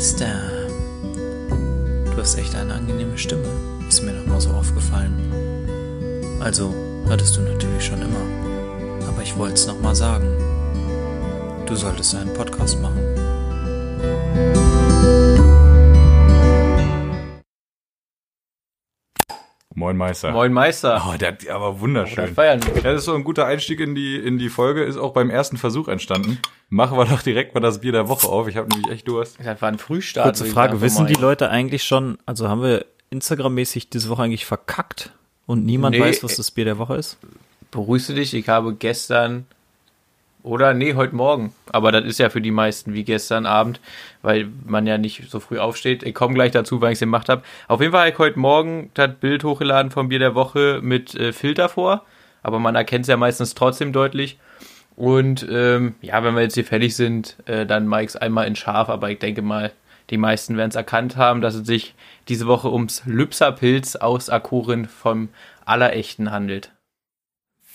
Meister. 0.00 0.40
Du 1.50 2.16
hast 2.16 2.38
echt 2.38 2.54
eine 2.54 2.72
angenehme 2.72 3.18
Stimme, 3.18 3.44
ist 3.86 4.02
mir 4.02 4.14
noch 4.14 4.24
mal 4.24 4.40
so 4.40 4.48
aufgefallen. 4.48 5.12
Also, 6.40 6.74
hattest 7.10 7.36
du 7.36 7.42
natürlich 7.42 7.84
schon 7.84 8.00
immer. 8.00 9.06
Aber 9.06 9.20
ich 9.22 9.36
wollte 9.36 9.56
es 9.56 9.66
noch 9.66 9.78
mal 9.78 9.94
sagen. 9.94 10.26
Du 11.66 11.76
solltest 11.76 12.14
einen 12.14 12.32
Podcast 12.32 12.80
machen. 12.80 12.98
Moin 19.90 19.96
Meister. 19.96 20.30
Moin 20.30 20.52
Meister. 20.52 21.02
Oh, 21.04 21.16
der 21.16 21.32
hat 21.32 21.48
aber 21.48 21.80
wunderschön. 21.80 22.32
feiern. 22.32 22.60
Ja, 22.76 22.82
das 22.92 23.00
ist 23.00 23.04
so 23.06 23.14
ein 23.14 23.24
guter 23.24 23.46
Einstieg 23.46 23.80
in 23.80 23.96
die, 23.96 24.14
in 24.16 24.38
die 24.38 24.48
Folge, 24.48 24.84
ist 24.84 24.96
auch 24.96 25.12
beim 25.12 25.30
ersten 25.30 25.56
Versuch 25.56 25.88
entstanden. 25.88 26.38
Machen 26.68 26.96
wir 26.96 27.06
doch 27.06 27.22
direkt 27.22 27.54
mal 27.54 27.60
das 27.60 27.80
Bier 27.80 27.90
der 27.90 28.08
Woche 28.08 28.28
auf. 28.28 28.46
Ich 28.46 28.56
habe 28.56 28.68
nämlich 28.68 28.88
echt 28.92 29.08
Durst. 29.08 29.36
Das 29.42 29.60
war 29.60 29.68
ein 29.68 29.78
Frühstart. 29.78 30.26
Kurze 30.26 30.44
Frage, 30.44 30.80
wissen 30.80 31.08
die. 31.08 31.14
Leute 31.14 31.50
eigentlich 31.50 31.82
schon, 31.82 32.18
also 32.24 32.48
haben 32.48 32.62
wir 32.62 32.86
Instagram-mäßig 33.10 33.90
diese 33.90 34.08
Woche 34.10 34.22
eigentlich 34.22 34.46
verkackt 34.46 35.10
und 35.46 35.66
niemand 35.66 35.96
Nee, 35.96 36.02
weiß, 36.02 36.22
was 36.22 36.36
das 36.36 36.52
Bier 36.52 36.66
der 36.66 36.78
Woche 36.78 36.94
ist? 36.94 37.18
Beruhigst 37.72 38.10
du 38.10 38.14
dich? 38.14 38.32
Ich 38.32 38.48
habe 38.48 38.74
gestern 38.74 39.44
oder 40.42 40.74
nee, 40.74 40.94
heute 40.94 41.14
Morgen. 41.14 41.52
Aber 41.72 41.92
das 41.92 42.04
ist 42.04 42.18
ja 42.18 42.30
für 42.30 42.40
die 42.40 42.50
meisten 42.50 42.94
wie 42.94 43.04
gestern 43.04 43.46
Abend, 43.46 43.80
weil 44.22 44.48
man 44.64 44.86
ja 44.86 44.98
nicht 44.98 45.30
so 45.30 45.40
früh 45.40 45.58
aufsteht. 45.58 46.02
Ich 46.02 46.14
komme 46.14 46.34
gleich 46.34 46.52
dazu, 46.52 46.80
weil 46.80 46.92
ich 46.92 46.96
es 46.96 47.00
gemacht 47.00 47.28
habe. 47.28 47.42
Auf 47.68 47.80
jeden 47.80 47.92
Fall 47.92 48.02
habe 48.02 48.10
ich 48.10 48.18
heute 48.18 48.38
Morgen 48.38 48.90
das 48.94 49.14
Bild 49.20 49.44
hochgeladen 49.44 49.90
vom 49.90 50.08
Bier 50.08 50.18
der 50.18 50.34
Woche 50.34 50.80
mit 50.82 51.14
äh, 51.14 51.32
Filter 51.32 51.68
vor. 51.68 52.04
Aber 52.42 52.58
man 52.58 52.74
erkennt 52.74 53.02
es 53.02 53.08
ja 53.08 53.16
meistens 53.16 53.54
trotzdem 53.54 53.92
deutlich. 53.92 54.38
Und 54.96 55.46
ähm, 55.50 55.94
ja, 56.00 56.22
wenn 56.24 56.34
wir 56.34 56.42
jetzt 56.42 56.54
hier 56.54 56.64
fertig 56.64 56.96
sind, 56.96 57.36
äh, 57.46 57.66
dann 57.66 57.86
mache 57.86 58.02
ich 58.02 58.08
es 58.08 58.16
einmal 58.16 58.46
in 58.46 58.56
scharf. 58.56 58.88
Aber 58.88 59.10
ich 59.10 59.18
denke 59.18 59.42
mal, 59.42 59.72
die 60.10 60.18
meisten 60.18 60.56
werden 60.56 60.70
es 60.70 60.76
erkannt 60.76 61.16
haben, 61.16 61.40
dass 61.40 61.54
es 61.54 61.66
sich 61.66 61.94
diese 62.28 62.46
Woche 62.46 62.70
ums 62.70 63.02
Lübserpilz 63.06 63.96
aus 63.96 64.28
Akorin 64.28 64.86
vom 64.86 65.28
Allerechten 65.64 66.30
handelt. 66.30 66.72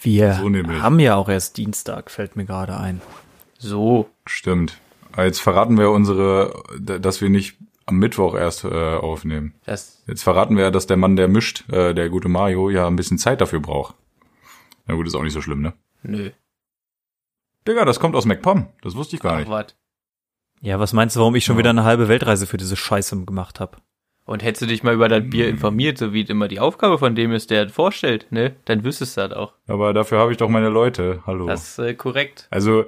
Wir 0.05 0.33
So 0.35 0.49
haben 0.81 0.99
ja 0.99 1.15
auch 1.15 1.29
erst 1.29 1.57
Dienstag, 1.57 2.11
fällt 2.11 2.35
mir 2.35 2.45
gerade 2.45 2.77
ein. 2.77 3.01
So, 3.57 4.09
Stimmt. 4.25 4.79
Jetzt 5.17 5.39
verraten 5.39 5.77
wir 5.77 5.91
unsere, 5.91 6.63
dass 6.79 7.21
wir 7.21 7.29
nicht 7.29 7.57
am 7.85 7.97
Mittwoch 7.99 8.35
erst 8.35 8.63
äh, 8.65 8.95
aufnehmen. 8.95 9.53
das 9.65 10.03
Jetzt 10.07 10.23
verraten 10.23 10.57
wir 10.57 10.71
dass 10.71 10.87
der 10.87 10.97
Mann, 10.97 11.15
der 11.15 11.27
mischt, 11.27 11.69
äh, 11.69 11.93
der 11.93 12.09
gute 12.09 12.27
Mario, 12.27 12.69
ja 12.69 12.87
ein 12.87 12.95
bisschen 12.95 13.17
Zeit 13.17 13.39
dafür 13.41 13.59
braucht. 13.59 13.95
Na 14.87 14.95
gut, 14.95 15.07
ist 15.07 15.15
auch 15.15 15.23
nicht 15.23 15.33
so 15.33 15.41
schlimm, 15.41 15.61
ne? 15.61 15.73
Nö. 16.03 16.31
Digga, 17.67 17.85
das 17.85 17.99
kommt 17.99 18.15
aus 18.15 18.25
MacPom. 18.25 18.67
Das 18.81 18.95
wusste 18.95 19.15
ich 19.15 19.21
gar 19.21 19.33
Ach, 19.35 19.39
nicht. 19.39 19.49
wat. 19.49 19.75
Ja, 20.61 20.79
was 20.79 20.93
meinst 20.93 21.15
du, 21.15 21.19
warum 21.21 21.35
ich 21.35 21.45
schon 21.45 21.55
Ja. 21.55 21.59
wieder 21.59 21.69
eine 21.71 21.83
halbe 21.83 22.07
Weltreise 22.07 22.45
für 22.47 22.57
diese 22.57 22.75
Scheiße 22.75 23.23
gemacht 23.25 23.59
habe? 23.59 23.77
Und 24.25 24.41
hättest 24.43 24.63
du 24.63 24.65
dich 24.65 24.81
mal 24.81 24.95
über 24.95 25.07
das 25.07 25.23
Bier 25.29 25.47
informiert, 25.47 25.99
so 25.99 26.11
wie 26.11 26.23
es 26.23 26.29
immer 26.29 26.47
die 26.47 26.59
Aufgabe 26.59 26.97
von 26.97 27.13
dem 27.15 27.31
ist, 27.31 27.51
der 27.51 27.65
das 27.65 27.73
vorstellt, 27.73 28.25
ne? 28.31 28.55
Dann 28.65 28.83
wüsstest 28.83 29.17
du 29.17 29.21
das 29.27 29.37
auch. 29.37 29.53
Aber 29.67 29.93
dafür 29.93 30.17
habe 30.19 30.31
ich 30.31 30.37
doch 30.37 30.49
meine 30.49 30.69
Leute. 30.69 31.21
Hallo. 31.27 31.45
Das 31.47 31.69
ist 31.69 31.79
äh, 31.79 31.93
korrekt. 31.93 32.47
also, 32.49 32.85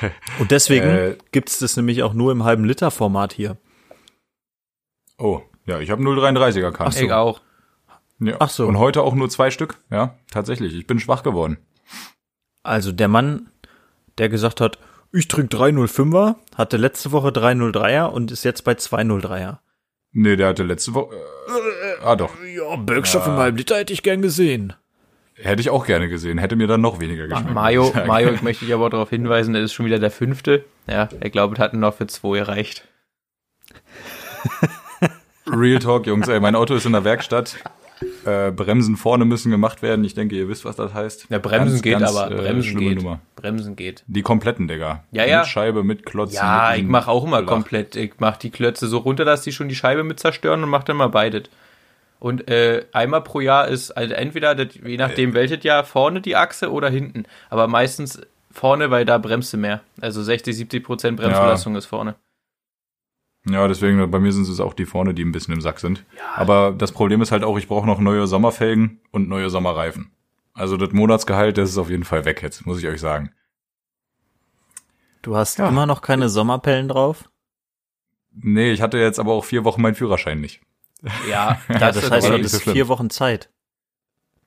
Und 0.38 0.50
deswegen 0.50 0.86
Äh. 0.88 1.16
gibt's 1.32 1.58
das 1.58 1.76
nämlich 1.76 2.02
auch 2.02 2.12
nur 2.14 2.32
im 2.32 2.44
halben 2.44 2.64
Liter 2.64 2.90
Format 2.90 3.32
hier. 3.32 3.56
oh, 5.18 5.42
ja, 5.66 5.78
ich 5.80 5.90
habe 5.90 6.02
0,33er 6.02 6.72
Kasten. 6.72 7.04
Ich 7.04 7.12
auch. 7.12 7.40
Ja. 8.18 8.36
Ach 8.40 8.48
so. 8.50 8.66
Und 8.66 8.78
heute 8.78 9.02
auch 9.02 9.14
nur 9.14 9.28
zwei 9.30 9.50
Stück. 9.50 9.78
Ja, 9.90 10.16
tatsächlich. 10.30 10.74
Ich 10.74 10.86
bin 10.86 10.98
schwach 10.98 11.22
geworden. 11.22 11.58
Also 12.62 12.92
der 12.92 13.08
Mann, 13.08 13.50
der 14.18 14.28
gesagt 14.28 14.60
hat, 14.60 14.78
ich 15.12 15.28
trinke 15.28 15.56
305er, 15.56 16.36
hatte 16.56 16.76
letzte 16.76 17.12
Woche 17.12 17.28
303er 17.28 18.06
und 18.06 18.30
ist 18.30 18.44
jetzt 18.44 18.62
bei 18.64 18.72
203er. 18.72 19.58
Nee, 20.12 20.36
der 20.36 20.48
hatte 20.48 20.62
letzte 20.64 20.94
Woche. 20.94 21.14
Äh, 21.14 22.04
ah, 22.04 22.16
doch. 22.16 22.32
Ja, 22.42 22.76
Bergstoff 22.76 23.26
im 23.26 23.34
halben 23.34 23.56
Liter 23.56 23.76
hätte 23.76 23.92
ich 23.92 24.02
gern 24.02 24.22
gesehen. 24.22 24.74
Hätte 25.34 25.60
ich 25.62 25.70
auch 25.70 25.86
gerne 25.86 26.08
gesehen. 26.08 26.38
Hätte 26.38 26.56
mir 26.56 26.66
dann 26.66 26.80
noch 26.80 27.00
weniger 27.00 27.26
geschmeckt. 27.26 27.54
Mario, 27.54 27.84
muss 27.84 27.94
ich. 27.94 28.06
Mario, 28.06 28.30
ich 28.30 28.42
möchte 28.42 28.64
dich 28.64 28.74
aber 28.74 28.90
darauf 28.90 29.10
hinweisen, 29.10 29.54
das 29.54 29.64
ist 29.64 29.72
schon 29.72 29.86
wieder 29.86 29.98
der 29.98 30.10
fünfte. 30.10 30.64
Ja, 30.86 31.08
ich 31.22 31.32
glaube, 31.32 31.54
es 31.54 31.60
hat 31.60 31.72
nur 31.72 31.80
noch 31.80 31.94
für 31.94 32.06
zwei 32.06 32.38
gereicht. 32.38 32.86
Real 35.46 35.78
Talk, 35.78 36.06
Jungs. 36.06 36.28
Ey, 36.28 36.40
mein 36.40 36.54
Auto 36.54 36.74
ist 36.74 36.86
in 36.86 36.92
der 36.92 37.04
Werkstatt. 37.04 37.56
Äh, 38.24 38.50
Bremsen 38.52 38.96
vorne 38.96 39.24
müssen 39.24 39.50
gemacht 39.50 39.82
werden. 39.82 40.04
Ich 40.04 40.14
denke, 40.14 40.34
ihr 40.36 40.48
wisst, 40.48 40.64
was 40.64 40.76
das 40.76 40.94
heißt. 40.94 41.26
Ja, 41.28 41.38
Bremsen 41.38 41.72
Ganz, 41.74 41.82
geht 41.82 41.98
ganz, 41.98 42.16
aber. 42.16 42.30
äh, 42.30 42.34
Bremsen 42.36 42.78
geht. 42.78 42.96
Nummer. 43.02 43.20
Bremsen 43.36 43.76
geht. 43.76 44.04
Die 44.06 44.22
kompletten, 44.22 44.68
Digga. 44.68 45.04
Ja, 45.12 45.24
ja. 45.24 45.38
Mit 45.40 45.48
Scheibe, 45.48 45.84
mit 45.84 46.06
Klotzen. 46.06 46.36
Ja, 46.36 46.70
mit 46.72 46.80
ich 46.80 46.86
mache 46.88 47.10
auch 47.10 47.24
immer 47.24 47.36
Verlach. 47.36 47.52
komplett. 47.52 47.96
Ich 47.96 48.12
mache 48.18 48.38
die 48.40 48.50
Klötze 48.50 48.86
so 48.86 48.98
runter, 48.98 49.24
dass 49.24 49.42
die 49.42 49.52
schon 49.52 49.68
die 49.68 49.74
Scheibe 49.74 50.04
mit 50.04 50.20
zerstören 50.20 50.62
und 50.62 50.70
mache 50.70 50.84
dann 50.84 50.96
mal 50.96 51.08
beides. 51.08 51.44
Und 52.18 52.50
äh, 52.50 52.84
einmal 52.92 53.22
pro 53.22 53.40
Jahr 53.40 53.68
ist 53.68 53.92
also 53.92 54.14
entweder, 54.14 54.54
das, 54.54 54.74
je 54.74 54.96
nachdem 54.98 55.32
welches 55.34 55.64
Jahr, 55.64 55.84
vorne 55.84 56.20
die 56.20 56.36
Achse 56.36 56.70
oder 56.70 56.90
hinten. 56.90 57.24
Aber 57.48 57.66
meistens 57.66 58.20
vorne, 58.50 58.90
weil 58.90 59.04
da 59.04 59.16
bremst 59.18 59.52
du 59.52 59.56
mehr. 59.56 59.80
Also 60.00 60.22
60, 60.22 60.54
70 60.56 60.84
Prozent 60.84 61.16
Bremsbelastung 61.18 61.76
ist 61.76 61.86
vorne. 61.86 62.14
Ja, 63.48 63.66
deswegen, 63.68 64.10
bei 64.10 64.18
mir 64.18 64.32
sind 64.32 64.46
es 64.48 64.60
auch 64.60 64.74
die 64.74 64.84
vorne, 64.84 65.14
die 65.14 65.24
ein 65.24 65.32
bisschen 65.32 65.54
im 65.54 65.60
Sack 65.62 65.80
sind. 65.80 66.04
Aber 66.36 66.72
das 66.76 66.92
Problem 66.92 67.22
ist 67.22 67.32
halt 67.32 67.42
auch, 67.42 67.56
ich 67.58 67.68
brauche 67.68 67.86
noch 67.86 67.98
neue 67.98 68.26
Sommerfelgen 68.26 69.00
und 69.12 69.28
neue 69.28 69.48
Sommerreifen. 69.48 70.10
Also 70.52 70.76
das 70.76 70.92
Monatsgehalt, 70.92 71.56
das 71.56 71.70
ist 71.70 71.78
auf 71.78 71.88
jeden 71.88 72.04
Fall 72.04 72.24
weg 72.26 72.42
jetzt, 72.42 72.66
muss 72.66 72.78
ich 72.80 72.86
euch 72.86 73.00
sagen. 73.00 73.32
Du 75.22 75.36
hast 75.36 75.58
Ja. 75.58 75.68
immer 75.68 75.86
noch 75.86 76.02
keine 76.02 76.28
Sommerpellen 76.28 76.88
drauf? 76.88 77.30
Nee, 78.32 78.72
ich 78.72 78.80
hatte 78.82 78.98
jetzt 78.98 79.18
aber 79.18 79.32
auch 79.32 79.44
vier 79.44 79.64
Wochen 79.64 79.82
meinen 79.82 79.94
Führerschein 79.94 80.40
nicht. 80.40 80.60
Ja, 81.28 81.58
Ja, 81.68 81.78
das, 81.78 82.00
das 82.00 82.10
heißt, 82.10 82.28
du 82.28 82.38
nicht 82.38 82.48
so 82.50 82.58
vier 82.72 82.88
Wochen 82.88 83.10
Zeit. 83.10 83.48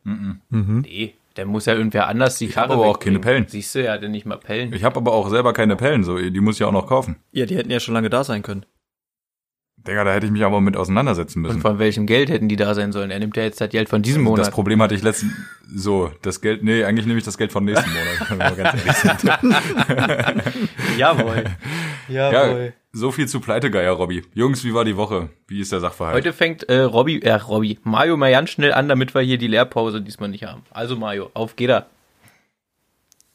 Mhm. 0.04 0.42
Mhm. 0.50 0.82
Nee, 0.82 1.16
der 1.36 1.46
muss 1.46 1.66
ja 1.66 1.74
irgendwer 1.74 2.08
anders 2.08 2.38
die 2.38 2.46
Ich 2.46 2.54
Karre 2.54 2.70
hab 2.70 2.78
aber 2.80 2.86
auch 2.88 3.00
keine. 3.00 3.20
Pellen. 3.20 3.48
Siehst 3.48 3.74
du, 3.76 3.84
er 3.84 3.94
hatte 3.94 4.10
nicht 4.10 4.26
mal 4.26 4.38
Pellen. 4.38 4.72
Ich 4.74 4.84
habe 4.84 4.98
aber 4.98 5.14
auch 5.14 5.30
selber 5.30 5.54
keine 5.54 5.76
Pellen, 5.76 6.04
so 6.04 6.18
die 6.18 6.40
muss 6.42 6.56
ich 6.58 6.64
auch 6.64 6.72
noch 6.72 6.88
kaufen. 6.88 7.16
Ja, 7.32 7.46
die 7.46 7.56
hätten 7.56 7.72
ja 7.72 7.80
schon 7.80 7.94
lange 7.94 8.10
da 8.10 8.24
sein 8.24 8.44
können. 8.44 8.66
Digga, 9.86 10.06
da 10.06 10.14
hätte 10.14 10.26
ich 10.26 10.32
mich 10.32 10.46
aber 10.46 10.62
mit 10.62 10.78
auseinandersetzen 10.78 11.40
Und 11.40 11.44
müssen. 11.44 11.62
von 11.62 11.78
welchem 11.78 12.06
Geld 12.06 12.30
hätten 12.30 12.48
die 12.48 12.56
da 12.56 12.74
sein 12.74 12.94
sollen? 12.94 13.12
Er 13.12 13.20
nimmt 13.20 13.36
ja 13.36 13.44
jetzt 13.44 13.60
das 13.60 13.70
Geld 13.70 13.90
von 13.90 14.02
diesem 14.02 14.24
Das 14.24 14.30
Monat. 14.30 14.52
Problem 14.52 14.82
hatte 14.82 14.96
ich 14.96 15.04
letzten, 15.04 15.36
so, 15.76 16.10
das 16.22 16.40
Geld, 16.40 16.64
nee, 16.64 16.86
eigentlich 16.86 17.06
nehme 17.06 17.20
ich 17.20 17.26
das 17.26 17.38
Geld 17.38 17.52
vom 17.52 17.66
nächsten 17.66 17.90
Monat, 17.90 18.30
wenn 18.30 18.40
wir 18.40 18.46
mal 18.46 18.56
ganz 18.56 18.80
ehrlich 18.80 18.98
sind. 18.98 19.24
Jawohl. 20.98 21.44
Ja, 22.08 22.56
so 22.94 23.12
viel 23.12 23.28
zu 23.28 23.42
Pleitegeier, 23.42 23.92
Robby. 23.92 24.24
Jungs, 24.34 24.64
wie 24.64 24.74
war 24.74 24.86
die 24.86 24.96
Woche? 24.96 25.30
Wie 25.48 25.60
ist 25.60 25.72
der 25.72 25.80
Sachverhalt? 25.80 26.16
Heute 26.16 26.32
fängt 26.32 26.64
äh, 26.70 26.82
Robby, 26.82 27.20
äh, 27.20 27.34
Robby, 27.34 27.80
Mario 27.84 28.16
mal 28.16 28.32
ganz 28.32 28.52
schnell 28.52 28.72
an, 28.72 28.88
damit 28.88 29.14
wir 29.16 29.22
hier 29.22 29.38
die 29.38 29.48
Lehrpause 29.48 30.02
diesmal 30.02 30.30
nicht 30.30 30.46
haben. 30.46 30.62
Also 30.72 30.96
Mario, 30.96 31.30
auf 31.34 31.56
geht 31.56 31.70
er. 31.70 31.88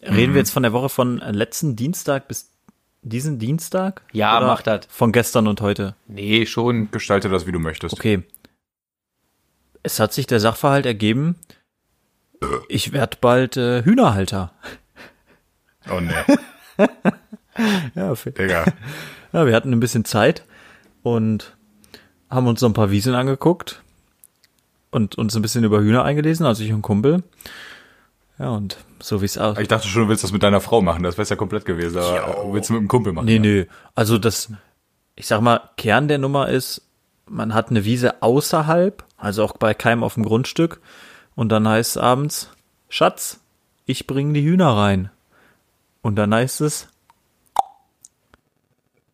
Reden 0.00 0.32
wir 0.32 0.38
jetzt 0.38 0.52
von 0.52 0.62
der 0.62 0.72
Woche 0.72 0.88
von 0.88 1.18
letzten 1.18 1.74
Dienstag 1.74 2.28
bis 2.28 2.52
diesen 3.02 3.38
Dienstag? 3.38 4.02
Ja, 4.12 4.36
Oder 4.38 4.46
mach 4.46 4.62
das. 4.62 4.80
Von 4.88 5.12
gestern 5.12 5.46
und 5.46 5.60
heute. 5.60 5.94
Nee, 6.06 6.46
schon. 6.46 6.90
Gestalte 6.90 7.28
das, 7.28 7.46
wie 7.46 7.52
du 7.52 7.58
möchtest. 7.58 7.94
Okay. 7.94 8.22
Es 9.82 10.00
hat 10.00 10.12
sich 10.12 10.26
der 10.26 10.40
Sachverhalt 10.40 10.86
ergeben, 10.86 11.36
ich 12.68 12.92
werde 12.92 13.16
bald 13.20 13.56
äh, 13.56 13.82
Hühnerhalter. 13.82 14.52
Oh 15.90 16.00
nee, 16.00 16.12
Ja, 17.94 18.14
Digga. 18.14 18.64
ja, 19.32 19.46
wir 19.46 19.54
hatten 19.54 19.72
ein 19.72 19.80
bisschen 19.80 20.04
Zeit 20.04 20.44
und 21.02 21.56
haben 22.30 22.46
uns 22.46 22.60
so 22.60 22.66
ein 22.66 22.74
paar 22.74 22.90
Wiesen 22.90 23.14
angeguckt 23.14 23.82
und 24.90 25.16
uns 25.16 25.34
ein 25.34 25.42
bisschen 25.42 25.64
über 25.64 25.80
Hühner 25.80 26.04
eingelesen, 26.04 26.46
also 26.46 26.62
ich 26.62 26.72
und 26.72 26.82
Kumpel. 26.82 27.22
Ja, 28.38 28.50
und 28.50 28.76
so 29.00 29.20
wie 29.20 29.24
es 29.24 29.36
aus. 29.36 29.58
Ich 29.58 29.68
dachte 29.68 29.88
schon, 29.88 30.02
du 30.02 30.08
willst 30.08 30.24
das 30.24 30.32
mit 30.32 30.42
deiner 30.42 30.60
Frau 30.60 30.80
machen, 30.80 31.02
das 31.02 31.18
wär's 31.18 31.28
ja 31.28 31.36
komplett 31.36 31.64
gewesen, 31.64 31.98
aber 31.98 32.52
willst 32.52 32.70
du 32.70 32.74
mit 32.74 32.82
dem 32.82 32.88
Kumpel 32.88 33.12
machen? 33.12 33.26
Nee, 33.26 33.36
ja? 33.36 33.40
nee. 33.40 33.66
Also 33.94 34.18
das, 34.18 34.52
ich 35.16 35.26
sag 35.26 35.40
mal, 35.40 35.70
Kern 35.76 36.08
der 36.08 36.18
Nummer 36.18 36.48
ist, 36.48 36.82
man 37.26 37.52
hat 37.54 37.70
eine 37.70 37.84
Wiese 37.84 38.22
außerhalb, 38.22 39.04
also 39.16 39.44
auch 39.44 39.56
bei 39.56 39.74
keinem 39.74 40.02
auf 40.02 40.14
dem 40.14 40.24
Grundstück. 40.24 40.80
Und 41.34 41.50
dann 41.50 41.68
heißt 41.68 41.96
es 41.96 42.02
abends, 42.02 42.50
Schatz, 42.88 43.40
ich 43.86 44.06
bringe 44.06 44.32
die 44.32 44.42
Hühner 44.44 44.76
rein. 44.76 45.10
Und 46.02 46.16
dann 46.16 46.34
heißt 46.34 46.60
es, 46.60 46.88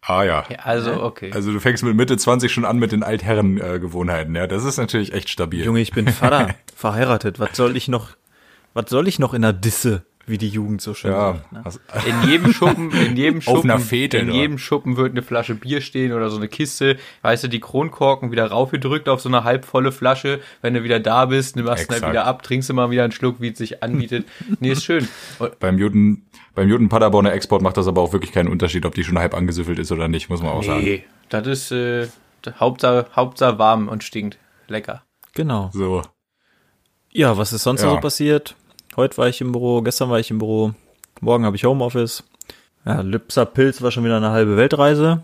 Ah 0.07 0.23
ja. 0.23 0.45
Ja, 0.51 0.59
also, 0.65 1.03
okay. 1.03 1.31
Also 1.33 1.51
du 1.51 1.61
fängst 1.61 1.83
mit 1.83 1.97
Mitte 1.97 2.19
20 2.19 2.53
schon 2.53 2.67
an 2.67 2.79
mit 2.79 2.93
den 2.93 3.03
Altherren-Gewohnheiten, 3.03 4.35
ja. 4.37 4.47
Das 4.47 4.65
ist 4.65 4.77
natürlich 4.77 5.15
echt 5.15 5.31
stabil. 5.31 5.65
Junge, 5.65 5.81
ich 5.81 5.93
bin 5.93 6.09
Vater, 6.09 6.55
verheiratet. 6.77 7.41
Was 7.41 7.57
soll 7.57 7.75
ich 7.75 7.89
noch, 7.89 8.11
was 8.75 8.91
soll 8.91 9.09
ich 9.09 9.19
noch 9.19 9.33
in 9.35 9.43
der 9.43 9.53
Disse, 9.53 10.05
wie 10.27 10.39
die 10.39 10.49
Jugend 10.49 10.81
so 10.81 10.95
schön 10.95 11.11
ja. 11.13 11.33
sagt. 11.35 11.53
Ne? 11.53 11.63
hast- 11.65 11.81
In 12.07 12.29
jedem 12.29 12.53
Schuppen, 12.53 12.91
in 12.93 13.15
jedem 13.17 13.41
Schuppen, 13.43 13.71
einer 13.71 13.79
Fete, 13.79 14.17
in 14.19 14.31
jedem 14.33 14.57
Schuppen 14.59 14.97
wird 14.97 15.11
eine 15.13 15.23
Flasche 15.23 15.55
Bier 15.55 15.81
stehen 15.83 16.13
oder 16.13 16.31
so 16.31 16.37
eine 16.39 16.49
Kiste. 16.49 16.97
Weißt 17.23 17.45
du, 17.45 17.49
die 17.49 17.61
Kronkorken 17.61 18.33
wieder 18.33 18.47
raufgedrückt 18.47 19.09
auf 19.09 19.21
so 19.21 19.29
eine 19.29 19.45
halbvolle 19.45 19.93
Flasche. 19.93 20.41
Wenn 20.63 20.73
du 20.75 20.83
wieder 20.83 20.99
da 20.99 21.27
bist, 21.27 21.57
nimmst 21.57 21.69
du 21.69 21.77
halt 21.77 21.91
Exakt. 21.91 22.11
wieder 22.11 22.25
ab, 22.25 22.43
trinkst 22.43 22.73
mal 22.73 22.91
wieder 22.91 23.05
einen 23.05 23.13
Schluck, 23.13 23.41
wie 23.41 23.49
es 23.49 23.59
sich 23.59 23.83
anbietet. 23.83 24.27
Nee, 24.61 24.71
ist 24.73 24.85
schön. 24.85 25.07
Und 25.39 25.59
beim 25.61 25.79
Juden, 25.79 26.27
Beim 26.55 26.69
Juten 26.71 26.89
Paderborner 26.89 27.33
Export 27.35 27.61
macht 27.61 27.77
das 27.77 27.87
aber 27.87 28.01
auch 28.01 28.13
wirklich 28.15 28.33
keinen 28.33 28.49
Unterschied, 28.49 28.87
ob 28.87 28.95
die 28.95 29.05
schon 29.05 29.19
halb 29.19 29.35
angesüffelt 29.35 29.79
ist 29.79 29.93
oder 29.93 30.09
nicht, 30.09 30.31
muss 30.31 30.43
man 30.43 30.53
auch 30.53 30.63
sagen. 30.65 30.83
Nee, 30.85 31.05
das 31.29 31.47
ist 31.47 31.71
äh, 31.73 32.09
Hauptsache, 32.59 33.07
Hauptsache 33.15 33.59
warm 33.59 33.89
und 33.89 34.03
stinkt. 34.03 34.39
Lecker. 34.69 35.03
Genau. 35.35 35.69
So. 35.75 36.01
Ja, 37.11 37.37
was 37.37 37.53
ist 37.53 37.63
sonst 37.63 37.83
Ja. 37.83 37.89
noch 37.89 37.97
so 37.97 38.01
passiert? 38.01 38.57
Heute 38.97 39.17
war 39.19 39.29
ich 39.29 39.41
im 39.41 39.53
Büro, 39.53 39.83
gestern 39.83 40.11
war 40.11 40.21
ich 40.21 40.31
im 40.31 40.39
Büro, 40.39 40.73
morgen 41.21 41.45
habe 41.45 41.57
ich 41.57 41.65
Homeoffice. 41.65 42.23
Ja, 42.85 43.01
Lipser 43.01 43.47
Pilz 43.47 43.83
war 43.83 43.91
schon 43.91 44.05
wieder 44.05 44.19
eine 44.19 44.31
halbe 44.31 44.57
Weltreise. 44.57 45.23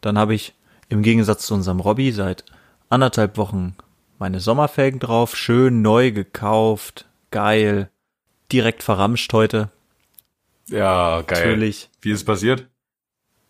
Dann 0.00 0.18
habe 0.18 0.34
ich 0.34 0.54
im 0.88 1.02
Gegensatz 1.02 1.46
zu 1.46 1.54
unserem 1.54 1.80
Robby 1.80 2.12
seit 2.12 2.44
anderthalb 2.88 3.36
Wochen 3.36 3.76
meine 4.18 4.40
Sommerfelgen 4.40 5.00
drauf, 5.00 5.36
schön 5.36 5.82
neu 5.82 6.12
gekauft, 6.12 7.06
geil, 7.30 7.90
direkt 8.52 8.82
verramscht 8.82 9.32
heute, 9.32 9.70
Ja, 10.68 11.22
geil. 11.22 11.40
natürlich. 11.46 11.90
Wie 12.00 12.10
ist 12.10 12.20
es 12.20 12.24
passiert? 12.24 12.66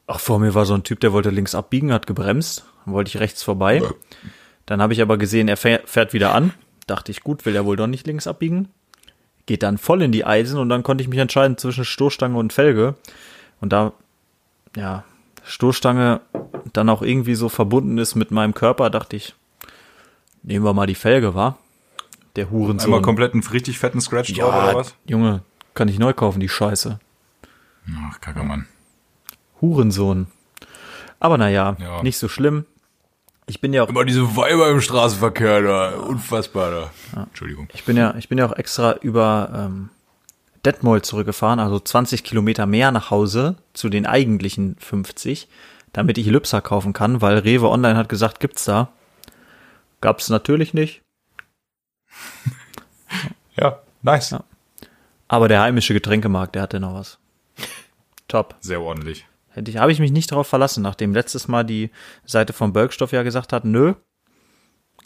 Ach, 0.07 0.21
vor 0.21 0.39
mir 0.39 0.55
war 0.55 0.65
so 0.67 0.75
ein 0.75 0.83
Typ, 0.83 1.01
der 1.01 1.13
wollte 1.13 1.31
links 1.31 1.55
abbiegen, 1.55 1.93
hat 1.93 2.07
gebremst, 2.07 2.65
dann 2.85 2.95
wollte 2.95 3.09
ich 3.09 3.19
rechts 3.21 3.43
vorbei. 3.43 3.83
Dann 4.67 4.81
habe 4.83 4.93
ich 4.95 5.03
aber 5.03 5.17
gesehen, 5.19 5.49
er 5.49 5.57
fähr- 5.57 5.83
fährt 5.87 6.13
wieder 6.13 6.35
an. 6.35 6.53
Dachte 6.87 7.13
ich, 7.13 7.23
gut, 7.23 7.47
will 7.47 7.55
er 7.57 7.65
wohl 7.67 7.77
doch 7.77 7.87
nicht 7.87 8.07
links 8.07 8.27
abbiegen. 8.27 8.69
Geht 9.47 9.63
dann 9.63 9.79
voll 9.79 10.03
in 10.03 10.13
die 10.13 10.25
Eisen 10.25 10.59
und 10.59 10.69
dann 10.69 10.83
konnte 10.83 11.03
ich 11.03 11.09
mich 11.09 11.19
entscheiden 11.19 11.59
zwischen 11.59 11.85
Stoßstange 11.85 12.37
und 12.39 12.53
Felge. 12.53 12.95
Und 13.61 13.73
da, 13.73 13.93
ja, 14.77 15.05
Stoßstange 15.45 16.21
dann 16.73 16.89
auch 16.89 17.03
irgendwie 17.03 17.35
so 17.35 17.49
verbunden 17.49 17.99
ist 17.99 18.15
mit 18.15 18.31
meinem 18.31 18.55
Körper, 18.55 18.89
dachte 18.91 19.17
ich, 19.17 19.35
nehmen 20.43 20.65
wir 20.65 20.73
mal 20.73 20.87
die 20.87 20.95
Felge, 20.95 21.35
war? 21.35 21.59
Der 22.37 22.51
Hurensohn. 22.51 22.87
Einmal 22.87 23.03
komplett 23.03 23.35
einen 23.35 23.43
richtig 23.45 23.79
fetten 23.79 24.01
Scratch 24.01 24.33
drauf 24.33 24.55
oder 24.55 24.69
ja, 24.73 24.75
was? 24.75 24.95
Junge, 25.07 25.43
kann 25.75 25.89
ich 25.89 25.99
neu 25.99 26.13
kaufen, 26.15 26.41
die 26.41 26.49
Scheiße. 26.49 26.99
Ach, 27.97 28.21
kacke, 28.21 28.43
Mann. 28.43 28.67
Hurensohn. 29.61 30.27
Aber 31.21 31.39
naja, 31.39 31.77
Ja. 31.79 32.03
nicht 32.03 32.19
so 32.19 32.29
schlimm. 32.29 32.65
Ich 33.47 33.61
bin 33.61 33.73
ja 33.75 33.83
auch 33.83 33.89
Immer 33.89 34.05
diese 34.05 34.37
Weiber 34.37 34.71
im 34.71 34.81
Straßenverkehr 34.81 35.63
da. 35.63 35.91
Unfassbar 35.97 36.91
da. 37.15 37.23
Entschuldigung. 37.23 37.69
Ich 37.75 37.85
bin 37.85 37.97
ja, 37.97 38.15
ich 38.17 38.29
bin 38.29 38.39
ja 38.39 38.47
auch 38.47 38.57
extra 38.57 38.93
über 38.95 39.51
ähm, 39.55 39.91
Detmold 40.65 41.05
zurückgefahren, 41.05 41.61
also 41.61 41.79
20 41.79 42.25
Kilometer 42.25 42.65
mehr 42.65 42.91
nach 42.91 43.11
Hause 43.11 43.57
zu 43.75 43.91
den 43.91 44.07
eigentlichen 44.07 44.77
50, 44.79 45.47
damit 45.93 46.17
ich 46.17 46.27
Lübser 46.27 46.63
kaufen 46.63 46.95
kann, 46.95 47.21
weil 47.21 47.37
Rewe 47.39 47.69
Online 47.69 47.99
hat 47.99 48.09
gesagt, 48.09 48.41
gibt's 48.41 48.65
da. 48.65 48.89
Gab's 50.01 50.29
natürlich 50.31 50.73
nicht, 50.75 51.03
Ja, 53.57 53.81
nice. 54.03 54.31
Ja. 54.31 54.45
aber 55.29 55.49
der 55.49 55.61
heimische 55.61 55.95
Getränkemarkt, 55.95 56.55
der 56.55 56.63
hatte 56.63 56.81
noch 56.81 56.95
was. 56.95 57.19
Top. 58.29 58.55
Sehr 58.61 58.81
ordentlich. 58.81 59.27
Hätte 59.55 59.71
ich, 59.71 59.77
habe 59.77 59.93
ich 59.93 60.01
mich 60.01 60.11
nicht 60.11 60.33
darauf 60.33 60.49
verlassen, 60.49 60.83
nachdem 60.83 61.15
letztes 61.15 61.47
Mal 61.47 61.63
die 61.63 61.91
Seite 62.27 62.53
von 62.53 62.73
Bergstoff 62.73 63.13
ja 63.13 63.23
gesagt 63.23 63.53
hat, 63.53 63.65
nö, 63.65 63.95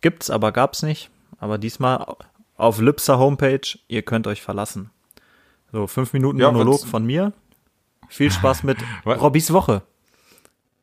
gibt's, 0.01 0.31
aber 0.31 0.53
gab's 0.53 0.83
nicht. 0.83 1.11
Aber 1.39 1.59
diesmal 1.59 2.17
auf 2.57 2.81
Lipser 2.81 3.19
Homepage, 3.19 3.79
ihr 3.89 4.03
könnt 4.03 4.27
euch 4.27 4.41
verlassen. 4.43 4.91
So, 5.71 5.87
fünf 5.87 6.15
Minuten 6.15 6.39
Ja, 6.41 6.51
Monolog 6.51 6.87
von 6.87 7.05
mir. 7.05 7.35
Viel 8.09 8.31
Spaß 8.31 8.63
mit? 8.63 8.79
Robbys 9.07 9.53
Woche. 9.53 9.83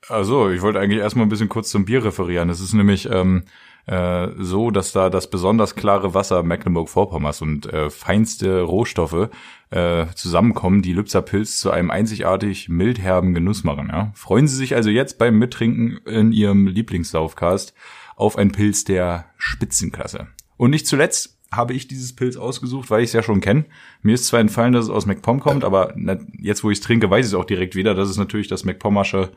Also, 0.08 0.52
ich 0.52 0.62
wollte 0.62 0.80
eigentlich 0.80 1.00
erstmal 1.00 1.26
ein 1.26 1.30
bisschen 1.30 1.50
kurz 1.50 1.72
zum 1.72 1.86
Bier 1.86 2.04
referieren. 2.04 2.50
Es 2.50 2.62
ist 2.62 2.74
nämlich 2.74 3.10
ähm, 3.10 3.46
äh, 3.88 4.30
so, 4.38 4.72
dass 4.72 4.92
da 4.92 5.10
das 5.10 5.30
besonders 5.30 5.76
klare 5.76 6.14
Wasser 6.14 6.44
Mecklenburg-Vorpommerns 6.44 7.42
und 7.42 7.72
äh, 7.72 7.90
feinste 7.90 8.62
Rohstoffe 8.62 9.30
äh, 9.70 10.06
zusammenkommen, 10.16 10.82
die 10.82 10.94
Lübser 10.94 11.22
Pilz 11.22 11.60
zu 11.60 11.72
einem 11.72 11.92
einzigartig 11.92 12.70
mildherben 12.70 13.34
Genuss 13.34 13.64
machen. 13.64 13.90
Ja? 13.92 14.12
Freuen 14.16 14.48
Sie 14.48 14.56
sich 14.56 14.76
also 14.76 14.90
jetzt 14.90 15.18
beim 15.18 15.38
Mittrinken 15.38 15.98
in 16.06 16.32
Ihrem 16.32 16.68
Lieblingslaufcast 16.68 17.74
auf 18.16 18.38
ein 18.38 18.52
Pilz 18.52 18.86
der 18.86 19.26
Spitzenklasse. 19.38 20.28
Und 20.58 20.72
nicht 20.72 20.88
zuletzt 20.88 21.40
habe 21.52 21.74
ich 21.74 21.88
dieses 21.88 22.16
Pilz 22.16 22.38
ausgesucht, 22.38 22.90
weil 22.90 23.02
ich 23.02 23.10
es 23.10 23.14
ja 23.14 23.24
schon 23.24 23.40
kenne. 23.40 23.66
Mir 24.02 24.16
ist 24.16 24.28
zwar 24.28 24.40
entfallen, 24.40 24.74
dass 24.74 24.86
es 24.86 24.92
aus 24.92 25.06
MacPom 25.06 25.40
kommt, 25.40 25.64
aber 25.64 25.94
jetzt, 26.40 26.64
wo 26.64 26.72
ich 26.72 26.80
es 26.80 26.84
trinke, 26.84 27.10
weiß 27.10 27.26
ich 27.26 27.32
es 27.32 27.36
auch 27.36 27.46
direkt 27.46 27.76
wieder. 27.76 27.94
Das 27.94 28.10
ist 28.10 28.18
natürlich 28.18 28.48
das 28.48 28.66
MacPommersche 28.66 29.32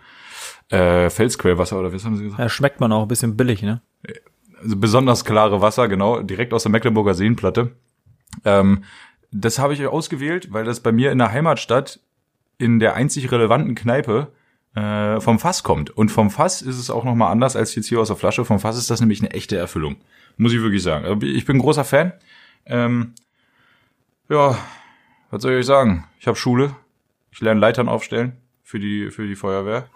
äh, 0.71 1.11
Felsquellwasser 1.11 1.79
oder 1.79 1.93
was 1.93 2.05
haben 2.05 2.17
sie 2.17 2.25
gesagt? 2.25 2.41
Ja, 2.41 2.49
schmeckt 2.49 2.81
man 2.81 2.93
auch 2.93 3.03
ein 3.03 3.09
bisschen 3.09 3.37
billig, 3.37 3.63
ne? 3.63 3.83
Also 4.63 4.77
besonders 4.77 5.25
klare 5.25 5.61
Wasser, 5.61 5.89
genau, 5.89 6.21
direkt 6.23 6.53
aus 6.53 6.65
der 6.65 6.73
Mecklenburger 6.73 7.15
Seenplatte. 7.15 7.73
Ähm, 8.45 8.85
das 9.31 9.59
habe 9.59 9.75
ich 9.75 9.87
ausgewählt, 9.87 10.53
weil 10.53 10.65
das 10.65 10.81
bei 10.81 10.93
mir 10.93 11.13
in 11.13 11.19
der 11.19 11.33
Heimatstadt 11.33 12.01
in 12.59 12.79
der 12.79 12.95
einzig 12.95 13.31
relevanten 13.31 13.75
Kneipe 13.75 14.33
äh, 14.75 15.21
vom 15.21 15.39
Fass 15.39 15.63
kommt. 15.63 15.91
Und 15.91 16.11
vom 16.11 16.31
Fass 16.31 16.63
ist 16.63 16.79
es 16.79 16.91
auch 16.91 17.05
nochmal 17.05 17.31
anders 17.31 17.57
als 17.57 17.75
jetzt 17.75 17.89
hier 17.89 18.01
aus 18.01 18.09
der 18.09 18.17
Flasche. 18.17 18.45
Vom 18.45 18.59
Fass 18.59 18.77
ist 18.77 18.91
das 18.91 19.01
nämlich 19.01 19.21
eine 19.21 19.31
echte 19.31 19.57
Erfüllung. 19.57 19.97
Muss 20.37 20.53
ich 20.53 20.61
wirklich 20.61 20.83
sagen. 20.83 21.05
Also 21.05 21.27
Ich 21.27 21.45
bin 21.45 21.59
großer 21.59 21.85
Fan. 21.85 22.13
Ähm, 22.67 23.15
ja, 24.29 24.59
was 25.31 25.43
soll 25.43 25.53
ich 25.53 25.59
euch 25.59 25.67
sagen? 25.67 26.05
Ich 26.21 26.27
habe 26.27 26.37
Schule. 26.37 26.75
Ich 27.31 27.41
lerne 27.41 27.61
Leitern 27.61 27.89
aufstellen 27.89 28.33
für 28.63 28.79
die, 28.79 29.11
für 29.11 29.27
die 29.27 29.37
Feuerwehr. 29.37 29.89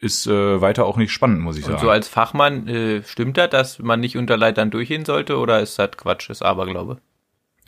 Ist 0.00 0.26
äh, 0.28 0.60
weiter 0.60 0.84
auch 0.84 0.96
nicht 0.96 1.10
spannend, 1.12 1.40
muss 1.40 1.56
ich 1.56 1.64
Und 1.64 1.72
sagen. 1.72 1.82
so 1.82 1.90
als 1.90 2.06
Fachmann, 2.06 2.68
äh, 2.68 3.02
stimmt 3.04 3.36
das, 3.36 3.50
dass 3.50 3.78
man 3.80 3.98
nicht 3.98 4.16
unter 4.16 4.36
Leitern 4.36 4.70
durchgehen 4.70 5.04
sollte 5.04 5.38
oder 5.38 5.60
ist 5.60 5.76
das 5.78 5.90
Quatsch, 5.96 6.30
ist 6.30 6.42
Aberglaube? 6.42 6.98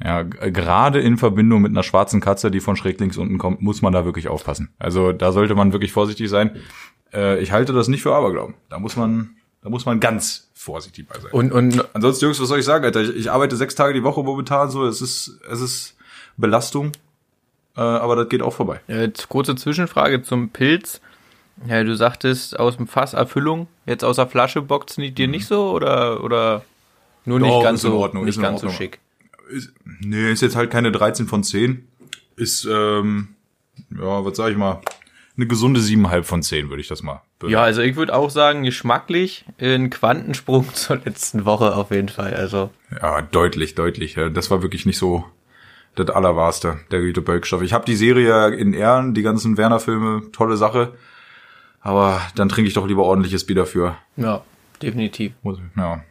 Ja, 0.03 0.23
g- 0.23 0.51
gerade 0.53 1.01
in 1.01 1.17
Verbindung 1.19 1.61
mit 1.63 1.73
einer 1.73 1.83
schwarzen 1.83 2.21
Katze, 2.21 2.51
die 2.53 2.61
von 2.61 2.77
schräg 2.77 3.01
links 3.01 3.17
unten 3.17 3.37
kommt, 3.39 3.63
muss 3.63 3.83
man 3.83 3.93
da 3.93 4.05
wirklich 4.05 4.29
aufpassen. 4.29 4.73
Also 4.79 5.11
da 5.13 5.33
sollte 5.33 5.55
man 5.57 5.73
wirklich 5.73 5.91
vorsichtig 5.93 6.31
sein. 6.31 6.57
Äh, 7.13 7.41
ich 7.41 7.51
halte 7.51 7.73
das 7.73 7.89
nicht 7.89 8.03
für 8.03 8.15
Aberglauben. 8.15 8.55
Da 8.69 8.79
muss 8.79 8.95
man, 8.97 9.31
da 9.63 9.69
muss 9.69 9.85
man 9.85 9.99
ganz 9.99 10.51
vorsichtig 10.55 11.09
bei 11.09 11.19
sein. 11.19 11.33
Und, 11.33 11.51
und 11.53 11.85
Ansonsten, 11.95 12.27
Jungs, 12.27 12.41
was 12.41 12.47
soll 12.49 12.61
ich 12.61 12.65
sagen, 12.65 12.85
Alter? 12.85 13.01
Ich, 13.03 13.17
ich 13.17 13.31
arbeite 13.33 13.57
sechs 13.57 13.75
Tage 13.75 13.93
die 13.93 14.05
Woche 14.05 14.23
momentan 14.23 14.71
so. 14.71 14.87
Es 14.87 15.03
ist, 15.03 15.41
es 15.51 15.61
ist 15.61 15.97
Belastung, 16.37 16.93
äh, 17.77 17.81
aber 17.81 18.15
das 18.15 18.29
geht 18.29 18.41
auch 18.43 18.53
vorbei. 18.55 18.81
äh, 18.87 19.11
kurze 19.29 19.57
Zwischenfrage 19.57 20.23
zum 20.23 20.51
Pilz. 20.51 21.01
Ja, 21.67 21.85
du 21.85 21.95
sagtest 21.95 22.59
aus 22.59 22.77
dem 22.77 22.87
Fass 22.87 23.13
Erfüllung, 23.13 23.69
jetzt 23.87 24.05
aus 24.05 24.17
der 24.17 24.27
Flasche 24.27 24.63
bockt's 24.63 24.97
nicht- 24.99 25.19
dir 25.19 25.29
nicht 25.29 25.47
so 25.47 25.71
oder 25.73 26.23
oder 26.25 26.63
nur 27.27 27.39
nicht 27.39 27.51
Doch, 27.51 27.63
ganz 27.63 27.81
ist 27.81 27.85
in 27.85 27.91
so 27.93 27.99
Ordnung, 27.99 28.25
nicht 28.25 28.41
ganz 28.41 28.61
so 28.63 28.71
schick. 28.71 28.99
Ist, 29.51 29.73
nee, 30.01 30.31
ist 30.33 30.41
jetzt 30.43 30.57
halt 30.57 30.71
keine 30.71 30.91
13 30.93 31.27
von 31.27 31.43
10. 31.45 31.87
Ist, 32.37 32.65
ähm, 32.65 33.29
ja, 33.91 34.25
was 34.25 34.37
sag 34.37 34.51
ich 34.51 34.57
mal, 34.57 34.81
eine 35.37 35.47
gesunde 35.47 35.81
7,5 35.81 36.23
von 36.25 36.43
10, 36.43 36.71
würde 36.71 36.81
ich 36.81 36.89
das 36.89 37.03
mal 37.03 37.23
bewerten. 37.39 37.53
Ja, 37.53 37.63
also 37.63 37.83
ich 37.83 37.97
würde 37.97 38.15
auch 38.15 38.31
sagen, 38.31 38.63
geschmacklich 38.63 39.45
ein 39.61 39.91
Quantensprung 39.91 40.67
zur 40.75 40.97
letzten 41.05 41.45
Woche 41.45 41.75
auf 41.75 41.91
jeden 41.91 42.09
Fall. 42.09 42.33
Also 42.35 42.71
Ja, 43.03 43.21
deutlich, 43.23 43.75
deutlich. 43.75 44.17
Das 44.33 44.51
war 44.51 44.63
wirklich 44.63 44.87
nicht 44.87 44.99
so 44.99 45.25
das 45.97 46.09
Allerwahrste, 46.09 46.81
der 46.91 47.01
Güte 47.01 47.21
Bölkstoff. 47.21 47.63
Ich 47.63 47.73
habe 47.73 47.85
die 47.85 47.97
Serie 47.97 48.49
in 48.55 48.73
Ehren, 48.73 49.13
die 49.13 49.23
ganzen 49.23 49.57
Werner-Filme, 49.59 50.31
tolle 50.33 50.57
Sache. 50.57 50.95
Aber 51.81 52.21
dann 52.35 52.49
trinke 52.49 52.69
ich 52.69 52.75
doch 52.75 52.87
lieber 52.87 53.05
ordentliches 53.05 53.45
Bier 53.45 53.57
dafür. 53.57 53.97
ja, 54.17 54.43
definitiv. 54.83 55.33
Ja. 55.77 56.03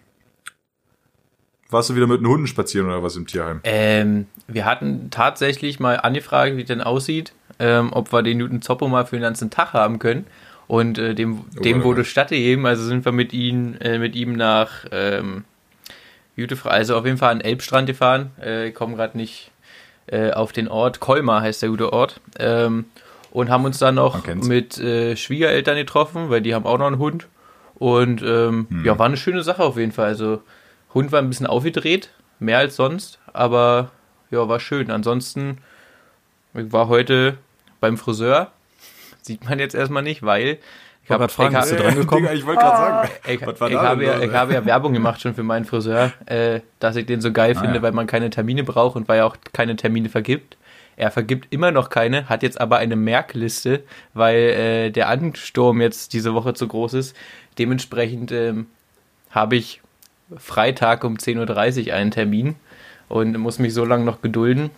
Warst 1.72 1.92
du 1.92 1.96
wieder 1.96 2.08
mit 2.08 2.22
den 2.22 2.28
Hunden 2.28 2.48
spazieren 2.48 2.88
oder 2.88 3.04
was 3.04 3.16
im 3.16 3.28
Tierheim? 3.28 3.60
Ähm, 3.64 4.26
wir 4.48 4.66
hatten 4.66 5.12
tatsächlich 5.12 5.80
mal 5.80 5.98
angefragt, 5.98 6.58
wie 6.58 6.62
es 6.62 6.68
denn 6.68 6.82
aussieht, 6.82 7.34
ähm, 7.60 7.94
ob 7.94 8.12
wir 8.12 8.24
den 8.24 8.40
Newton 8.40 8.64
Zoppo 8.64 8.88
mal 8.88 9.06
für 9.06 9.18
den 9.18 9.22
ganzen 9.22 9.52
Tag 9.52 9.74
haben 9.74 10.00
können. 10.00 10.26
Und 10.68 10.98
äh, 10.98 11.14
dem, 11.14 11.46
dem 11.64 11.82
oh, 11.82 11.84
wurde 11.84 12.02
oh. 12.02 12.06
stattgegeben, 12.06 12.66
also 12.66 12.84
sind 12.84 13.06
wir 13.06 13.12
mit 13.12 13.34
ihm, 13.34 13.76
äh, 13.82 14.00
mit 14.00 14.16
ihm 14.16 14.34
nach 14.34 14.86
ähm, 14.92 15.44
also 16.64 16.96
auf 16.96 17.06
jeden 17.06 17.18
Fall 17.18 17.32
an 17.32 17.42
Elbstrand 17.42 17.88
gefahren. 17.88 18.32
Äh, 18.42 18.70
ich 18.70 18.76
komme 18.76 18.96
gerade 18.96 19.18
nicht 19.18 19.52
äh, 20.08 20.32
auf 20.32 20.52
den 20.52 20.68
Ort. 20.68 21.00
Kolmar 21.00 21.42
heißt 21.42 21.62
der 21.62 21.70
gute 21.70 21.92
Ort. 21.94 22.22
Ähm, 22.40 22.86
und 23.32 23.50
haben 23.50 23.66
uns 23.66 23.78
dann 23.78 23.96
noch 23.96 24.26
mit 24.36 24.78
äh, 24.80 25.16
Schwiegereltern 25.16 25.76
getroffen, 25.76 26.30
weil 26.30 26.42
die 26.42 26.56
haben 26.56 26.66
auch 26.66 26.78
noch 26.78 26.88
einen 26.88 27.00
Hund. 27.00 27.28
Und 27.76 28.22
ähm, 28.22 28.68
Hm. 28.70 28.86
ja, 28.86 28.98
war 29.00 29.06
eine 29.06 29.18
schöne 29.18 29.44
Sache 29.44 29.64
auf 29.64 29.78
jeden 29.78 29.92
Fall. 29.92 30.08
Also 30.08 30.42
Hund 30.94 31.12
war 31.12 31.20
ein 31.20 31.30
bisschen 31.30 31.48
aufgedreht, 31.48 32.10
mehr 32.40 32.58
als 32.58 32.76
sonst, 32.76 33.20
aber 33.32 33.92
ja, 34.32 34.48
war 34.48 34.60
schön. 34.60 34.92
Ansonsten, 34.92 35.60
ich 36.54 36.72
war 36.72 36.88
heute 36.88 37.38
beim 37.80 37.98
Friseur. 37.98 38.52
Sieht 39.22 39.48
man 39.48 39.60
jetzt 39.60 39.76
erstmal 39.76 40.04
nicht, 40.04 40.24
weil 40.24 40.58
ich 41.04 41.10
wollte 41.10 41.22
gerade 41.22 41.34
fragen, 41.34 41.56
ich 41.56 41.62
bist 41.62 41.72
du 41.72 41.78
dran 41.78 41.96
gekommen? 41.96 42.22
Digga, 42.24 42.34
ich 42.34 42.46
wollte 42.46 42.62
gerade 42.62 42.78
sagen. 42.78 43.10
ich, 43.28 43.46
Was 43.46 43.62
war 43.62 43.70
ich, 43.70 43.76
da 43.76 43.82
habe 43.84 44.06
ja, 44.06 44.20
ich 44.20 44.32
habe 44.32 44.54
ja 44.54 44.66
Werbung 44.66 44.94
gemacht 44.94 45.22
schon 45.22 45.34
für 45.34 45.44
meinen 45.44 45.66
Friseur, 45.66 46.12
äh, 46.26 46.62
dass 46.80 46.96
ich 46.96 47.06
den 47.06 47.22
so 47.22 47.32
geil 47.32 47.56
finde, 47.56 47.76
ja. 47.76 47.82
weil 47.82 47.94
man 47.94 48.08
keine 48.08 48.30
Termine 48.30 48.64
braucht 48.64 48.96
und 48.96 49.08
weil 49.08 49.20
er 49.20 49.26
auch 49.26 49.38
keine 49.54 49.76
Termine 49.76 50.10
vergibt. 50.10 50.58
Er 51.00 51.12
vergibt 51.12 51.48
immer 51.50 51.72
noch 51.72 51.90
keine, 51.90 52.28
hat 52.28 52.44
jetzt 52.44 52.60
aber 52.60 52.78
eine 52.78 52.98
Merkliste, 52.98 53.84
weil 54.14 54.36
äh, 54.36 54.92
der 54.92 55.08
Ansturm 55.08 55.80
jetzt 55.80 56.12
diese 56.12 56.34
Woche 56.34 56.54
zu 56.54 56.68
groß 56.68 56.94
ist. 56.94 57.16
Dementsprechend 57.58 58.34
ähm, 58.34 58.68
habe 59.30 59.56
ich 59.56 59.82
Freitag 60.36 61.06
um 61.06 61.16
10.30 61.16 61.88
Uhr 61.88 61.94
einen 61.94 62.12
Termin 62.12 62.56
und 63.08 63.38
muss 63.38 63.60
mich 63.60 63.74
so 63.74 63.86
lange 63.86 64.04
noch 64.04 64.22
gedulden. 64.22 64.72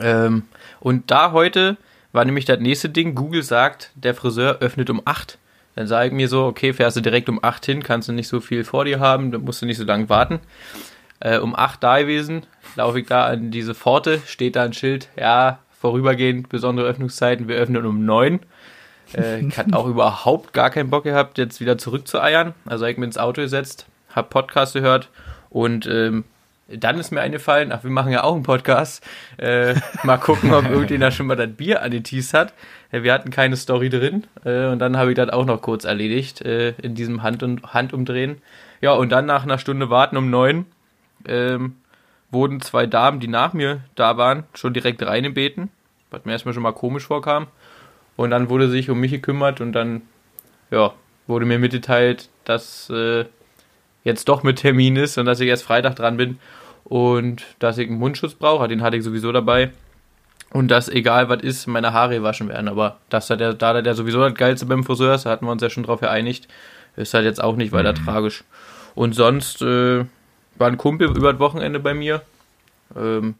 Ähm, 0.00 0.48
und 0.80 1.12
da 1.12 1.30
heute 1.30 1.76
war 2.10 2.24
nämlich 2.24 2.44
das 2.44 2.58
nächste 2.58 2.88
Ding, 2.88 3.14
Google 3.14 3.44
sagt, 3.44 3.92
der 3.94 4.16
Friseur 4.16 4.58
öffnet 4.58 4.90
um 4.90 5.00
8. 5.04 5.38
Dann 5.76 5.86
sage 5.86 6.08
ich 6.08 6.12
mir 6.12 6.26
so, 6.26 6.46
okay, 6.46 6.72
fährst 6.72 6.96
du 6.96 7.02
direkt 7.02 7.28
um 7.28 7.38
8 7.40 7.66
hin, 7.66 7.82
kannst 7.84 8.08
du 8.08 8.12
nicht 8.12 8.26
so 8.26 8.40
viel 8.40 8.64
vor 8.64 8.84
dir 8.84 8.98
haben, 8.98 9.30
dann 9.30 9.42
musst 9.42 9.62
du 9.62 9.66
nicht 9.66 9.78
so 9.78 9.84
lange 9.84 10.08
warten. 10.08 10.40
Äh, 11.20 11.38
um 11.38 11.54
8 11.54 11.82
da 11.82 12.00
gewesen, 12.00 12.46
laufe 12.76 13.00
ich 13.00 13.06
da 13.06 13.26
an 13.26 13.50
diese 13.50 13.74
Pforte, 13.74 14.20
steht 14.26 14.56
da 14.56 14.64
ein 14.64 14.72
Schild, 14.72 15.08
ja, 15.16 15.58
vorübergehend 15.78 16.48
besondere 16.48 16.86
Öffnungszeiten, 16.86 17.48
wir 17.48 17.56
öffnen 17.56 17.84
um 17.84 18.04
9. 18.04 18.40
Äh, 19.14 19.40
ich 19.40 19.58
hatte 19.58 19.76
auch 19.76 19.86
überhaupt 19.88 20.52
gar 20.52 20.70
keinen 20.70 20.90
Bock 20.90 21.04
gehabt, 21.04 21.38
jetzt 21.38 21.60
wieder 21.60 21.78
zurückzueiern. 21.78 22.54
Also 22.66 22.84
habe 22.84 22.92
ich 22.92 22.98
mir 22.98 23.04
ins 23.04 23.18
Auto 23.18 23.42
gesetzt, 23.42 23.86
habe 24.10 24.28
Podcast 24.28 24.74
gehört 24.74 25.10
und 25.50 25.86
ähm, 25.86 26.24
dann 26.68 26.98
ist 26.98 27.10
mir 27.10 27.20
eingefallen, 27.20 27.72
ach, 27.72 27.82
wir 27.82 27.90
machen 27.90 28.12
ja 28.12 28.22
auch 28.22 28.34
einen 28.34 28.44
Podcast. 28.44 29.04
Äh, 29.38 29.74
mal 30.04 30.18
gucken, 30.18 30.52
ob 30.54 30.64
irgendjemand 30.70 31.14
schon 31.14 31.26
mal 31.26 31.36
das 31.36 31.50
Bier 31.50 31.82
an 31.82 31.90
den 31.90 32.04
Tees 32.04 32.32
hat. 32.32 32.54
Äh, 32.92 33.02
wir 33.02 33.12
hatten 33.12 33.30
keine 33.30 33.56
Story 33.56 33.88
drin. 33.88 34.24
Äh, 34.44 34.66
und 34.66 34.78
dann 34.78 34.96
habe 34.96 35.10
ich 35.10 35.16
das 35.16 35.30
auch 35.30 35.44
noch 35.44 35.60
kurz 35.60 35.84
erledigt 35.84 36.42
äh, 36.42 36.70
in 36.82 36.94
diesem 36.94 37.22
Hand 37.22 37.42
und 37.42 37.74
Handumdrehen. 37.74 38.40
Ja, 38.80 38.92
und 38.92 39.10
dann 39.10 39.26
nach 39.26 39.42
einer 39.42 39.58
Stunde 39.58 39.90
Warten 39.90 40.16
um 40.16 40.30
neun 40.30 40.66
ähm, 41.26 41.76
wurden 42.30 42.60
zwei 42.60 42.86
Damen, 42.86 43.20
die 43.20 43.28
nach 43.28 43.52
mir 43.52 43.82
da 43.94 44.16
waren, 44.16 44.44
schon 44.54 44.74
direkt 44.74 45.02
reingebeten. 45.02 45.70
Was 46.10 46.24
mir 46.24 46.32
erstmal 46.32 46.54
schon 46.54 46.62
mal 46.62 46.72
komisch 46.72 47.06
vorkam. 47.06 47.46
Und 48.16 48.30
dann 48.30 48.50
wurde 48.50 48.68
sich 48.68 48.90
um 48.90 49.00
mich 49.00 49.12
gekümmert 49.12 49.60
und 49.60 49.72
dann, 49.72 50.02
ja, 50.70 50.92
wurde 51.26 51.46
mir 51.46 51.58
mitgeteilt, 51.58 52.28
dass 52.44 52.90
äh, 52.90 53.24
jetzt 54.04 54.28
doch 54.28 54.42
mit 54.42 54.58
Termin 54.58 54.96
ist 54.96 55.18
und 55.18 55.26
dass 55.26 55.40
ich 55.40 55.48
erst 55.48 55.62
Freitag 55.64 55.96
dran 55.96 56.16
bin 56.16 56.38
und 56.84 57.44
dass 57.60 57.78
ich 57.78 57.88
einen 57.88 57.98
Mundschutz 57.98 58.34
brauche, 58.34 58.68
den 58.68 58.82
hatte 58.82 58.96
ich 58.96 59.04
sowieso 59.04 59.32
dabei. 59.32 59.70
Und 60.52 60.68
dass, 60.68 60.88
egal 60.88 61.28
was 61.28 61.42
ist, 61.42 61.68
meine 61.68 61.92
Haare 61.92 62.24
waschen 62.24 62.48
werden. 62.48 62.68
Aber 62.68 62.98
dass 63.08 63.28
da 63.28 63.36
der, 63.36 63.54
da 63.54 63.80
der 63.80 63.94
sowieso 63.94 64.18
das 64.20 64.34
Geilste 64.34 64.66
beim 64.66 64.82
Friseur 64.82 65.14
ist, 65.14 65.24
hatten 65.24 65.46
wir 65.46 65.52
uns 65.52 65.62
ja 65.62 65.70
schon 65.70 65.84
drauf 65.84 66.00
geeinigt, 66.00 66.48
ist 66.96 67.14
halt 67.14 67.24
jetzt 67.24 67.42
auch 67.42 67.54
nicht 67.54 67.70
weiter 67.70 67.92
mhm. 67.92 68.04
tragisch. 68.04 68.42
Und 68.96 69.14
sonst 69.14 69.62
äh, 69.62 70.04
war 70.60 70.68
ein 70.68 70.76
Kumpel 70.76 71.08
über 71.16 71.32
das 71.32 71.40
Wochenende 71.40 71.80
bei 71.80 71.94
mir. 71.94 72.22
Ähm, 72.96 73.34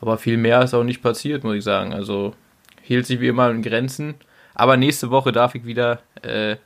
aber 0.00 0.18
viel 0.18 0.36
mehr 0.36 0.62
ist 0.62 0.74
auch 0.74 0.84
nicht 0.84 1.02
passiert, 1.02 1.44
muss 1.44 1.56
ich 1.56 1.64
sagen. 1.64 1.92
Also 1.92 2.34
hielt 2.82 3.06
sich 3.06 3.20
wie 3.20 3.28
immer 3.28 3.50
in 3.50 3.62
Grenzen. 3.62 4.14
Aber 4.54 4.76
nächste 4.76 5.10
Woche 5.10 5.32
darf 5.32 5.54
ich 5.54 5.64
wieder 5.64 6.00
äh, 6.22 6.56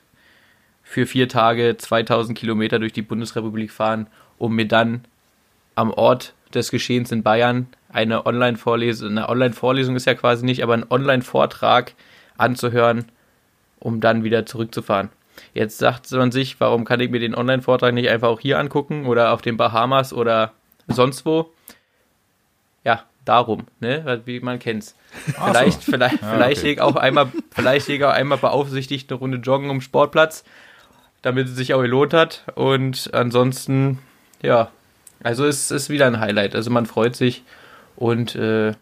für 0.82 1.06
vier 1.06 1.28
Tage 1.28 1.76
2000 1.76 2.36
Kilometer 2.36 2.78
durch 2.78 2.92
die 2.92 3.02
Bundesrepublik 3.02 3.70
fahren, 3.70 4.06
um 4.38 4.54
mir 4.54 4.66
dann 4.66 5.04
am 5.74 5.90
Ort 5.90 6.34
des 6.54 6.70
Geschehens 6.70 7.12
in 7.12 7.22
Bayern 7.22 7.68
eine 7.88 8.26
Online-Vorlesung, 8.26 9.10
eine 9.10 9.28
Online-Vorlesung 9.28 9.96
ist 9.96 10.06
ja 10.06 10.14
quasi 10.14 10.44
nicht, 10.44 10.62
aber 10.62 10.74
einen 10.74 10.86
Online-Vortrag 10.88 11.94
anzuhören, 12.38 13.04
um 13.78 14.00
dann 14.00 14.24
wieder 14.24 14.46
zurückzufahren. 14.46 15.10
Jetzt 15.54 15.78
sagt 15.78 16.10
man 16.12 16.32
sich, 16.32 16.60
warum 16.60 16.84
kann 16.84 17.00
ich 17.00 17.10
mir 17.10 17.20
den 17.20 17.34
Online-Vortrag 17.34 17.92
nicht 17.94 18.08
einfach 18.08 18.28
auch 18.28 18.40
hier 18.40 18.58
angucken 18.58 19.06
oder 19.06 19.32
auf 19.32 19.42
den 19.42 19.56
Bahamas 19.56 20.12
oder 20.12 20.52
sonst 20.88 21.26
wo? 21.26 21.52
Ja, 22.84 23.04
darum, 23.24 23.66
ne? 23.80 24.22
Wie 24.24 24.40
man 24.40 24.58
kennt's. 24.58 24.96
Ach 25.38 25.50
vielleicht, 25.50 25.82
so. 25.82 25.92
vielleicht, 25.92 26.22
ja, 26.22 26.32
vielleicht 26.32 26.64
okay. 26.64 26.80
auch 26.80 26.96
einmal, 26.96 27.30
vielleicht 27.54 27.90
auch 28.02 28.12
einmal 28.12 28.38
beaufsichtigt 28.38 29.10
eine 29.10 29.18
Runde 29.18 29.38
joggen 29.38 29.70
um 29.70 29.80
Sportplatz, 29.80 30.44
damit 31.20 31.48
es 31.48 31.56
sich 31.56 31.74
auch 31.74 31.82
gelohnt 31.82 32.14
hat. 32.14 32.44
Und 32.54 33.12
ansonsten, 33.12 33.98
ja, 34.42 34.70
also 35.22 35.46
es 35.46 35.70
ist 35.70 35.90
wieder 35.90 36.06
ein 36.06 36.20
Highlight. 36.20 36.54
Also 36.54 36.70
man 36.70 36.86
freut 36.86 37.14
sich 37.14 37.44
und 37.96 38.34
äh, 38.34 38.72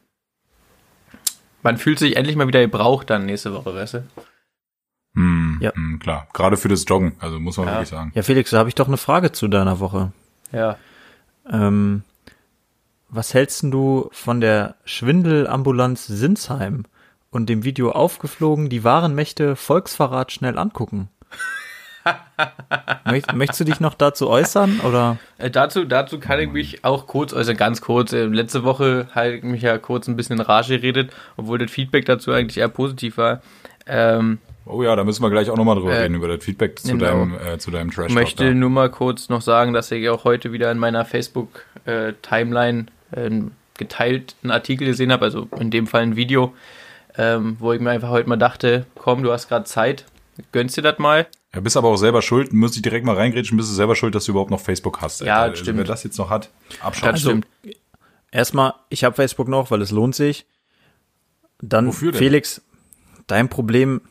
man 1.62 1.76
fühlt 1.76 1.99
sich 1.99 2.16
endlich 2.16 2.37
mal 2.37 2.49
wieder 2.49 2.61
gebraucht 2.61 3.11
dann 3.11 3.26
nächste 3.26 3.52
Woche, 3.52 3.75
weißt 3.75 3.95
du? 3.95 4.04
Ja. 6.00 6.04
Klar, 6.04 6.26
gerade 6.33 6.57
für 6.57 6.69
das 6.69 6.85
Joggen, 6.88 7.12
also 7.21 7.38
muss 7.38 7.57
man 7.57 7.66
ja. 7.66 7.73
wirklich 7.75 7.90
sagen. 7.90 8.12
Ja, 8.14 8.23
Felix, 8.23 8.50
da 8.50 8.59
habe 8.59 8.69
ich 8.69 8.75
doch 8.75 8.88
eine 8.88 8.97
Frage 8.97 9.33
zu 9.33 9.49
deiner 9.49 9.80
Woche. 9.80 10.12
Ja. 10.52 10.76
Ähm, 11.50 12.02
was 13.09 13.35
hältst 13.35 13.62
du 13.64 14.09
von 14.12 14.40
der 14.40 14.76
Schwindelambulanz 14.85 16.07
Sinsheim 16.07 16.85
und 17.30 17.49
dem 17.49 17.64
Video 17.64 17.92
aufgeflogen, 17.92 18.69
die 18.69 18.85
wahren 18.85 19.14
Mächte 19.14 19.57
Volksverrat 19.57 20.33
schnell 20.33 20.59
angucken? 20.59 21.09
Möchtest 23.35 23.61
du 23.61 23.64
dich 23.64 23.80
noch 23.80 23.95
dazu 23.95 24.28
äußern 24.28 24.80
oder? 24.80 25.19
Äh, 25.38 25.50
dazu, 25.50 25.85
dazu 25.85 26.19
kann 26.19 26.40
ich 26.40 26.50
mich 26.50 26.85
auch 26.85 27.07
kurz, 27.07 27.35
also 27.35 27.54
ganz 27.54 27.80
kurz. 27.83 28.12
Äh, 28.12 28.25
letzte 28.25 28.64
Woche 28.64 29.09
habe 29.12 29.35
ich 29.35 29.42
mich 29.42 29.62
ja 29.62 29.76
kurz 29.78 30.09
ein 30.09 30.16
bisschen 30.16 30.38
in 30.38 30.42
Rage 30.42 30.78
geredet, 30.78 31.12
obwohl 31.37 31.59
das 31.59 31.71
Feedback 31.71 32.07
dazu 32.07 32.33
eigentlich 32.33 32.59
eher 32.59 32.69
positiv 32.69 33.19
war. 33.19 33.42
Ähm, 33.87 34.38
oh 34.71 34.83
ja, 34.83 34.97
da 34.97 35.05
müssen 35.05 35.23
wir 35.23 35.31
gleich 35.31 35.50
auch 35.50 35.57
nochmal 35.57 35.77
drüber 35.77 35.93
äh, 35.93 36.03
reden, 36.03 36.15
über 36.15 36.29
das 36.29 36.45
Feedback 36.45 36.79
zu 36.79 36.93
genau. 36.93 37.05
deinem, 37.05 37.35
äh, 37.35 37.59
zu 37.59 37.71
deinem 37.71 37.91
Trash. 37.91 38.09
Ich 38.09 38.15
möchte 38.15 38.49
da. 38.49 38.55
nur 38.55 38.71
mal 38.71 38.91
kurz 38.91 39.29
noch 39.29 39.43
sagen, 39.43 39.73
dass 39.73 39.91
ich 39.91 40.09
auch 40.09 40.25
heute 40.25 40.53
wieder 40.53 40.71
in 40.71 40.79
meiner 40.79 41.05
Facebook-Timeline 41.05 42.87
äh, 43.12 43.21
einen 43.21 43.53
geteilten 43.77 44.50
Artikel 44.50 44.87
gesehen 44.87 45.11
habe, 45.12 45.25
also 45.25 45.49
in 45.59 45.71
dem 45.71 45.87
Fall 45.87 46.03
ein 46.03 46.17
Video, 46.17 46.55
ähm, 47.17 47.57
wo 47.59 47.73
ich 47.73 47.81
mir 47.81 47.91
einfach 47.91 48.11
heute 48.11 48.29
mal 48.29 48.37
dachte, 48.37 48.87
komm, 48.95 49.23
du 49.23 49.33
hast 49.33 49.49
gerade 49.49 49.65
Zeit, 49.65 50.05
gönnst 50.53 50.77
dir 50.77 50.83
das 50.83 50.99
mal. 50.99 51.27
Ja, 51.55 51.61
bist 51.61 51.77
aber 51.77 51.89
auch 51.89 51.97
selber 51.97 52.23
schuld, 52.23 52.53
muss 52.53 52.77
ich 52.77 52.83
direkt 52.83 53.05
mal 53.05 53.17
reingrätschen, 53.17 53.57
bist 53.57 53.71
du 53.71 53.75
selber 53.75 53.97
schuld, 53.97 54.15
dass 54.15 54.27
du 54.27 54.33
überhaupt 54.33 54.50
noch 54.50 54.61
Facebook 54.61 55.00
hast. 55.00 55.21
Ja, 55.23 55.43
also, 55.43 55.57
stimmt. 55.57 55.79
Wer 55.79 55.85
das 55.85 56.05
jetzt 56.05 56.19
noch 56.19 56.31
hat, 56.31 56.50
abschauen. 56.81 57.12
Das 57.12 57.21
stimmt. 57.21 57.47
Also, 57.65 57.77
erstmal, 58.31 58.75
ich 58.89 59.03
habe 59.03 59.17
Facebook 59.17 59.49
noch, 59.49 59.71
weil 59.71 59.83
es 59.83 59.91
lohnt 59.91 60.15
sich. 60.15 60.47
Dann, 61.61 61.89
Wofür 61.89 62.12
denn? 62.12 62.19
Felix, 62.19 62.62
dein 63.27 63.49
Problem, 63.49 64.03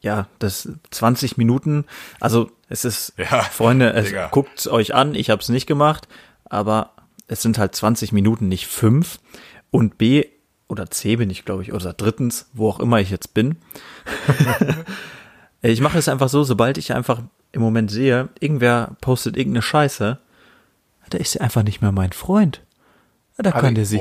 ja, 0.00 0.26
das 0.38 0.68
20 0.90 1.36
Minuten, 1.36 1.84
also 2.20 2.50
es 2.68 2.84
ist, 2.84 3.14
ja, 3.18 3.42
Freunde, 3.42 3.92
es, 3.92 4.12
guckt 4.30 4.66
euch 4.68 4.94
an, 4.94 5.14
ich 5.14 5.30
habe 5.30 5.42
es 5.42 5.48
nicht 5.48 5.66
gemacht, 5.66 6.08
aber 6.44 6.92
es 7.26 7.42
sind 7.42 7.58
halt 7.58 7.74
20 7.74 8.12
Minuten, 8.12 8.48
nicht 8.48 8.66
fünf. 8.66 9.18
Und 9.70 9.98
B 9.98 10.24
oder 10.66 10.90
C 10.90 11.16
bin 11.16 11.28
ich, 11.28 11.44
glaube 11.44 11.62
ich, 11.62 11.72
oder 11.74 11.92
drittens, 11.92 12.48
wo 12.54 12.68
auch 12.70 12.80
immer 12.80 13.00
ich 13.00 13.10
jetzt 13.10 13.34
bin. 13.34 13.56
Ich 15.60 15.80
mache 15.80 15.98
es 15.98 16.08
einfach 16.08 16.28
so, 16.28 16.44
sobald 16.44 16.78
ich 16.78 16.94
einfach 16.94 17.20
im 17.52 17.62
Moment 17.62 17.90
sehe, 17.90 18.28
irgendwer 18.38 18.96
postet 19.00 19.36
irgendeine 19.36 19.62
Scheiße, 19.62 20.18
da 21.10 21.18
ist 21.18 21.36
er 21.36 21.42
einfach 21.42 21.62
nicht 21.62 21.80
mehr 21.80 21.92
mein 21.92 22.12
Freund. 22.12 22.62
Da 23.36 23.50
kann 23.52 23.74
der 23.74 23.86
sich, 23.86 24.00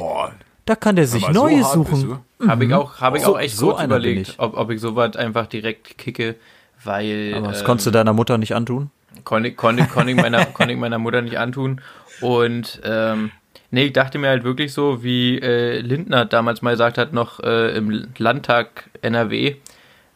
da 0.68 0.76
kann 0.76 0.98
der 0.98 1.08
sich 1.08 1.28
neue 1.30 1.64
so 1.64 1.84
suchen. 1.84 2.20
Mhm. 2.40 2.50
Habe 2.50 2.66
ich 2.66 2.74
auch, 2.74 3.00
habe 3.00 3.18
ich 3.18 3.24
so, 3.24 3.36
auch 3.36 3.40
echt 3.40 3.56
so 3.56 3.72
kurz 3.72 3.84
überlegt, 3.84 4.36
ob, 4.38 4.56
ob 4.56 4.70
ich 4.70 4.82
sowas 4.82 5.16
einfach 5.16 5.48
direkt 5.48 5.98
kicke, 5.98 6.36
weil. 6.84 7.34
Aber 7.36 7.48
das 7.48 7.62
ähm, 7.62 7.66
konntest 7.66 7.88
du 7.88 7.92
deiner 7.92 8.14
Mutter 8.14 8.38
nicht 8.38 8.54
antun? 8.54 8.92
Konnte, 9.24 9.54
konnte, 9.54 9.86
konnte, 9.86 10.12
ich 10.12 10.18
meiner, 10.18 10.46
konnte 10.54 10.74
ich 10.74 10.80
meiner 10.80 11.00
Mutter 11.00 11.22
nicht 11.22 11.40
antun. 11.40 11.82
Und 12.20 12.82
ähm, 12.84 13.32
nee, 13.72 13.86
ich 13.86 13.94
dachte 13.94 14.20
mir 14.20 14.28
halt 14.28 14.44
wirklich 14.44 14.74
so, 14.74 15.04
wie 15.04 15.40
äh, 15.40 15.80
Lindner 15.80 16.26
damals 16.26 16.62
mal 16.62 16.72
gesagt 16.72 16.98
hat, 16.98 17.14
noch 17.14 17.40
äh, 17.40 17.76
im 17.76 18.10
Landtag 18.18 18.90
NRW, 19.02 19.56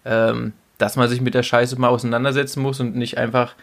ähm, 0.03 0.51
dass 0.77 0.97
man 0.97 1.07
sich 1.07 1.21
mit 1.21 1.33
der 1.33 1.43
Scheiße 1.43 1.79
mal 1.79 1.89
auseinandersetzen 1.89 2.61
muss 2.61 2.79
und 2.81 2.95
nicht 2.95 3.17
einfach 3.17 3.55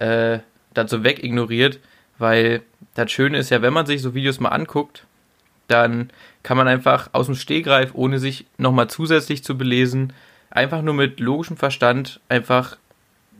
äh, 0.00 0.40
dazu 0.74 1.04
weg 1.04 1.22
ignoriert, 1.22 1.78
weil 2.18 2.62
das 2.94 3.12
Schöne 3.12 3.38
ist 3.38 3.50
ja, 3.50 3.62
wenn 3.62 3.72
man 3.72 3.86
sich 3.86 4.02
so 4.02 4.14
Videos 4.14 4.40
mal 4.40 4.48
anguckt, 4.48 5.05
dann 5.68 6.10
kann 6.42 6.56
man 6.56 6.68
einfach 6.68 7.10
aus 7.12 7.26
dem 7.26 7.34
Stehgreif, 7.34 7.90
ohne 7.94 8.18
sich 8.18 8.46
nochmal 8.58 8.88
zusätzlich 8.88 9.42
zu 9.42 9.58
belesen, 9.58 10.12
einfach 10.50 10.82
nur 10.82 10.94
mit 10.94 11.20
logischem 11.20 11.56
Verstand 11.56 12.20
einfach 12.28 12.76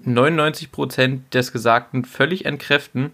99% 0.04 1.20
des 1.32 1.52
Gesagten 1.52 2.04
völlig 2.04 2.44
entkräften. 2.44 3.12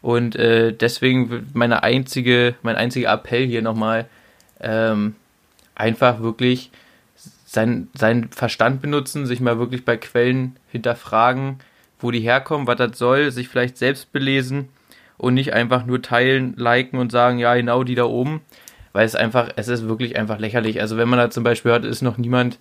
Und 0.00 0.36
äh, 0.36 0.72
deswegen 0.72 1.50
meine 1.52 1.82
einzige, 1.82 2.54
mein 2.62 2.76
einziger 2.76 3.12
Appell 3.12 3.46
hier 3.46 3.62
nochmal, 3.62 4.06
ähm, 4.60 5.14
einfach 5.74 6.20
wirklich 6.20 6.70
sein, 7.46 7.88
seinen 7.94 8.30
Verstand 8.30 8.80
benutzen, 8.80 9.26
sich 9.26 9.40
mal 9.40 9.58
wirklich 9.58 9.84
bei 9.84 9.96
Quellen 9.96 10.56
hinterfragen, 10.70 11.58
wo 12.00 12.10
die 12.10 12.20
herkommen, 12.20 12.66
was 12.66 12.76
das 12.76 12.98
soll, 12.98 13.30
sich 13.30 13.48
vielleicht 13.48 13.76
selbst 13.76 14.12
belesen 14.12 14.68
und 15.22 15.34
nicht 15.34 15.52
einfach 15.52 15.86
nur 15.86 16.02
teilen, 16.02 16.54
liken 16.56 16.98
und 16.98 17.12
sagen, 17.12 17.38
ja, 17.38 17.54
genau 17.54 17.84
die 17.84 17.94
da 17.94 18.04
oben, 18.04 18.40
weil 18.92 19.06
es 19.06 19.14
einfach, 19.14 19.50
es 19.54 19.68
ist 19.68 19.88
wirklich 19.88 20.18
einfach 20.18 20.40
lächerlich. 20.40 20.80
Also 20.80 20.96
wenn 20.96 21.08
man 21.08 21.20
da 21.20 21.30
zum 21.30 21.44
Beispiel 21.44 21.70
hört, 21.70 21.84
ist 21.84 22.02
noch 22.02 22.18
niemand 22.18 22.58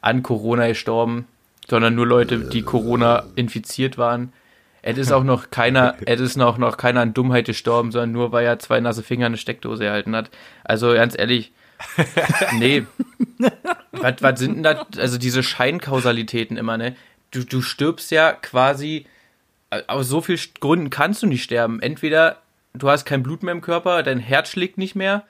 an 0.00 0.24
Corona 0.24 0.66
gestorben, 0.66 1.28
sondern 1.68 1.94
nur 1.94 2.08
Leute, 2.08 2.40
die 2.40 2.62
Corona 2.62 3.22
infiziert 3.36 3.96
waren. 3.96 4.32
Es 4.82 4.98
ist 4.98 5.12
auch 5.12 5.22
noch 5.22 5.52
keiner, 5.52 5.94
es 6.06 6.20
ist 6.20 6.36
noch, 6.36 6.58
noch 6.58 6.78
keiner 6.78 7.00
an 7.00 7.14
Dummheit 7.14 7.44
gestorben, 7.44 7.92
sondern 7.92 8.10
nur, 8.10 8.32
weil 8.32 8.44
er 8.44 8.58
zwei 8.58 8.80
nasse 8.80 9.04
Finger 9.04 9.26
eine 9.26 9.36
Steckdose 9.36 9.84
erhalten 9.84 10.16
hat. 10.16 10.30
Also 10.64 10.92
ganz 10.92 11.16
ehrlich, 11.16 11.52
nee. 12.58 12.84
was, 13.92 14.14
was 14.20 14.40
sind 14.40 14.56
denn 14.56 14.62
da, 14.64 14.84
also 14.98 15.16
diese 15.16 15.44
Scheinkausalitäten 15.44 16.56
immer, 16.56 16.76
ne? 16.76 16.96
Du, 17.30 17.44
du 17.44 17.62
stirbst 17.62 18.10
ja 18.10 18.32
quasi, 18.32 19.06
aus 19.86 20.08
so 20.08 20.20
vielen 20.20 20.40
Gründen 20.60 20.90
kannst 20.90 21.22
du 21.22 21.26
nicht 21.26 21.42
sterben. 21.42 21.80
Entweder 21.80 22.42
du 22.74 22.90
hast 22.90 23.04
kein 23.04 23.22
Blut 23.22 23.42
mehr 23.42 23.52
im 23.52 23.60
Körper, 23.60 24.02
dein 24.02 24.18
Herz 24.18 24.50
schlägt 24.50 24.78
nicht 24.78 24.94
mehr, 24.94 25.24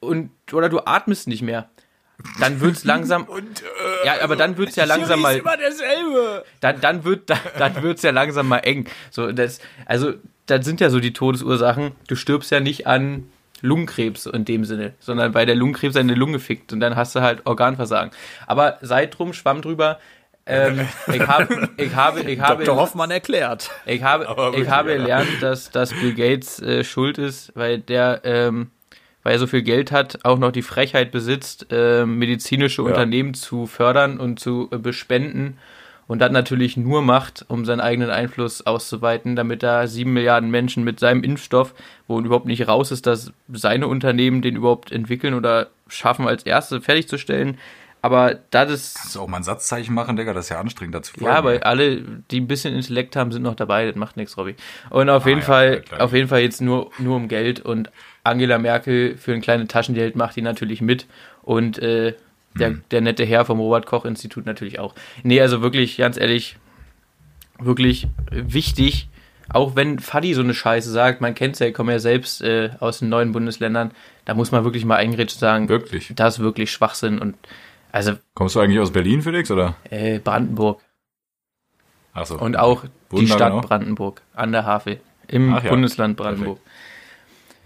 und 0.00 0.30
oder 0.52 0.68
du 0.68 0.80
atmest 0.80 1.28
nicht 1.28 1.42
mehr. 1.42 1.68
Dann 2.38 2.60
wird's 2.60 2.84
langsam. 2.84 3.24
Und, 3.28 3.62
äh, 3.62 4.06
ja, 4.06 4.22
aber 4.22 4.36
dann 4.36 4.56
wird's 4.58 4.76
ja 4.76 4.84
langsam 4.84 5.20
mal. 5.20 5.36
immer 5.38 5.56
derselbe. 5.56 6.44
Dann, 6.60 6.80
dann 6.80 7.04
wird, 7.04 7.30
dann, 7.30 7.38
dann 7.58 7.82
wird's 7.82 8.02
ja 8.02 8.10
langsam 8.10 8.48
mal 8.48 8.58
eng. 8.58 8.86
So, 9.10 9.32
das, 9.32 9.60
also, 9.86 10.14
das 10.46 10.64
sind 10.64 10.80
ja 10.80 10.90
so 10.90 11.00
die 11.00 11.12
Todesursachen. 11.12 11.92
Du 12.08 12.16
stirbst 12.16 12.50
ja 12.50 12.60
nicht 12.60 12.86
an 12.86 13.30
Lungenkrebs 13.62 14.26
in 14.26 14.44
dem 14.44 14.64
Sinne, 14.64 14.94
sondern 15.00 15.32
weil 15.32 15.46
der 15.46 15.54
Lungenkrebs 15.54 15.94
deine 15.94 16.14
Lunge 16.14 16.40
fickt 16.40 16.72
und 16.72 16.80
dann 16.80 16.96
hast 16.96 17.14
du 17.14 17.20
halt 17.20 17.46
Organversagen. 17.46 18.10
Aber 18.46 18.78
seid 18.82 19.18
drum, 19.18 19.32
schwamm 19.32 19.62
drüber. 19.62 19.98
Ähm, 20.50 20.88
ich 21.12 21.26
habe, 21.26 21.68
ich 21.76 21.94
habe, 21.94 22.20
ich 22.20 22.40
habe, 22.40 22.64
Dr. 22.64 22.76
Hoffmann 22.76 23.10
erklärt. 23.10 23.70
ich 23.86 24.02
habe, 24.02 24.28
Aber 24.28 24.56
ich 24.56 24.68
habe 24.68 24.90
ja. 24.92 24.96
gelernt, 24.98 25.28
dass, 25.40 25.70
dass 25.70 25.92
Bill 25.92 26.14
Gates 26.14 26.60
äh, 26.60 26.84
schuld 26.84 27.18
ist, 27.18 27.52
weil 27.54 27.78
der, 27.78 28.22
ähm, 28.24 28.70
weil 29.22 29.34
er 29.34 29.38
so 29.38 29.46
viel 29.46 29.62
Geld 29.62 29.92
hat, 29.92 30.24
auch 30.24 30.38
noch 30.38 30.52
die 30.52 30.62
Frechheit 30.62 31.12
besitzt, 31.12 31.66
äh, 31.70 32.04
medizinische 32.04 32.82
Unternehmen 32.82 33.34
zu 33.34 33.66
fördern 33.66 34.18
und 34.18 34.40
zu 34.40 34.68
äh, 34.70 34.78
bespenden 34.78 35.58
und 36.10 36.18
das 36.18 36.32
natürlich 36.32 36.76
nur 36.76 37.02
macht, 37.02 37.44
um 37.46 37.64
seinen 37.64 37.78
eigenen 37.78 38.10
Einfluss 38.10 38.66
auszuweiten, 38.66 39.36
damit 39.36 39.62
da 39.62 39.86
sieben 39.86 40.12
Milliarden 40.12 40.50
Menschen 40.50 40.82
mit 40.82 40.98
seinem 40.98 41.22
Impfstoff, 41.22 41.72
wo 42.08 42.18
überhaupt 42.18 42.46
nicht 42.46 42.66
raus 42.66 42.90
ist, 42.90 43.06
dass 43.06 43.32
seine 43.52 43.86
Unternehmen 43.86 44.42
den 44.42 44.56
überhaupt 44.56 44.90
entwickeln 44.90 45.34
oder 45.34 45.68
schaffen, 45.86 46.26
als 46.26 46.42
erste 46.42 46.80
fertigzustellen. 46.80 47.58
Aber 48.02 48.38
das 48.50 48.70
ist 48.70 48.96
Kannst 48.96 49.14
du 49.14 49.20
auch 49.20 49.28
mal 49.28 49.38
ein 49.38 49.42
Satzzeichen 49.42 49.94
machen, 49.94 50.16
Digga? 50.16 50.32
Das 50.32 50.46
ist 50.46 50.48
ja 50.50 50.60
anstrengend 50.60 50.94
dazu. 50.94 51.12
ja, 51.20 51.32
aber 51.32 51.66
alle, 51.66 52.00
die 52.30 52.40
ein 52.40 52.46
bisschen 52.46 52.74
Intellekt 52.74 53.14
haben, 53.16 53.30
sind 53.30 53.42
noch 53.42 53.54
dabei. 53.54 53.86
Das 53.86 53.96
macht 53.96 54.16
nichts, 54.16 54.36
Robby. 54.38 54.56
Und 54.88 55.10
auf 55.10 55.26
jeden 55.26 55.40
ja, 55.40 55.44
Fall, 55.44 55.82
ja, 55.90 55.98
auf 55.98 56.12
jeden 56.12 56.28
Fall 56.28 56.40
jetzt 56.40 56.62
nur, 56.62 56.90
nur 56.98 57.16
um 57.16 57.28
Geld. 57.28 57.60
Und 57.60 57.90
Angela 58.24 58.58
Merkel 58.58 59.16
für 59.16 59.34
ein 59.34 59.42
kleines 59.42 59.68
Taschengeld 59.68 60.16
macht 60.16 60.36
die 60.36 60.42
natürlich 60.42 60.80
mit. 60.80 61.06
Und 61.42 61.78
äh, 61.78 62.14
der, 62.58 62.68
Hm. 62.68 62.82
der 62.90 63.00
nette 63.02 63.24
Herr 63.24 63.44
vom 63.44 63.60
Robert-Koch-Institut 63.60 64.46
natürlich 64.46 64.78
auch. 64.78 64.94
Nee, 65.22 65.40
also 65.40 65.62
wirklich, 65.62 65.96
ganz 65.98 66.16
ehrlich, 66.18 66.56
wirklich 67.58 68.08
wichtig. 68.30 69.08
Auch 69.52 69.76
wenn 69.76 69.98
Fadi 69.98 70.32
so 70.34 70.42
eine 70.42 70.54
Scheiße 70.54 70.90
sagt, 70.90 71.20
man 71.20 71.34
kennt's 71.34 71.58
ja, 71.58 71.66
ich 71.66 71.74
komme 71.74 71.92
ja 71.92 71.98
selbst 71.98 72.40
äh, 72.40 72.70
aus 72.78 73.00
den 73.00 73.08
neuen 73.08 73.32
Bundesländern, 73.32 73.90
da 74.24 74.34
muss 74.34 74.52
man 74.52 74.64
wirklich 74.64 74.84
mal 74.84 74.96
eingrätschen 74.96 75.40
sagen, 75.40 75.68
Wirklich? 75.68 76.12
das 76.14 76.34
ist 76.34 76.40
wirklich 76.40 76.70
Schwachsinn. 76.70 77.18
Und 77.18 77.34
also 77.92 78.12
Kommst 78.34 78.54
du 78.56 78.60
eigentlich 78.60 78.80
aus 78.80 78.90
Berlin, 78.92 79.22
Felix, 79.22 79.50
oder? 79.50 79.76
äh, 79.90 80.18
Brandenburg. 80.18 80.80
Achso. 82.12 82.36
Und 82.38 82.56
auch 82.58 82.84
Wo 83.08 83.18
die 83.18 83.26
Stadt 83.26 83.50
genau? 83.52 83.60
Brandenburg 83.60 84.22
an 84.34 84.52
der 84.52 84.64
Havel. 84.66 85.00
Im 85.28 85.54
Ach 85.54 85.62
ja, 85.62 85.70
Bundesland 85.70 86.16
Brandenburg. 86.16 86.58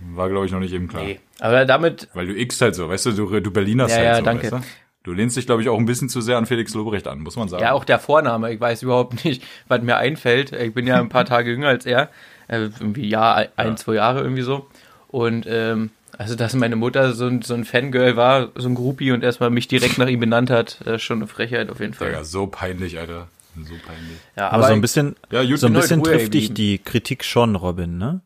War, 0.00 0.28
glaube 0.28 0.44
ich, 0.46 0.52
noch 0.52 0.60
nicht 0.60 0.72
eben 0.74 0.88
klar. 0.88 1.02
Nee. 1.04 1.20
Aber 1.40 1.64
damit, 1.64 2.08
Weil 2.14 2.26
du 2.26 2.34
x 2.38 2.60
halt 2.60 2.74
so, 2.74 2.88
weißt 2.88 3.06
du, 3.06 3.12
du, 3.12 3.40
du 3.40 3.50
Berliner 3.50 3.88
Ja, 3.88 3.94
halt 3.96 4.04
ja, 4.04 4.16
so, 4.16 4.22
danke. 4.22 4.42
weißt 4.52 4.52
du? 4.52 4.68
Du 5.04 5.12
lehnst 5.12 5.36
dich, 5.36 5.46
glaube 5.46 5.60
ich, 5.62 5.68
auch 5.68 5.78
ein 5.78 5.84
bisschen 5.86 6.08
zu 6.08 6.20
sehr 6.20 6.36
an 6.38 6.46
Felix 6.46 6.72
Lobrecht 6.74 7.06
an, 7.08 7.20
muss 7.20 7.36
man 7.36 7.48
sagen. 7.48 7.62
ja, 7.62 7.72
auch 7.72 7.84
der 7.84 7.98
Vorname, 7.98 8.52
ich 8.52 8.60
weiß 8.60 8.82
überhaupt 8.82 9.24
nicht, 9.24 9.42
was 9.68 9.82
mir 9.82 9.96
einfällt. 9.96 10.52
Ich 10.52 10.72
bin 10.74 10.86
ja 10.86 10.98
ein 10.98 11.08
paar 11.10 11.24
Tage 11.24 11.50
jünger 11.50 11.68
als 11.68 11.86
er. 11.86 12.10
Äh, 12.48 12.58
irgendwie 12.78 13.08
Jahr, 13.08 13.36
ein, 13.56 13.68
Ja. 13.68 13.76
zwei 13.76 13.94
Jahre 13.94 14.20
irgendwie 14.22 14.42
so. 14.42 14.66
Und 15.08 15.46
ähm, 15.48 15.90
also, 16.18 16.34
dass 16.34 16.54
meine 16.54 16.76
Mutter 16.76 17.12
so 17.12 17.26
ein, 17.26 17.42
so 17.42 17.54
ein 17.54 17.64
Fangirl 17.64 18.16
war, 18.16 18.50
so 18.56 18.68
ein 18.68 18.74
Groupie 18.74 19.12
und 19.12 19.22
erstmal 19.22 19.50
mich 19.50 19.68
direkt 19.68 19.98
nach 19.98 20.08
ihm 20.08 20.20
benannt 20.20 20.50
hat, 20.50 20.80
äh, 20.86 20.98
schon 20.98 21.18
eine 21.18 21.26
Frechheit 21.26 21.70
auf 21.70 21.80
jeden 21.80 21.94
Fall. 21.94 22.08
Digga, 22.08 22.24
so 22.24 22.46
peinlich, 22.46 22.98
Alter. 22.98 23.28
So 23.56 23.74
peinlich. 23.86 24.18
Ja, 24.36 24.50
Aber, 24.50 24.66
so 24.66 24.72
ein 24.72 24.80
bisschen, 24.80 25.16
Ja, 25.30 25.44
so 25.56 25.66
ein 25.66 25.72
bisschen 25.72 26.02
trifft 26.02 26.34
dich 26.34 26.52
die 26.54 26.78
Kritik 26.78 27.24
schon, 27.24 27.54
Robin, 27.56 27.98
ne? 27.98 28.20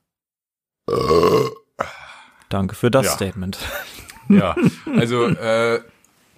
Danke 2.49 2.75
für 2.75 2.91
das 2.91 3.07
Ja. 3.07 3.13
Statement. 3.13 3.59
Ja, 4.31 4.57
also 4.97 5.27
äh, 5.27 5.81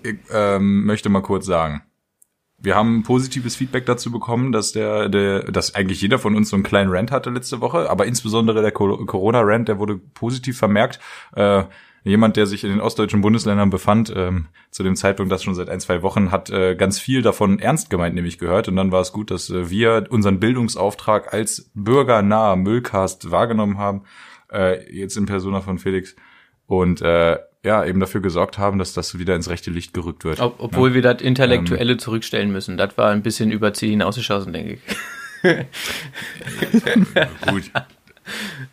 ich 0.02 0.16
ähm, 0.33 0.85
möchte 0.85 1.09
mal 1.09 1.23
kurz 1.23 1.47
sagen, 1.47 1.83
wir 2.62 2.74
haben 2.74 3.02
positives 3.02 3.56
Feedback 3.56 3.86
dazu 3.86 4.10
bekommen, 4.12 4.52
dass 4.52 4.73
der, 4.73 5.08
der, 5.08 5.50
dass 5.50 5.75
eigentlich 5.75 6.02
jeder 6.02 6.18
von 6.18 6.36
uns 6.36 6.50
so 6.50 6.56
einen 6.56 6.62
kleinen 6.62 6.90
Rant 6.90 7.10
hatte 7.10 7.30
letzte 7.30 7.60
Woche, 7.60 7.90
aber 7.90 8.06
insbesondere 8.06 8.62
der 8.62 8.73
Co- 8.73 9.04
Corona-Rant, 9.06 9.68
der 9.68 9.78
wurde 9.78 9.96
positiv 9.96 10.58
vermerkt. 10.58 11.00
Äh, 11.34 11.64
jemand, 12.02 12.36
der 12.36 12.46
sich 12.46 12.64
in 12.64 12.70
den 12.70 12.80
ostdeutschen 12.80 13.20
Bundesländern 13.20 13.68
befand, 13.68 14.12
ähm, 14.16 14.46
zu 14.70 14.82
dem 14.82 14.96
Zeitpunkt, 14.96 15.30
das 15.30 15.42
schon 15.42 15.54
seit 15.54 15.68
ein, 15.68 15.80
zwei 15.80 16.02
Wochen, 16.02 16.30
hat 16.30 16.49
äh, 16.49 16.75
ganz 16.75 16.99
viel 16.99 17.20
davon 17.20 17.58
ernst 17.58 17.90
gemeint, 17.90 18.14
nämlich 18.14 18.38
gehört. 18.38 18.68
Und 18.68 18.76
dann 18.76 18.90
war 18.90 19.02
es 19.02 19.12
gut, 19.12 19.30
dass 19.30 19.50
äh, 19.50 19.68
wir 19.68 20.06
unseren 20.08 20.40
Bildungsauftrag 20.40 21.34
als 21.34 21.70
bürgernaher 21.75 22.56
Müllcast 22.56 23.30
wahrgenommen 23.30 23.76
haben, 23.76 24.04
äh, 24.50 24.90
jetzt 24.94 25.16
in 25.16 25.26
Persona 25.26 25.60
von 25.60 25.78
Felix. 25.78 26.16
Und 26.66 27.02
äh, 27.02 27.38
ja, 27.62 27.84
eben 27.84 28.00
dafür 28.00 28.20
gesorgt 28.20 28.58
haben, 28.58 28.78
dass 28.78 28.94
das 28.94 29.18
wieder 29.18 29.36
ins 29.36 29.50
rechte 29.50 29.70
Licht 29.70 29.92
gerückt 29.92 30.25
wird. 30.25 30.40
Ob, 30.40 30.56
obwohl 30.58 30.94
wir 30.94 31.02
das 31.02 31.20
Ähm. 31.20 31.28
Intellektuelle 31.28 31.96
zurückstellen 31.96 32.50
müssen. 32.52 32.76
Das 32.76 32.96
war 32.96 33.10
ein 33.10 33.23
bisschen 33.23 33.50
überziehen 33.50 33.90
hinausgeschossen, 33.90 34.52
denke 34.52 34.75
ich. 34.75 34.80
Gut. 37.50 37.70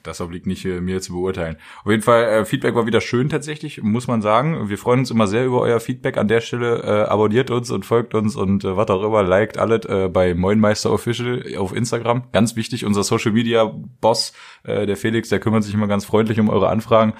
Das 0.03 0.21
obliegt 0.21 0.47
nicht 0.47 0.65
äh, 0.65 0.81
mir 0.81 1.01
zu 1.01 1.13
beurteilen. 1.13 1.57
Auf 1.83 1.91
jeden 1.91 2.03
Fall, 2.03 2.23
äh, 2.23 2.45
Feedback 2.45 2.75
war 2.75 2.85
wieder 2.85 3.01
schön 3.01 3.29
tatsächlich, 3.29 3.81
muss 3.81 4.07
man 4.07 4.21
sagen. 4.21 4.69
Wir 4.69 4.77
freuen 4.77 4.99
uns 4.99 5.11
immer 5.11 5.27
sehr 5.27 5.45
über 5.45 5.61
euer 5.61 5.79
Feedback. 5.79 6.17
An 6.17 6.27
der 6.27 6.41
Stelle 6.41 6.83
äh, 6.83 7.09
abonniert 7.09 7.51
uns 7.51 7.71
und 7.71 7.85
folgt 7.85 8.13
uns 8.13 8.35
und 8.35 8.63
äh, 8.63 8.77
was 8.77 8.89
auch 8.89 9.03
immer, 9.03 9.23
liked 9.23 9.57
alles 9.57 9.85
äh, 9.85 10.09
bei 10.09 10.33
Moinmeister 10.33 10.91
Official 10.91 11.43
auf 11.57 11.75
Instagram. 11.75 12.23
Ganz 12.31 12.55
wichtig, 12.55 12.85
unser 12.85 13.03
Social 13.03 13.31
Media 13.31 13.71
Boss, 14.01 14.33
äh, 14.63 14.85
der 14.85 14.97
Felix, 14.97 15.29
der 15.29 15.39
kümmert 15.39 15.63
sich 15.63 15.73
immer 15.73 15.87
ganz 15.87 16.05
freundlich 16.05 16.39
um 16.39 16.49
eure 16.49 16.69
Anfragen. 16.69 17.13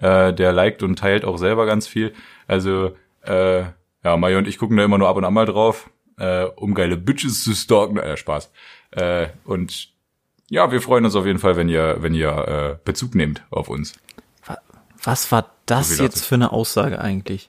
Äh, 0.00 0.32
der 0.32 0.52
liked 0.52 0.82
und 0.82 0.98
teilt 0.98 1.24
auch 1.24 1.38
selber 1.38 1.66
ganz 1.66 1.86
viel. 1.86 2.12
Also, 2.46 2.92
äh, 3.22 3.62
ja, 4.04 4.16
Maja 4.16 4.38
und 4.38 4.48
ich 4.48 4.58
gucken 4.58 4.76
da 4.76 4.84
immer 4.84 4.98
nur 4.98 5.08
ab 5.08 5.16
und 5.16 5.24
an 5.24 5.34
mal 5.34 5.46
drauf, 5.46 5.90
äh, 6.18 6.44
um 6.44 6.74
geile 6.74 6.96
Bitches 6.96 7.44
zu 7.44 7.54
stalken. 7.54 7.98
Äh, 7.98 8.16
Spaß. 8.16 8.50
Äh, 8.92 9.28
und 9.44 9.91
ja, 10.52 10.70
wir 10.70 10.82
freuen 10.82 11.06
uns 11.06 11.16
auf 11.16 11.24
jeden 11.24 11.38
Fall, 11.38 11.56
wenn 11.56 11.70
ihr, 11.70 11.96
wenn 12.00 12.14
ihr 12.14 12.28
äh, 12.28 12.84
Bezug 12.84 13.14
nehmt 13.14 13.42
auf 13.50 13.70
uns. 13.70 13.94
Was 15.02 15.32
war 15.32 15.50
das 15.64 15.96
So 15.96 16.02
jetzt 16.02 16.26
für 16.26 16.34
eine 16.34 16.52
Aussage 16.52 17.00
eigentlich? 17.00 17.48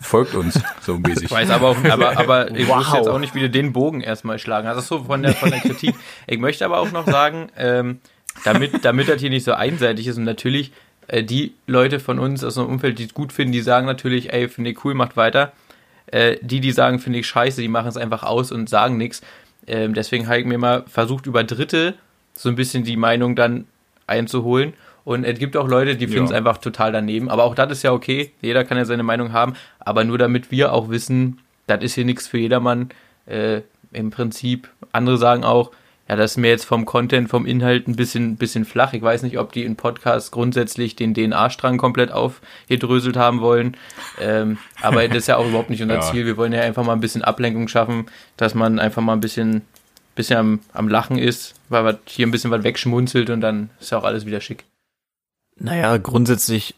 Folgt 0.00 0.36
uns 0.36 0.60
so 0.82 0.96
mäßig. 0.98 1.24
Ich 1.24 1.30
weiß 1.32 1.50
aber 1.50 1.70
auch, 1.70 1.84
aber, 1.84 2.16
aber 2.16 2.50
ich 2.52 2.68
Wow. 2.68 2.76
muss 2.76 2.92
jetzt 2.94 3.08
auch 3.08 3.18
nicht 3.18 3.34
wieder 3.34 3.48
den 3.48 3.72
Bogen 3.72 4.00
erstmal 4.00 4.38
schlagen. 4.38 4.68
Also 4.68 4.80
so 4.80 5.04
von 5.04 5.22
der, 5.22 5.34
von 5.34 5.50
der 5.50 5.58
Kritik. 5.58 5.96
Ich 6.28 6.38
möchte 6.38 6.64
aber 6.64 6.78
auch 6.78 6.92
noch 6.92 7.04
sagen, 7.04 7.48
ähm, 7.56 7.98
damit, 8.44 8.84
damit 8.84 9.08
das 9.08 9.20
hier 9.20 9.30
nicht 9.30 9.44
so 9.44 9.52
einseitig 9.54 10.06
ist 10.06 10.16
und 10.16 10.24
natürlich 10.24 10.72
äh, 11.08 11.24
die 11.24 11.52
Leute 11.66 11.98
von 11.98 12.20
uns 12.20 12.44
aus 12.44 12.54
dem 12.54 12.66
Umfeld, 12.66 13.00
die 13.00 13.04
es 13.06 13.12
gut 13.12 13.32
finden, 13.32 13.52
die 13.52 13.60
sagen 13.60 13.86
natürlich, 13.86 14.32
ey, 14.32 14.48
finde 14.48 14.70
ich 14.70 14.84
cool, 14.84 14.94
macht 14.94 15.16
weiter. 15.16 15.52
Äh, 16.06 16.36
die, 16.40 16.60
die 16.60 16.70
sagen, 16.72 17.00
finde 17.00 17.18
ich 17.18 17.26
scheiße, 17.26 17.60
die 17.60 17.68
machen 17.68 17.88
es 17.88 17.96
einfach 17.96 18.22
aus 18.22 18.52
und 18.52 18.68
sagen 18.70 18.96
nichts. 18.96 19.20
Ähm, 19.66 19.94
deswegen 19.94 20.26
habe 20.26 20.38
ich 20.40 20.46
mir 20.46 20.58
mal 20.58 20.84
versucht, 20.86 21.26
über 21.26 21.44
Dritte 21.44 21.94
so 22.34 22.48
ein 22.48 22.54
bisschen 22.56 22.84
die 22.84 22.96
Meinung 22.96 23.36
dann 23.36 23.66
einzuholen. 24.06 24.74
Und 25.04 25.24
es 25.24 25.38
gibt 25.38 25.56
auch 25.56 25.68
Leute, 25.68 25.96
die 25.96 26.06
finden 26.08 26.24
es 26.24 26.30
Ja. 26.30 26.36
einfach 26.38 26.58
total 26.58 26.92
daneben. 26.92 27.28
Aber 27.30 27.44
auch 27.44 27.54
das 27.54 27.70
ist 27.70 27.82
ja 27.82 27.92
okay. 27.92 28.32
Jeder 28.40 28.64
kann 28.64 28.78
ja 28.78 28.84
seine 28.84 29.02
Meinung 29.02 29.32
haben. 29.32 29.54
Aber 29.78 30.04
nur 30.04 30.18
damit 30.18 30.50
wir 30.50 30.72
auch 30.72 30.88
wissen, 30.88 31.40
das 31.66 31.82
ist 31.82 31.94
hier 31.94 32.04
nichts 32.04 32.26
für 32.26 32.38
jedermann. 32.38 32.88
Äh, 33.26 33.60
Im 33.92 34.10
Prinzip. 34.10 34.68
Andere 34.92 35.18
sagen 35.18 35.44
auch, 35.44 35.70
ja, 36.08 36.16
das 36.16 36.32
ist 36.32 36.36
mir 36.36 36.48
jetzt 36.48 36.66
vom 36.66 36.84
Content, 36.84 37.30
vom 37.30 37.46
Inhalt 37.46 37.88
ein 37.88 37.96
bisschen, 37.96 38.36
bisschen 38.36 38.66
flach. 38.66 38.92
Ich 38.92 39.00
weiß 39.00 39.22
nicht, 39.22 39.38
ob 39.38 39.52
die 39.52 39.64
in 39.64 39.76
Podcasts 39.76 40.30
grundsätzlich 40.30 40.96
den 40.96 41.14
DNA-Strang 41.14 41.78
komplett 41.78 42.12
aufgedröselt 42.12 43.16
haben 43.16 43.40
wollen. 43.40 43.76
Ähm, 44.20 44.58
aber 44.82 45.08
das 45.08 45.16
ist 45.18 45.28
ja 45.28 45.38
auch 45.38 45.46
überhaupt 45.46 45.70
nicht 45.70 45.80
unser 45.80 45.94
Ja. 45.94 46.00
Ziel. 46.02 46.26
Wir 46.26 46.36
wollen 46.36 46.52
ja 46.52 46.60
einfach 46.60 46.84
mal 46.84 46.92
ein 46.92 47.00
bisschen 47.00 47.22
Ablenkung 47.22 47.68
schaffen, 47.68 48.06
dass 48.36 48.54
man 48.54 48.78
einfach 48.78 49.00
mal 49.00 49.14
ein 49.14 49.20
bisschen, 49.20 49.62
bisschen 50.14 50.36
am, 50.36 50.60
am 50.74 50.88
Lachen 50.88 51.18
ist, 51.18 51.54
weil 51.70 51.82
man 51.82 51.98
hier 52.04 52.26
ein 52.26 52.30
bisschen 52.30 52.50
was 52.50 52.64
wegschmunzelt 52.64 53.30
und 53.30 53.40
dann 53.40 53.70
ist 53.80 53.90
ja 53.90 53.98
auch 53.98 54.04
alles 54.04 54.26
wieder 54.26 54.42
schick. 54.42 54.64
Naja, 55.56 55.96
grundsätzlich, 55.96 56.74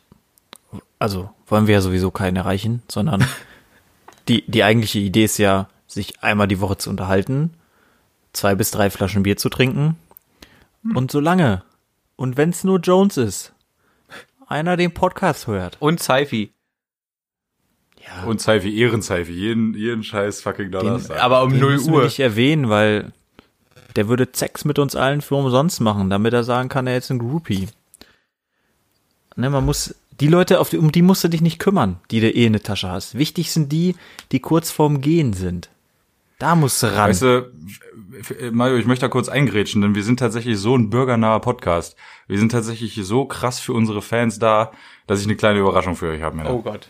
also 1.00 1.30
wollen 1.48 1.66
wir 1.66 1.74
ja 1.74 1.80
sowieso 1.80 2.12
keinen 2.12 2.36
erreichen, 2.36 2.82
sondern 2.86 3.26
die, 4.28 4.44
die 4.46 4.62
eigentliche 4.62 5.00
Idee 5.00 5.24
ist 5.24 5.38
ja, 5.38 5.68
sich 5.88 6.22
einmal 6.22 6.46
die 6.46 6.60
Woche 6.60 6.76
zu 6.76 6.90
unterhalten, 6.90 7.54
zwei 8.37 8.55
bis 8.55 8.70
drei 8.70 8.90
Flaschen 8.90 9.22
Bier 9.22 9.37
zu 9.37 9.49
trinken 9.49 9.96
und 10.94 11.11
so 11.11 11.20
lange. 11.20 11.62
Und 12.16 12.37
wenn's 12.37 12.64
nur 12.64 12.79
Jones 12.79 13.16
ist, 13.16 13.53
einer 14.46 14.77
den 14.77 14.94
Podcast 14.94 15.46
hört. 15.46 15.77
Und 15.81 16.01
Sci-Fi. 16.01 16.53
Ja, 18.07 18.25
Und 18.25 18.40
Seifi, 18.40 18.79
Ehrenseifi, 18.79 19.33
jeden, 19.33 19.75
jeden 19.75 20.05
scheiß 20.05 20.40
fucking 20.40 20.70
Donnerstag. 20.70 21.22
Aber 21.22 21.42
um 21.42 21.51
den 21.51 21.61
0 21.61 21.72
müssen 21.72 21.92
wir 21.92 21.99
Uhr. 21.99 22.05
nicht 22.05 22.20
erwähnen, 22.20 22.68
weil 22.68 23.12
der 23.96 24.09
würde 24.09 24.29
Sex 24.33 24.64
mit 24.64 24.79
uns 24.79 24.94
allen 24.94 25.22
für 25.22 25.35
umsonst 25.35 25.81
machen, 25.81 26.09
damit 26.11 26.33
er 26.33 26.44
sagen 26.44 26.68
kann, 26.68 26.87
er 26.87 26.99
ist 26.99 27.11
ein 27.11 27.18
Groupie. 27.18 27.68
Ne, 29.35 29.51
man 29.51 29.64
muss, 29.64 29.94
die 30.20 30.29
Leute, 30.29 30.61
auf 30.61 30.70
die, 30.70 30.79
um 30.79 30.92
die 30.92 31.03
musst 31.03 31.25
du 31.25 31.29
dich 31.29 31.40
nicht 31.40 31.59
kümmern, 31.59 31.99
die 32.11 32.20
du 32.20 32.31
eh 32.31 32.46
in 32.46 32.53
der 32.53 32.62
Tasche 32.62 32.88
hast. 32.88 33.18
Wichtig 33.18 33.51
sind 33.51 33.72
die, 33.72 33.96
die 34.33 34.40
kurz 34.40 34.70
vorm 34.70 35.01
Gehen 35.01 35.33
sind. 35.33 35.68
Da 36.38 36.55
musst 36.55 36.83
du 36.83 36.87
ran. 36.88 37.09
Weißt 37.11 37.22
du, 37.22 37.51
Mario, 38.53 38.77
ich 38.77 38.87
möchte 38.87 39.07
da 39.07 39.09
kurz 39.09 39.29
eingrätschen, 39.29 39.81
denn 39.81 39.94
wir 39.94 40.03
sind 40.03 40.18
tatsächlich 40.18 40.59
so 40.59 40.77
ein 40.77 40.90
bürgernaher 40.90 41.40
Podcast. 41.40 41.96
Wir 42.27 42.38
sind 42.38 42.53
tatsächlich 42.53 42.94
so 43.03 43.25
krass 43.25 43.59
für 43.59 43.72
unsere 43.72 44.03
Fans 44.03 44.38
da, 44.38 44.72
dass 45.07 45.20
ich 45.20 45.27
eine 45.27 45.37
kleine 45.37 45.61
Überraschung 45.61 45.96
für 45.96 46.11
euch 46.11 46.20
habe. 46.22 46.42
Oh 46.46 46.61
Gott. 46.61 46.88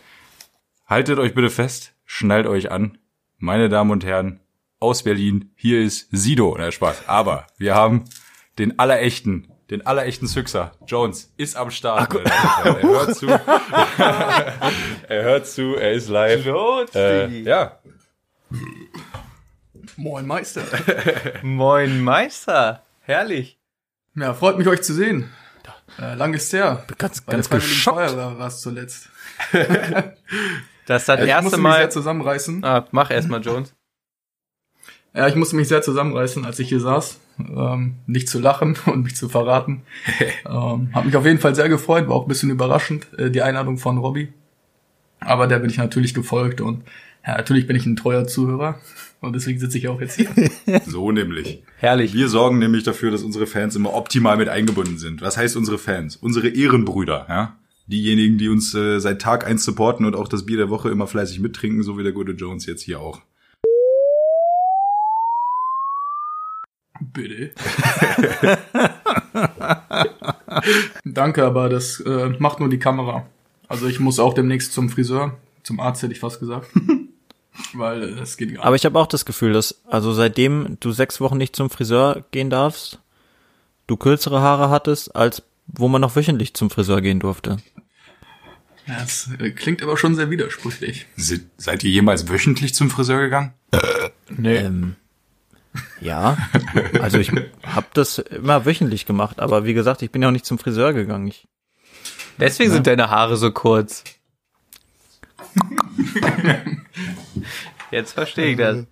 Haltet 0.85 1.19
euch 1.19 1.33
bitte 1.33 1.49
fest, 1.49 1.93
schnallt 2.05 2.45
euch 2.47 2.71
an. 2.71 2.97
Meine 3.37 3.69
Damen 3.69 3.91
und 3.91 4.03
Herren, 4.03 4.41
aus 4.79 5.03
Berlin, 5.03 5.51
hier 5.55 5.81
ist 5.81 6.09
Sido. 6.11 6.55
Na, 6.57 6.71
Spaß. 6.71 7.07
Aber 7.07 7.47
wir 7.57 7.73
haben 7.73 8.03
den 8.59 8.79
allerechten, 8.79 9.51
den 9.69 9.85
allerechten 9.85 10.27
Sixer. 10.27 10.73
Jones 10.87 11.33
ist 11.37 11.55
am 11.55 11.71
Start. 11.71 12.13
meine 12.13 12.23
Damen 12.25 12.75
und 12.75 12.83
Herren. 12.83 12.83
er 12.83 12.89
hört 12.89 13.15
zu. 13.15 13.27
er 15.07 15.23
hört 15.23 15.47
zu, 15.47 15.75
er 15.75 15.91
ist 15.93 16.09
live. 16.09 16.45
Los, 16.45 16.95
Äh, 16.95 17.41
ja, 17.41 17.79
Moin 19.97 20.27
Meister. 20.27 20.61
Moin 21.41 22.01
Meister. 22.01 22.83
Herrlich. 23.01 23.57
Ja, 24.15 24.33
freut 24.33 24.57
mich 24.57 24.67
euch 24.67 24.81
zu 24.83 24.93
sehen. 24.93 25.29
Äh, 25.99 26.13
lang 26.15 26.33
ist 26.33 26.53
her. 26.53 26.85
ganz, 26.97 27.21
Bei 27.21 27.33
ganz 27.33 27.49
geschockt. 27.49 27.97
Feuerwehr 27.97 28.37
war 28.37 28.47
es 28.47 28.61
zuletzt. 28.61 29.09
Das 30.85 31.01
ist 31.01 31.09
das 31.09 31.17
Ja, 31.19 31.23
ich 31.25 31.29
erste 31.31 31.43
musste 31.43 31.57
mich 31.57 31.63
Mal. 31.63 31.77
sehr 31.79 31.89
zusammenreißen. 31.89 32.63
Ah, 32.63 32.87
mach 32.91 33.11
erstmal 33.11 33.41
Jones. 33.41 33.73
Ja, 35.13 35.27
ich 35.27 35.35
musste 35.35 35.57
mich 35.57 35.67
sehr 35.67 35.81
zusammenreißen, 35.81 36.45
als 36.45 36.59
ich 36.59 36.69
hier 36.69 36.79
saß. 36.79 37.19
Ähm, 37.39 37.95
nicht 38.05 38.29
zu 38.29 38.39
lachen 38.39 38.77
und 38.85 39.03
mich 39.03 39.17
zu 39.17 39.27
verraten. 39.27 39.81
ähm, 40.45 40.91
hab 40.93 41.03
mich 41.03 41.17
auf 41.17 41.25
jeden 41.25 41.39
Fall 41.39 41.55
sehr 41.55 41.67
gefreut, 41.67 42.07
war 42.07 42.15
auch 42.15 42.21
ein 42.21 42.29
bisschen 42.29 42.51
überraschend, 42.51 43.05
äh, 43.19 43.29
die 43.29 43.41
Einladung 43.41 43.77
von 43.77 43.97
Robbie. 43.97 44.31
Aber 45.19 45.47
der 45.47 45.59
bin 45.59 45.69
ich 45.69 45.77
natürlich 45.77 46.13
gefolgt 46.13 46.61
und 46.61 46.85
ja, 47.25 47.35
natürlich 47.35 47.67
bin 47.67 47.75
ich 47.75 47.85
ein 47.85 47.97
treuer 47.97 48.25
Zuhörer. 48.25 48.79
Und 49.19 49.33
deswegen 49.33 49.59
sitze 49.59 49.77
ich 49.77 49.87
auch 49.87 49.99
jetzt 49.99 50.15
hier. 50.15 50.27
so 50.85 51.11
nämlich. 51.11 51.63
Herrlich. 51.77 52.13
Wir 52.13 52.29
sorgen 52.29 52.59
nämlich 52.59 52.83
dafür, 52.83 53.09
dass 53.09 53.23
unsere 53.23 53.47
Fans 53.47 53.75
immer 53.75 53.93
optimal 53.93 54.37
mit 54.37 54.47
eingebunden 54.47 54.97
sind. 54.99 55.21
Was 55.21 55.37
heißt 55.37 55.57
unsere 55.57 55.77
Fans? 55.77 56.15
Unsere 56.15 56.49
Ehrenbrüder, 56.49 57.25
ja? 57.27 57.57
Diejenigen, 57.87 58.37
die 58.37 58.49
uns 58.49 58.75
äh, 58.75 58.99
seit 58.99 59.21
Tag 59.21 59.47
eins 59.47 59.63
supporten 59.63 60.05
und 60.05 60.15
auch 60.15 60.27
das 60.27 60.45
Bier 60.45 60.57
der 60.57 60.69
Woche 60.69 60.89
immer 60.89 61.07
fleißig 61.07 61.39
mittrinken, 61.39 61.83
so 61.83 61.97
wie 61.97 62.03
der 62.03 62.11
gute 62.11 62.33
Jones 62.33 62.65
jetzt 62.65 62.81
hier 62.81 62.99
auch. 62.99 63.21
Bitte. 66.99 67.51
Danke, 71.05 71.45
aber 71.45 71.69
das 71.69 71.99
äh, 72.01 72.29
macht 72.39 72.59
nur 72.59 72.69
die 72.69 72.79
Kamera. 72.79 73.25
Also 73.67 73.87
ich 73.87 73.99
muss 73.99 74.19
auch 74.19 74.33
demnächst 74.33 74.73
zum 74.73 74.89
Friseur. 74.89 75.37
Zum 75.63 75.79
Arzt 75.79 76.03
hätte 76.03 76.13
ich 76.13 76.19
fast 76.19 76.39
gesagt. 76.39 76.67
Weil 77.73 78.03
äh, 78.03 78.21
es 78.21 78.37
geht 78.37 78.55
gar 78.55 78.65
Aber 78.65 78.75
ich 78.75 78.85
habe 78.85 78.97
auch 78.99 79.07
das 79.07 79.25
Gefühl, 79.25 79.53
dass, 79.53 79.81
also 79.85 80.13
seitdem 80.13 80.77
du 80.79 80.91
sechs 80.91 81.19
Wochen 81.21 81.37
nicht 81.37 81.55
zum 81.55 81.69
Friseur 81.69 82.23
gehen 82.31 82.49
darfst, 82.49 82.99
du 83.87 83.97
kürzere 83.97 84.41
Haare 84.41 84.69
hattest, 84.69 85.15
als 85.15 85.43
wo 85.67 85.87
man 85.87 86.01
noch 86.01 86.15
wöchentlich 86.15 86.53
zum 86.53 86.69
Friseur 86.69 87.01
gehen 87.01 87.19
durfte. 87.19 87.57
Ja, 88.85 88.99
Das 88.99 89.29
äh, 89.39 89.51
klingt 89.51 89.83
aber 89.83 89.97
schon 89.97 90.15
sehr 90.15 90.29
widersprüchlich. 90.29 91.07
Se 91.17 91.41
seid 91.57 91.83
ihr 91.83 91.91
jemals 91.91 92.29
wöchentlich 92.29 92.73
zum 92.73 92.89
Friseur 92.89 93.19
gegangen? 93.19 93.53
Nee. 94.29 94.57
Ähm, 94.57 94.95
ja, 95.99 96.37
also 97.01 97.17
ich 97.17 97.31
habe 97.63 97.87
das 97.93 98.19
immer 98.19 98.65
wöchentlich 98.65 99.05
gemacht, 99.05 99.39
aber 99.39 99.65
wie 99.65 99.73
gesagt, 99.73 100.01
ich 100.01 100.11
bin 100.11 100.21
ja 100.21 100.29
auch 100.29 100.33
nicht 100.33 100.45
zum 100.45 100.57
Friseur 100.57 100.93
gegangen. 100.93 101.27
Ich, 101.27 101.47
Deswegen 102.39 102.71
sind 102.71 102.87
deine 102.87 103.09
Haare 103.09 103.35
so 103.35 103.51
kurz. 103.51 104.03
Jetzt 107.91 108.13
verstehe 108.13 108.51
ich 108.51 108.57
das. 108.57 108.85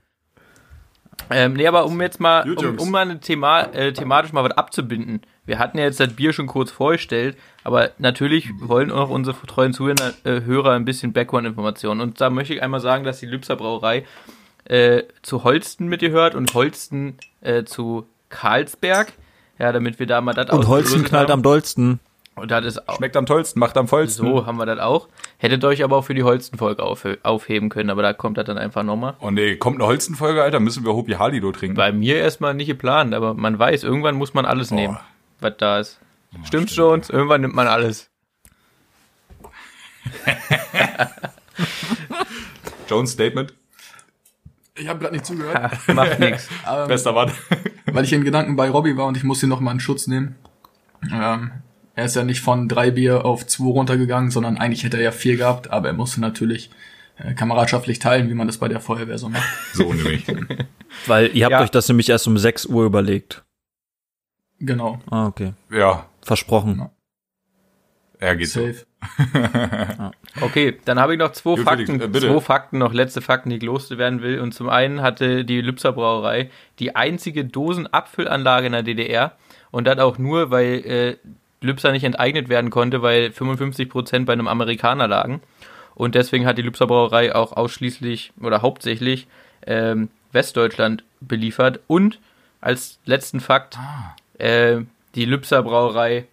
Ähm, 1.29 1.53
nee, 1.53 1.67
aber 1.67 1.85
um 1.85 1.99
jetzt 2.01 2.19
mal, 2.19 2.49
um, 2.49 2.77
um 2.77 2.91
mal 2.91 3.01
eine 3.01 3.19
Thema, 3.19 3.63
äh, 3.73 3.93
thematisch 3.93 4.31
mal 4.31 4.43
was 4.43 4.51
abzubinden. 4.51 5.21
Wir 5.45 5.59
hatten 5.59 5.77
ja 5.77 5.85
jetzt 5.85 5.99
das 5.99 6.13
Bier 6.13 6.33
schon 6.33 6.47
kurz 6.47 6.71
vorgestellt, 6.71 7.37
aber 7.63 7.91
natürlich 7.97 8.49
wollen 8.59 8.91
auch 8.91 9.09
unsere 9.09 9.35
treuen 9.47 9.73
Zuhörer 9.73 10.13
äh, 10.23 10.41
Hörer 10.41 10.73
ein 10.73 10.85
bisschen 10.85 11.13
Background-Informationen. 11.13 12.01
Und 12.01 12.21
da 12.21 12.29
möchte 12.29 12.53
ich 12.53 12.61
einmal 12.61 12.79
sagen, 12.79 13.03
dass 13.03 13.19
die 13.19 13.25
Lübser 13.25 13.55
Brauerei 13.55 14.05
äh, 14.65 15.03
zu 15.21 15.43
Holsten 15.43 15.87
mitgehört 15.87 16.35
und 16.35 16.53
Holsten 16.53 17.17
äh, 17.41 17.63
zu 17.63 18.05
Karlsberg. 18.29 19.13
Ja, 19.57 19.71
damit 19.71 19.99
wir 19.99 20.05
da 20.05 20.19
mal 20.19 20.33
das 20.33 20.49
und 20.49 20.65
ausgelöst 20.65 21.05
knallt 21.05 21.29
haben. 21.29 21.39
am 21.39 21.43
dollsten. 21.43 21.99
Und 22.35 22.51
das 22.51 22.65
ist 22.65 22.89
auch, 22.89 22.97
Schmeckt 22.97 23.15
am 23.15 23.25
tollsten, 23.25 23.59
macht 23.59 23.77
am 23.77 23.87
vollsten. 23.87 24.27
so 24.27 24.45
haben 24.45 24.57
wir 24.57 24.65
das 24.65 24.79
auch. 24.79 25.07
Hättet 25.37 25.63
euch 25.63 25.83
aber 25.85 25.95
auch 25.97 26.01
für 26.03 26.13
die 26.13 26.23
Holstenfolge 26.23 26.83
auf, 26.83 27.07
aufheben 27.23 27.69
können, 27.69 27.89
aber 27.89 28.01
da 28.01 28.11
kommt 28.11 28.37
das 28.37 28.43
dann 28.45 28.57
einfach 28.57 28.83
nochmal. 28.83 29.13
Oh 29.21 29.31
nee, 29.31 29.55
kommt 29.55 29.77
eine 29.77 29.85
Holzenfolge, 29.87 30.43
Alter, 30.43 30.59
müssen 30.59 30.83
wir 30.85 30.93
Hopi 30.93 31.13
Halido 31.13 31.53
trinken. 31.53 31.77
Bei 31.77 31.93
mir 31.93 32.17
erstmal 32.17 32.53
nicht 32.53 32.67
geplant, 32.67 33.13
aber 33.13 33.33
man 33.33 33.57
weiß, 33.57 33.83
irgendwann 33.83 34.15
muss 34.15 34.33
man 34.33 34.45
alles 34.45 34.71
nehmen, 34.71 34.97
was 35.39 35.53
da 35.57 35.79
ist. 35.79 35.99
Stimmt 36.43 36.69
schon, 36.71 37.01
irgendwann 37.07 37.39
nimmt 37.41 37.55
man 37.55 37.67
alles. 37.67 38.09
Jones 42.89 43.11
Statement. 43.11 43.53
Ich 44.77 44.89
habe 44.89 44.99
gerade 44.99 45.13
nicht 45.13 45.25
zugehört, 45.25 45.71
Macht 45.93 46.19
nichts. 46.19 46.49
Bester 46.87 47.13
Mann. 47.13 47.31
weil 47.85 48.03
ich 48.03 48.11
in 48.11 48.25
Gedanken 48.25 48.57
bei 48.57 48.69
Robbie 48.69 48.97
war 48.97 49.05
und 49.07 49.15
ich 49.15 49.23
muss 49.23 49.41
ihn 49.41 49.47
noch 49.49 49.61
mal 49.61 49.71
in 49.71 49.79
Schutz 49.79 50.07
nehmen. 50.07 50.35
Ähm, 51.11 51.51
er 51.95 52.05
ist 52.05 52.15
ja 52.15 52.23
nicht 52.23 52.41
von 52.41 52.67
drei 52.67 52.91
Bier 52.91 53.25
auf 53.25 53.45
zwei 53.47 53.65
runtergegangen, 53.71 54.31
sondern 54.31 54.57
eigentlich 54.57 54.83
hätte 54.83 54.97
er 54.97 55.03
ja 55.03 55.11
vier 55.11 55.37
gehabt, 55.37 55.71
aber 55.71 55.87
er 55.87 55.93
musste 55.93 56.21
natürlich 56.21 56.69
äh, 57.17 57.33
kameradschaftlich 57.33 57.99
teilen, 57.99 58.29
wie 58.29 58.33
man 58.33 58.47
das 58.47 58.57
bei 58.57 58.67
der 58.67 58.79
Feuerwehr 58.81 59.17
so 59.17 59.29
macht. 59.29 59.47
So 59.73 59.91
nämlich. 59.93 60.25
Weil 61.07 61.35
ihr 61.35 61.45
habt 61.45 61.51
Ja. 61.53 61.61
euch 61.61 61.71
das 61.71 61.87
nämlich 61.87 62.09
erst 62.09 62.27
um 62.27 62.37
6 62.37 62.65
Uhr 62.67 62.85
überlegt. 62.85 63.43
Genau, 64.59 64.99
Ah, 65.09 65.27
okay. 65.27 65.53
Ja, 65.69 66.05
Versprochen. 66.21 66.89
er 68.19 68.35
geht 68.35 68.49
so. 68.49 68.65
safe. 68.65 68.85
Okay, 70.41 70.77
dann 70.83 70.99
habe 70.99 71.13
ich 71.13 71.19
noch 71.19 71.31
zwei 71.31 71.55
Gut, 71.55 71.63
Fakten, 71.63 71.99
Felix, 71.99 72.17
äh, 72.23 72.27
zwei 72.27 72.39
Fakten, 72.41 72.77
noch 72.77 72.93
letzte 72.93 73.21
Fakten, 73.21 73.49
die 73.51 73.55
ich 73.57 73.63
loswerden 73.63 74.21
will. 74.21 74.39
Und 74.41 74.53
zum 74.53 74.67
einen 74.67 75.01
hatte 75.01 75.45
die 75.45 75.61
Lübser 75.61 75.93
Brauerei 75.93 76.49
die 76.79 76.95
einzige 76.95 77.45
Dosenabfüllanlage 77.45 78.65
in 78.67 78.73
der 78.73 78.83
DDR 78.83 79.31
und 79.71 79.85
das 79.85 79.99
auch 79.99 80.17
nur, 80.17 80.51
weil 80.51 80.73
äh, 80.85 81.17
Lübser 81.61 81.91
nicht 81.91 82.03
enteignet 82.03 82.49
werden 82.49 82.69
konnte, 82.69 83.01
weil 83.01 83.31
55 83.31 83.89
Prozent 83.89 84.25
bei 84.25 84.33
einem 84.33 84.47
Amerikaner 84.47 85.07
lagen. 85.07 85.41
Und 85.95 86.15
deswegen 86.15 86.45
hat 86.45 86.57
die 86.57 86.61
Lübser 86.61 86.87
Brauerei 86.87 87.33
auch 87.33 87.53
ausschließlich 87.53 88.33
oder 88.41 88.61
hauptsächlich 88.61 89.27
ähm, 89.65 90.09
Westdeutschland 90.31 91.03
beliefert. 91.21 91.79
Und 91.87 92.19
als 92.61 92.99
letzten 93.05 93.39
Fakt, 93.39 93.77
äh, 94.37 94.81
die 95.15 95.25
Lübser 95.25 95.63
Brauerei 95.63 96.25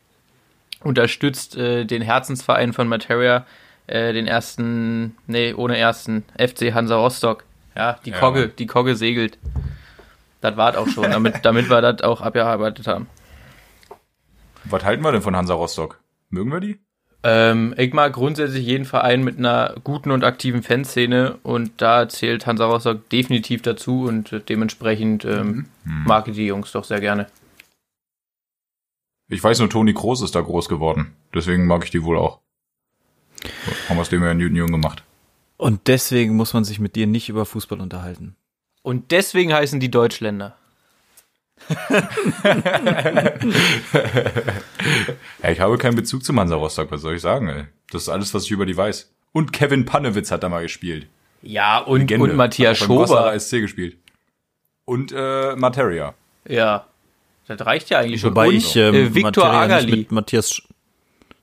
unterstützt 0.81 1.57
äh, 1.57 1.85
den 1.85 2.03
Herzensverein 2.03 2.73
von 2.73 2.89
Materia, 2.89 3.47
äh, 3.87 4.13
den 4.13 4.27
ersten, 4.27 5.17
nee, 5.27 5.55
ohne 5.55 5.79
ersten, 5.79 6.25
FC 6.37 6.75
Hansa 6.75 6.97
Rostock. 6.97 7.45
Ja, 7.77 7.99
die 8.05 8.11
Ja, 8.11 8.19
Kogge, 8.19 8.49
die 8.49 8.67
Kogge 8.67 8.97
segelt. 8.97 9.39
Das 10.41 10.57
war 10.57 10.77
auch 10.77 10.89
schon, 10.89 11.11
damit, 11.11 11.37
damit 11.45 11.71
wir 11.71 11.81
das 11.81 12.03
auch 12.03 12.21
abgearbeitet 12.21 12.87
haben. 12.87 13.07
Was 14.65 14.85
halten 14.85 15.03
wir 15.03 15.13
denn 15.13 15.23
von 15.23 15.37
Hansa 15.37 15.55
Rostock? 15.55 16.01
Mögen 16.31 16.51
wir 16.51 16.61
die? 16.61 16.79
Ähm, 17.25 17.75
ich 17.79 17.93
mag 17.93 18.13
grundsätzlich 18.13 18.67
jeden 18.67 18.85
Verein 18.85 19.23
mit 19.23 19.39
einer 19.39 19.77
guten 19.85 20.11
und 20.11 20.25
aktiven 20.25 20.63
Fanszene 20.63 21.39
und 21.43 21.81
da 21.81 22.09
zählt 22.09 22.47
Hansa 22.47 22.67
Rostock 22.67 23.09
definitiv 23.11 23.63
dazu 23.63 24.05
und 24.05 24.43
dementsprechend 24.49 25.25
ähm, 25.25 25.67
mag 25.85 26.27
ich 26.29 26.35
die 26.35 26.47
Jungs 26.47 26.73
doch 26.73 26.85
sehr 26.85 27.01
gerne. 27.01 27.27
Ich 29.29 29.43
weiß 29.43 29.61
nur, 29.61 29.71
Toni 29.71 29.95
Kroos 29.95 30.21
ist 30.21 30.35
da 30.35 30.41
groß 30.41 30.69
geworden. 30.69 31.15
Deswegen 31.33 31.67
mag 31.67 31.85
ich 31.85 31.91
die 31.91 32.03
wohl 32.03 32.19
auch. 32.19 32.41
Haben 33.89 33.99
aus 33.99 34.11
dem 34.11 34.23
ja 34.23 34.31
einen 34.31 34.41
guten 34.41 34.57
Jungen 34.57 34.73
gemacht. 34.73 35.05
Und 35.57 35.87
deswegen 35.87 36.37
muss 36.37 36.55
man 36.55 36.65
sich 36.65 36.81
mit 36.81 36.97
dir 36.97 37.07
nicht 37.07 37.29
über 37.29 37.47
Fußball 37.47 37.81
unterhalten. 37.81 38.37
Und 38.83 39.13
deswegen 39.13 39.55
heißen 39.55 39.81
die 39.81 39.91
Deutschländer. 39.91 40.57
Ja, 45.43 45.51
ich 45.51 45.61
habe 45.61 45.79
keinen 45.79 45.97
Bezug 45.97 46.25
zum 46.25 46.39
Hansa 46.39 46.57
Rostock, 46.57 46.91
was 46.91 47.01
soll 47.03 47.15
ich 47.17 47.23
sagen, 47.23 47.49
ey? 47.49 47.65
Das 47.91 48.03
ist 48.03 48.09
alles, 48.09 48.33
was 48.35 48.45
ich 48.45 48.51
über 48.51 48.67
die 48.67 48.77
weiß. 48.77 49.13
Und 49.33 49.53
Kevin 49.53 49.85
Pannewitz 49.85 50.31
hat 50.31 50.43
da 50.43 50.49
mal 50.49 50.63
gespielt. 50.63 51.07
Ja, 51.43 51.79
und, 51.79 52.01
Legende. 52.01 52.25
und 52.31 52.37
Matthias 52.37 52.81
Hat 52.81 52.87
Schober. 52.87 53.39
SC 53.39 53.61
gespielt. 53.61 53.97
Und 54.85 55.13
äh, 55.15 55.55
Materia. 55.57 56.15
Ja, 56.47 56.87
das 57.47 57.65
reicht 57.67 57.91
ja 57.91 57.99
eigentlich 58.01 58.21
schon. 58.21 58.31
Wobei 58.31 58.49
ich 58.51 58.77
ähm, 58.77 58.95
äh, 58.95 59.15
Viktor 59.15 59.45
Materia 59.47 59.61
Agali. 59.77 59.91
mit 59.97 60.13
Matthias 60.13 60.53
Sch- 60.53 60.63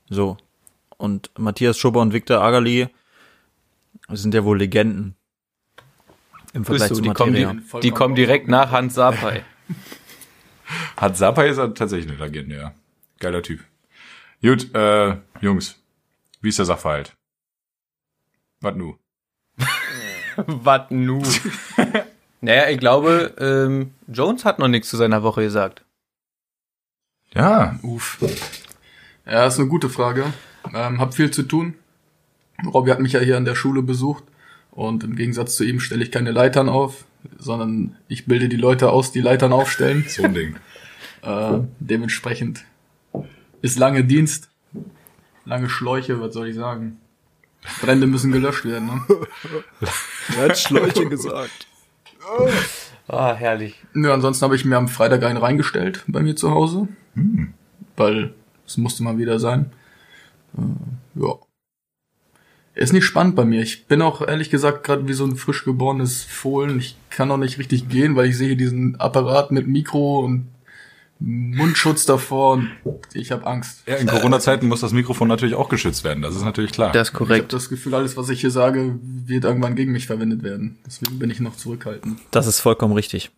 so 0.09 0.37
und 0.97 1.29
Matthias 1.37 1.77
Schober 1.77 2.01
und 2.01 2.13
Viktor 2.13 2.41
Agali 2.41 2.87
sind 4.09 4.33
ja 4.33 4.43
wohl 4.43 4.57
Legenden 4.57 5.15
im 6.53 6.65
Vergleich 6.65 6.89
Grüß 6.89 6.97
zu 6.97 7.03
du, 7.03 7.09
die, 7.09 7.13
kommen, 7.13 7.31
Materia. 7.33 7.53
die, 7.75 7.79
die 7.81 7.91
kommen 7.91 8.15
direkt 8.15 8.47
nach 8.47 8.71
Hans 8.71 8.95
Sapai. 8.95 9.43
Hat 10.97 11.17
Sapa 11.17 11.43
ist 11.43 11.57
er 11.57 11.73
tatsächlich 11.73 12.11
eine 12.11 12.23
Legende, 12.23 12.55
ja. 12.55 12.73
Geiler 13.19 13.41
Typ. 13.41 13.61
Gut, 14.41 14.73
äh, 14.73 15.17
Jungs, 15.41 15.75
wie 16.41 16.49
ist 16.49 16.59
der 16.59 16.65
Sachverhalt? 16.65 17.15
Was 18.61 18.75
nu? 18.75 18.97
Was 20.35 20.89
nu? 20.89 21.21
Naja, 22.41 22.69
ich 22.69 22.79
glaube, 22.79 23.35
ähm, 23.37 23.93
Jones 24.07 24.45
hat 24.45 24.59
noch 24.59 24.69
nichts 24.69 24.89
zu 24.89 24.95
seiner 24.95 25.23
Woche 25.23 25.41
gesagt. 25.41 25.83
Ja, 27.33 27.77
Uff. 27.83 28.17
Ja, 29.25 29.45
ist 29.45 29.59
eine 29.59 29.67
gute 29.67 29.89
Frage. 29.89 30.33
Ähm, 30.73 30.99
hab 30.99 31.13
viel 31.13 31.31
zu 31.31 31.43
tun. 31.43 31.75
Robby 32.65 32.91
hat 32.91 32.99
mich 32.99 33.13
ja 33.13 33.19
hier 33.19 33.37
an 33.37 33.45
der 33.45 33.55
Schule 33.55 33.81
besucht 33.81 34.23
und 34.71 35.03
im 35.03 35.15
Gegensatz 35.15 35.55
zu 35.55 35.63
ihm 35.63 35.79
stelle 35.79 36.03
ich 36.03 36.11
keine 36.11 36.31
Leitern 36.31 36.69
auf, 36.69 37.05
sondern 37.37 37.97
ich 38.07 38.25
bilde 38.25 38.49
die 38.49 38.57
Leute 38.57 38.91
aus, 38.91 39.11
die 39.11 39.21
Leitern 39.21 39.53
aufstellen. 39.53 40.05
so 40.07 40.23
ein 40.23 40.33
Ding. 40.33 40.55
Äh, 41.21 41.59
dementsprechend 41.81 42.63
ist 43.61 43.77
lange 43.77 44.05
Dienst, 44.05 44.49
lange 45.43 45.69
Schläuche, 45.69 46.21
was 46.21 46.33
soll 46.33 46.47
ich 46.47 46.55
sagen? 46.55 46.97
Brände 47.81 48.07
müssen 48.07 48.31
gelöscht 48.31 48.63
werden. 48.63 48.87
Ne? 48.87 49.01
Er 50.37 50.49
hat 50.49 50.57
Schläuche 50.57 51.07
gesagt. 51.09 51.67
Ah, 53.11 53.33
herrlich. 53.33 53.75
Nö, 53.93 54.13
ansonsten 54.13 54.45
habe 54.45 54.55
ich 54.55 54.65
mir 54.65 54.77
am 54.77 54.87
Freitag 54.87 55.23
einen 55.23 55.39
reingestellt 55.39 56.03
bei 56.05 56.21
mir 56.21 56.35
zu 56.35 56.51
Hause, 56.51 56.87
weil 57.97 58.35
es 58.67 58.77
musste 58.77 59.01
mal 59.01 59.17
wieder 59.17 59.39
sein. 59.39 59.71
Äh, 60.55 61.19
ja. 61.19 61.33
Ist 62.79 62.93
nicht 62.93 63.03
spannend 63.03 63.35
bei 63.35 63.43
mir. 63.43 63.61
Ich 63.61 63.87
bin 63.87 64.01
auch 64.01 64.25
ehrlich 64.25 64.49
gesagt 64.49 64.85
gerade 64.85 65.05
wie 65.05 65.13
so 65.13 65.25
ein 65.25 65.35
frisch 65.35 65.65
geborenes 65.65 66.23
Fohlen. 66.23 66.79
Ich 66.79 66.95
kann 67.09 67.29
auch 67.29 67.35
nicht 67.37 67.59
richtig 67.59 67.89
gehen, 67.89 68.15
weil 68.15 68.29
ich 68.29 68.37
sehe 68.37 68.55
diesen 68.55 68.97
Apparat 69.01 69.51
mit 69.51 69.67
Mikro 69.67 70.19
und 70.21 70.47
Mundschutz 71.19 72.05
davor 72.05 72.53
und 72.53 72.71
ich 73.13 73.31
habe 73.31 73.45
Angst. 73.45 73.83
Ja, 73.85 73.95
in 73.95 74.07
Corona-Zeiten 74.07 74.65
muss 74.69 74.79
das 74.79 74.93
Mikrofon 74.93 75.27
natürlich 75.27 75.55
auch 75.55 75.67
geschützt 75.67 76.05
werden. 76.05 76.21
Das 76.23 76.33
ist 76.37 76.45
natürlich 76.45 76.71
klar. 76.71 76.93
Das 76.93 77.09
ist 77.09 77.13
Ich 77.13 77.19
habe 77.19 77.25
korrekt. 77.25 77.51
das 77.51 77.67
Gefühl, 77.67 77.95
alles, 77.95 78.15
was 78.15 78.29
ich 78.29 78.39
hier 78.39 78.51
sage, 78.51 78.97
wird 79.03 79.43
irgendwann 79.43 79.75
gegen 79.75 79.91
mich 79.91 80.07
verwendet 80.07 80.41
werden. 80.43 80.77
Deswegen 80.85 81.19
bin 81.19 81.29
ich 81.29 81.41
noch 81.41 81.57
zurückhaltend. 81.57 82.17
Das 82.31 82.47
ist 82.47 82.61
vollkommen 82.61 82.93
richtig. 82.93 83.29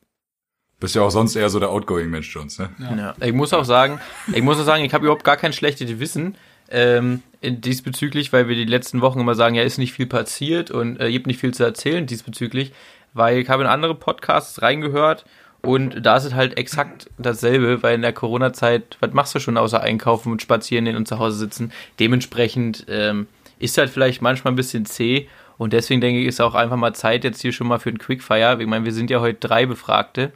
Bist 0.79 0.93
ja 0.93 1.01
auch 1.01 1.09
sonst 1.09 1.35
eher 1.35 1.49
so 1.49 1.59
der 1.59 1.69
Outgoing-Mensch, 1.71 2.31
Jones, 2.31 2.59
ne? 2.59 2.69
Ja. 2.79 3.15
Ich 3.25 3.33
muss 3.33 3.53
auch 3.53 3.65
sagen, 3.65 3.99
ich 4.31 4.43
muss 4.43 4.59
auch 4.59 4.65
sagen, 4.65 4.83
ich 4.85 4.93
habe 4.93 5.05
überhaupt 5.05 5.23
gar 5.23 5.37
kein 5.37 5.51
schlechtes 5.53 5.99
Wissen 5.99 6.35
ähm, 6.71 7.21
diesbezüglich, 7.43 8.31
weil 8.33 8.47
wir 8.47 8.55
die 8.55 8.65
letzten 8.65 9.01
Wochen 9.01 9.19
immer 9.19 9.35
sagen, 9.35 9.55
ja, 9.55 9.63
ist 9.63 9.77
nicht 9.77 9.93
viel 9.93 10.05
passiert 10.05 10.71
und 10.71 10.99
äh, 10.99 11.11
gibt 11.11 11.27
nicht 11.27 11.39
viel 11.39 11.53
zu 11.53 11.63
erzählen 11.63 12.05
diesbezüglich, 12.05 12.71
weil 13.13 13.39
ich 13.39 13.49
habe 13.49 13.63
in 13.63 13.69
andere 13.69 13.95
Podcasts 13.95 14.61
reingehört 14.61 15.25
und 15.61 16.05
da 16.05 16.17
ist 16.17 16.25
es 16.25 16.33
halt 16.33 16.57
exakt 16.57 17.09
dasselbe, 17.17 17.83
weil 17.83 17.95
in 17.95 18.01
der 18.01 18.13
Corona-Zeit, 18.13 18.97
was 18.99 19.13
machst 19.13 19.35
du 19.35 19.39
schon 19.39 19.57
außer 19.57 19.81
einkaufen 19.81 20.31
und 20.31 20.41
spazieren 20.41 20.85
gehen 20.85 20.95
und 20.95 21.07
zu 21.07 21.19
Hause 21.19 21.37
sitzen? 21.37 21.71
Dementsprechend 21.99 22.85
ähm, 22.89 23.27
ist 23.59 23.77
halt 23.77 23.91
vielleicht 23.91 24.21
manchmal 24.21 24.53
ein 24.53 24.55
bisschen 24.57 24.85
zäh 24.85 25.27
und 25.57 25.73
deswegen 25.73 26.01
denke 26.01 26.21
ich, 26.21 26.27
ist 26.27 26.41
auch 26.41 26.55
einfach 26.55 26.77
mal 26.77 26.93
Zeit 26.93 27.23
jetzt 27.23 27.41
hier 27.41 27.53
schon 27.53 27.67
mal 27.67 27.79
für 27.79 27.89
ein 27.89 27.99
Quickfire. 27.99 28.57
Ich 28.59 28.67
meine, 28.67 28.85
wir 28.85 28.93
sind 28.93 29.11
ja 29.11 29.19
heute 29.19 29.39
drei 29.39 29.67
Befragte 29.67 30.31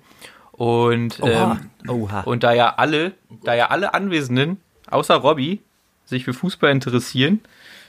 und 0.51 1.19
ähm, 1.23 1.71
Oha. 1.87 2.21
und 2.21 2.43
da 2.43 2.53
ja 2.53 2.75
alle, 2.75 3.13
da 3.43 3.55
ja 3.55 3.69
alle 3.69 3.95
Anwesenden, 3.95 4.61
außer 4.91 5.15
Robby, 5.15 5.61
sich 6.05 6.23
für 6.23 6.33
Fußball 6.33 6.71
interessieren, 6.71 7.41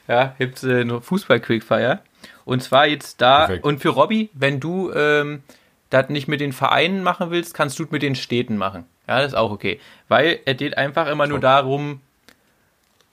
ja, 0.09 0.35
gibt's 0.39 0.65
äh, 0.65 0.81
eine 0.81 1.01
Fußball-Quickfire. 1.01 2.01
Und 2.45 2.63
zwar 2.63 2.87
jetzt 2.87 3.21
da, 3.21 3.47
Perfekt. 3.47 3.65
und 3.65 3.81
für 3.81 3.91
Robby, 3.91 4.31
wenn 4.33 4.61
du 4.61 4.93
ähm, 4.93 5.43
das 5.91 6.09
nicht 6.09 6.29
mit 6.29 6.41
den 6.41 6.53
Vereinen 6.53 7.03
machen 7.03 7.31
willst, 7.31 7.55
kannst 7.55 7.79
du 7.79 7.85
es 7.85 7.91
mit 7.91 8.03
den 8.03 8.15
Städten 8.15 8.57
machen. 8.57 8.85
Ja, 9.09 9.19
das 9.19 9.29
ist 9.29 9.35
auch 9.35 9.51
okay. 9.51 9.81
Weil 10.09 10.41
es 10.45 10.57
geht 10.57 10.77
einfach 10.77 11.07
immer 11.09 11.27
nur 11.27 11.41
darum, 11.41 12.01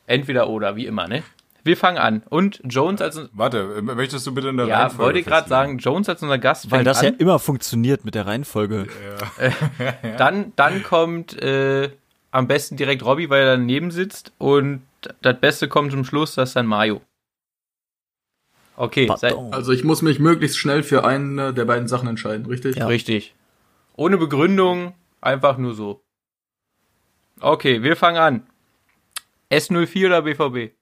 entweder 0.08 0.50
oder, 0.50 0.76
wie 0.76 0.86
immer, 0.86 1.08
ne? 1.08 1.24
Wir 1.63 1.78
fangen 1.78 1.98
an. 1.98 2.24
Und 2.30 2.60
Jones 2.66 3.02
als, 3.02 3.30
Warte, 3.32 3.82
möchtest 3.82 4.28
du 4.28 4.34
bitte 4.34 4.50
in 4.50 4.58
der 4.58 4.68
ja, 4.68 4.80
Reihenfolge 4.80 5.04
wollte 5.04 5.20
ich 5.20 5.26
gerade 5.26 5.48
sagen, 5.48 5.78
Jones 5.78 6.10
als 6.10 6.22
unser 6.22 6.38
Gast 6.38 6.70
Weil 6.70 6.80
fängt 6.80 6.88
das 6.88 7.02
ja 7.02 7.10
an. 7.10 7.18
immer 7.18 7.39
funktioniert 7.39 8.04
mit 8.04 8.16
der 8.16 8.26
Reihenfolge. 8.26 8.88
Dann, 10.18 10.52
dann 10.58 10.84
kommt 10.84 11.42
äh, 11.42 11.89
am 12.32 12.48
besten 12.48 12.76
direkt 12.76 13.06
Robby, 13.06 13.30
weil 13.30 13.44
er 13.44 13.58
daneben 13.58 13.92
sitzt. 13.92 14.34
Und 14.39 14.82
das 15.22 15.39
Beste 15.39 15.68
kommt 15.68 15.92
zum 15.92 16.06
Schluss, 16.06 16.36
das 16.36 16.50
ist 16.50 16.56
dann 16.56 16.68
Mario. 16.68 17.02
Okay. 18.76 19.10
Also 19.52 19.72
ich 19.72 19.84
muss 19.84 20.02
mich 20.02 20.20
möglichst 20.20 20.58
schnell 20.58 20.84
für 20.84 21.06
eine 21.06 21.54
der 21.54 21.66
beiden 21.66 21.88
Sachen 21.88 22.08
entscheiden, 22.08 22.46
richtig? 22.46 22.76
Ja. 22.76 22.88
richtig. 22.88 23.36
Ohne 23.96 24.18
Begründung, 24.18 24.96
einfach 25.22 25.58
nur 25.58 25.76
so. 25.76 26.04
Okay, 27.39 27.84
wir 27.84 27.96
fangen 27.96 28.18
an. 28.18 28.48
S04 29.52 30.08
oder 30.08 30.22
BVB? 30.24 30.74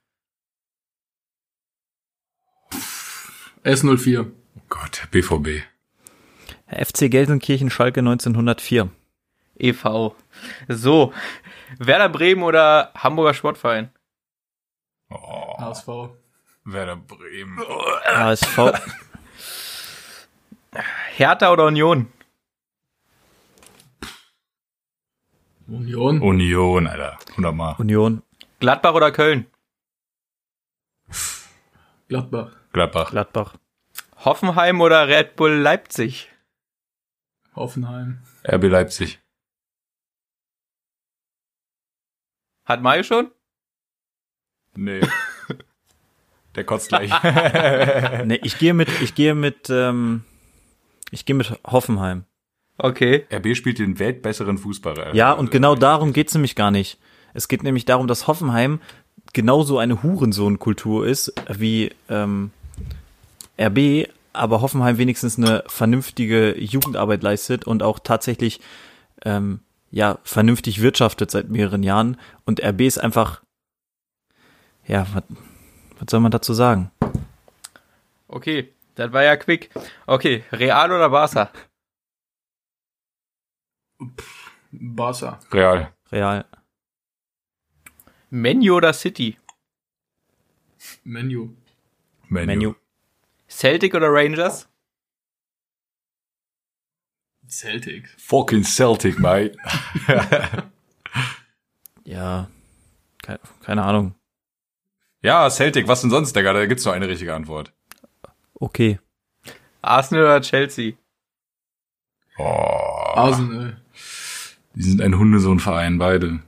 S04. 3.64 4.32
Oh 4.56 4.62
Gott, 4.70 5.08
BVB. 5.12 5.64
FC 6.68 7.12
Gelsenkirchen 7.12 7.70
Schalke 7.70 8.00
1904. 8.00 8.90
e.V. 9.58 10.16
So, 10.70 11.14
Werder 11.78 12.10
Bremen 12.10 12.44
oder 12.44 12.92
Hamburger 12.96 13.34
Sportverein? 13.34 13.92
Oh, 15.12 15.58
HSV. 15.60 15.88
Werder 16.65 16.95
Bremen. 16.95 17.60
HSV. 18.06 18.58
Hertha 21.17 21.52
oder 21.52 21.65
Union? 21.65 22.08
Union. 25.67 26.21
Union, 26.21 26.88
Alter. 26.88 27.17
100 27.32 27.54
Mal. 27.56 27.76
Union. 27.80 28.24
Gladbach 28.60 28.93
oder 28.93 29.12
Köln? 29.12 29.47
Gladbach. 32.08 32.52
Gladbach. 32.74 33.12
Gladbach. 33.12 33.56
Hoffenheim 34.26 34.82
oder 34.82 35.08
Red 35.08 35.36
Bull 35.36 35.52
Leipzig? 35.52 36.30
Hoffenheim. 37.56 38.21
RB 38.47 38.63
Leipzig. 38.65 39.19
Hat 42.65 42.82
Mario 42.82 43.04
schon? 43.04 43.32
Nee. 44.76 45.02
Der 46.56 46.64
kotzt 46.66 46.90
gleich. 46.90 47.12
Nee, 48.26 48.40
ich 48.44 48.58
gehe 48.58 48.74
mit, 48.74 48.90
ich 49.02 49.16
gehe 49.16 49.36
mit, 49.36 49.70
ähm, 49.70 50.24
ich 51.12 51.26
gehe 51.26 51.36
mit 51.36 51.54
Hoffenheim. 51.66 52.26
Okay. 52.78 53.26
RB 53.32 53.56
spielt 53.56 53.80
den 53.80 54.00
weltbesseren 54.00 54.58
Fußball. 54.58 54.98
Alter. 54.98 55.16
Ja, 55.16 55.32
und 55.34 55.52
genau 55.52 55.76
darum 55.76 56.14
geht's 56.14 56.34
nämlich 56.34 56.56
gar 56.56 56.72
nicht. 56.72 57.00
Es 57.34 57.48
geht 57.48 57.64
nämlich 57.64 57.86
darum, 57.86 58.08
dass 58.08 58.28
Hoffenheim 58.28 58.80
genauso 59.34 59.78
eine 59.78 60.04
Hurensohn-Kultur 60.04 61.06
ist 61.06 61.34
wie 61.50 61.92
ähm, 62.10 62.52
RB, 63.60 64.10
aber 64.34 64.62
Hoffenheim 64.62 64.98
wenigstens 64.98 65.38
eine 65.38 65.64
vernünftige 65.68 66.58
Jugendarbeit 66.60 67.24
leistet 67.24 67.66
und 67.66 67.84
auch 67.84 68.00
tatsächlich 68.00 68.60
ähm, 69.24 69.60
ja 69.92 70.20
vernünftig 70.24 70.82
wirtschaftet 70.82 71.32
seit 71.32 71.50
mehreren 71.50 71.84
Jahren. 71.84 72.18
Und 72.46 72.62
RB 72.64 72.82
ist 72.82 72.98
einfach, 72.98 73.42
ja, 74.91 75.08
was, 75.13 75.23
was 75.99 76.08
soll 76.10 76.19
man 76.19 76.32
dazu 76.32 76.54
sagen? 76.54 76.91
Okay, 78.27 78.73
das 78.95 79.12
war 79.13 79.23
ja 79.23 79.38
quick. 79.38 79.69
Okay, 80.06 80.43
Real 80.51 80.91
oder 80.91 81.10
Barca? 81.10 81.51
Barca. 84.71 85.39
Real. 85.51 85.93
Real. 86.12 86.45
Menu 88.30 88.75
oder 88.75 88.93
City? 88.93 89.38
Menu. 91.04 91.56
Menu. 92.27 92.45
Menu. 92.45 92.75
Celtic 93.47 93.93
oder 93.93 94.10
Rangers? 94.12 94.67
Celtic. 97.47 98.10
Fucking 98.17 98.63
Celtic, 98.63 99.19
mate. 99.19 99.58
Ja, 102.04 102.49
keine, 103.21 103.39
keine 103.63 103.84
Ahnung. 103.84 104.15
Ja, 105.22 105.50
Celtic, 105.50 105.88
was 105.88 106.02
denn 106.02 106.10
sonst, 106.10 106.36
Digga? 106.36 106.54
Da 106.54 106.66
gibt's 106.66 106.86
nur 106.86 106.94
eine 106.94 107.08
richtige 107.08 107.34
Antwort. 107.34 107.74
Okay. 108.56 109.00
Arsenal 109.82 110.24
oder 110.26 110.42
Chelsea? 110.42 110.94
Oh. 112.38 112.44
Arsenal. 112.44 113.78
Die 114.76 114.84
sind 114.84 115.02
ein 115.02 115.18
Hundesohnverein, 115.18 115.98
beide. 115.98 116.40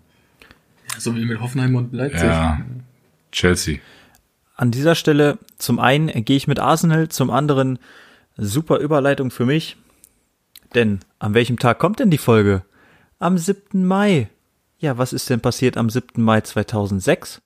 So 0.98 1.16
wie 1.16 1.26
mit 1.26 1.42
Hoffenheim 1.42 1.76
und 1.76 1.94
Leipzig. 1.94 2.24
Ja. 2.24 2.62
Chelsea. 3.32 3.80
An 4.56 4.72
dieser 4.72 4.96
Stelle 4.96 5.40
zum 5.58 5.80
einen 5.80 6.08
gehe 6.24 6.38
ich 6.38 6.48
mit 6.48 6.60
Arsenal, 6.60 7.10
zum 7.10 7.32
anderen 7.32 7.80
super 8.38 8.78
Überleitung 8.78 9.32
für 9.32 9.46
mich. 9.46 9.78
Denn 10.76 11.00
an 11.20 11.34
welchem 11.34 11.60
Tag 11.60 11.80
kommt 11.80 12.00
denn 12.00 12.12
die 12.12 12.18
Folge? 12.18 12.64
Am 13.20 13.38
7. 13.38 13.86
Mai. 13.86 14.30
Ja, 14.78 14.98
was 14.98 15.14
ist 15.14 15.30
denn 15.30 15.40
passiert 15.40 15.78
am 15.78 15.90
7. 15.90 16.22
Mai 16.22 16.42
2006? 16.42 17.42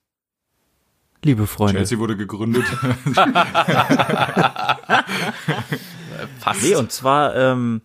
Liebe 1.24 1.46
Freunde. 1.46 1.74
Chelsea 1.74 1.98
wurde 1.98 2.16
gegründet. 2.16 2.64
Fast. 6.38 6.62
Nee, 6.62 6.76
und 6.76 6.92
zwar 6.92 7.34
ähm, 7.34 7.82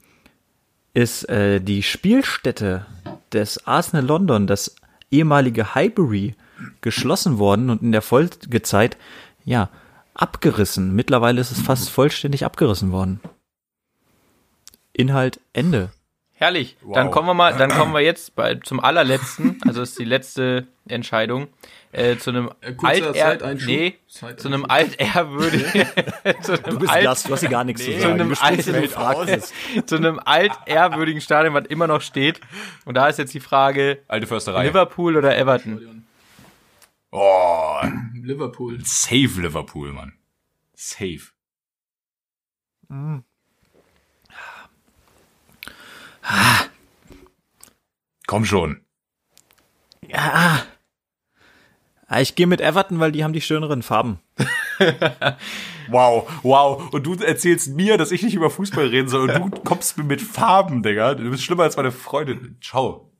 ist 0.93 1.28
äh, 1.30 1.60
die 1.60 1.84
Spielstätte 1.84 2.86
des 3.32 3.65
Arsenal 3.65 4.06
London, 4.06 4.48
das 4.48 4.76
ehemalige 5.12 5.76
Highbury, 5.76 6.36
geschlossen 6.82 7.39
worden 7.39 7.69
und 7.69 7.82
in 7.82 7.91
der 7.91 8.02
Folgezeit, 8.02 8.98
ja, 9.43 9.69
abgerissen. 10.13 10.93
Mittlerweile 10.93 11.41
ist 11.41 11.52
es 11.52 11.62
fast 11.62 11.89
vollständig 11.89 12.46
abgerissen 12.46 12.91
worden. 12.91 13.19
Inhalt, 14.93 15.39
Ende. 15.54 15.91
Herrlich. 16.36 16.78
Dann 16.93 17.06
Wow. 17.08 17.12
kommen 17.13 17.28
wir 17.28 17.34
mal, 17.36 17.56
dann 17.58 17.69
kommen 17.69 17.93
wir 17.93 18.02
jetzt 18.02 18.36
bei, 18.36 18.56
zum 18.56 18.80
allerletzten, 18.80 19.60
also 19.67 19.82
das 19.82 19.91
ist 19.91 20.00
die 20.00 20.04
letzte 20.06 20.67
Entscheidung, 20.88 21.48
äh, 21.91 22.17
zu 22.17 22.32
einem 22.32 22.50
Äh, 22.62 22.74
kurzer 22.74 23.06
alt 23.06 23.15
Zeiteinschub. 23.15 23.67
nee, 23.69 23.96
zu 24.08 24.48
einem 24.48 24.65
altehrwürdigen, 24.65 25.72
zu 26.41 26.54
einem 26.54 26.63
Du 26.63 26.80
bist 26.80 26.91
alt- 26.91 27.04
Gast, 27.04 27.28
du 27.30 27.34
hast 27.34 27.39
hier 27.41 27.50
gar 27.50 27.63
nichts 27.63 27.82
Nee, 27.82 27.88
zu 27.88 27.93
zu 27.93 28.02
sagen. 28.02 28.13
einem 28.13 28.30
wenn 28.76 28.82
du 28.82 28.89
fragst. 28.89 29.54
zu 29.86 29.96
einem 29.96 30.19
altehrwürdigen 30.19 31.22
Stadion, 31.22 31.54
was 31.54 31.65
immer 31.67 31.88
noch 31.88 32.02
steht. 32.02 32.41
Und 32.86 32.96
da 32.96 33.08
ist 33.08 33.19
jetzt 33.19 33.34
die 33.34 33.39
Frage, 33.39 34.00
Alte 34.08 34.26
Försterei. 34.28 34.65
Liverpool 34.67 35.15
oder 35.15 35.38
Everton? 35.38 36.04
Oh, 37.12 37.80
Liverpool. 38.15 38.80
safe 38.84 39.39
Liverpool, 39.39 39.93
Mann. 39.93 40.13
Safe. 40.74 41.22
Komm 48.28 48.46
schon. 48.46 48.82
Ah, 50.12 50.62
ich 52.20 52.36
gehe 52.36 52.48
mit 52.48 52.62
Everton, 52.62 53.00
weil 53.00 53.12
die 53.12 53.24
haben 53.24 53.34
die 53.34 53.42
schöneren 53.42 53.82
Farben. 53.84 54.20
Wow, 55.90 56.30
wow. 56.44 56.94
Und 56.94 57.06
du 57.06 57.16
erzählst 57.16 57.76
mir, 57.76 57.98
dass 57.98 58.12
ich 58.12 58.24
nicht 58.24 58.36
über 58.36 58.50
Fußball 58.50 58.88
reden 58.88 59.08
soll 59.08 59.30
und 59.30 59.34
du 59.34 59.62
kommst 59.64 59.98
mir 59.98 60.04
mit 60.04 60.22
Farben, 60.22 60.84
Digga. 60.84 61.16
Du 61.16 61.30
bist 61.30 61.44
schlimmer 61.44 61.64
als 61.64 61.76
meine 61.76 61.92
Freundin. 61.92 62.58
Ciao. 62.62 63.12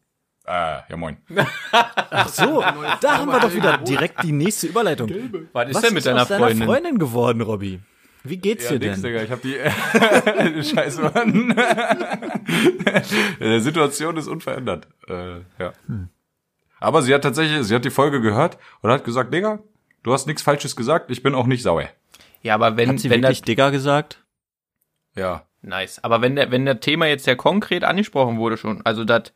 Äh, 0.46 0.80
ja 0.90 0.98
moin. 0.98 1.18
Ach 1.72 2.28
so, 2.28 2.62
da 3.02 3.18
haben 3.18 3.32
wir 3.32 3.40
doch 3.40 3.54
wieder 3.54 3.78
direkt 3.78 4.24
die 4.24 4.34
nächste 4.34 4.68
Überleitung. 4.68 5.10
Was 5.54 5.70
ist 5.70 5.84
denn 5.84 5.94
mit 5.94 6.00
ist 6.00 6.08
deiner 6.08 6.22
aus 6.24 6.28
deiner 6.28 6.46
Freundin? 6.48 6.68
Freundin 6.68 7.00
geworden, 7.00 7.42
Robby? 7.42 7.80
Wie 8.24 8.38
geht's 8.38 8.68
dir 8.70 8.80
nix, 8.80 9.02
denn? 9.02 9.12
Digga. 9.12 9.24
Ich 9.24 9.32
hab 9.32 9.42
die 9.42 10.64
Scheiße, 10.64 11.02
Mann. 11.02 11.56
Die 13.40 13.60
Situation 13.60 14.16
ist 14.16 14.28
unverändert. 14.28 14.88
Äh, 15.08 15.40
ja. 15.60 15.74
Aber 16.80 17.02
sie 17.02 17.14
hat 17.14 17.22
tatsächlich, 17.24 17.66
sie 17.68 17.76
hat 17.76 17.84
die 17.84 17.90
Folge 17.90 18.22
gehört 18.22 18.58
und 18.82 18.92
hat 18.92 19.04
gesagt, 19.04 19.34
Digga, 19.34 19.60
du 20.04 20.14
hast 20.14 20.26
nichts 20.28 20.42
Falsches 20.42 20.76
gesagt, 20.76 21.12
ich 21.12 21.22
bin 21.22 21.36
auch 21.36 21.48
nicht 21.48 21.64
sauer. 21.64 21.90
Ja, 22.42 22.56
aber 22.56 22.78
wenn, 22.78 22.90
Hat 22.90 23.00
sie 23.00 23.10
wenn 23.10 23.22
wirklich 23.22 23.40
das, 23.40 23.46
Digger 23.46 23.72
gesagt? 23.72 24.24
Ja. 25.16 25.46
nice. 25.62 26.04
Aber 26.04 26.22
wenn 26.22 26.36
der, 26.36 26.52
wenn 26.52 26.66
der 26.66 26.80
Thema 26.80 27.08
jetzt 27.08 27.28
ja 27.28 27.36
konkret 27.36 27.84
angesprochen 27.84 28.38
wurde 28.38 28.58
schon, 28.58 28.86
also 28.86 29.04
das 29.04 29.34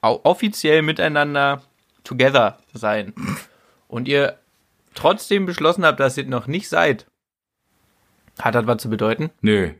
offiziell 0.00 0.82
miteinander 0.82 1.62
together 2.04 2.58
sein 2.72 3.12
und 3.88 4.06
ihr 4.06 4.38
trotzdem 4.94 5.46
beschlossen 5.46 5.84
habt, 5.84 5.98
dass 6.00 6.16
ihr 6.16 6.26
noch 6.26 6.46
nicht 6.46 6.68
seid, 6.68 7.06
hat 8.40 8.54
das 8.54 8.66
was 8.66 8.82
zu 8.82 8.90
bedeuten? 8.90 9.30
Nö. 9.40 9.70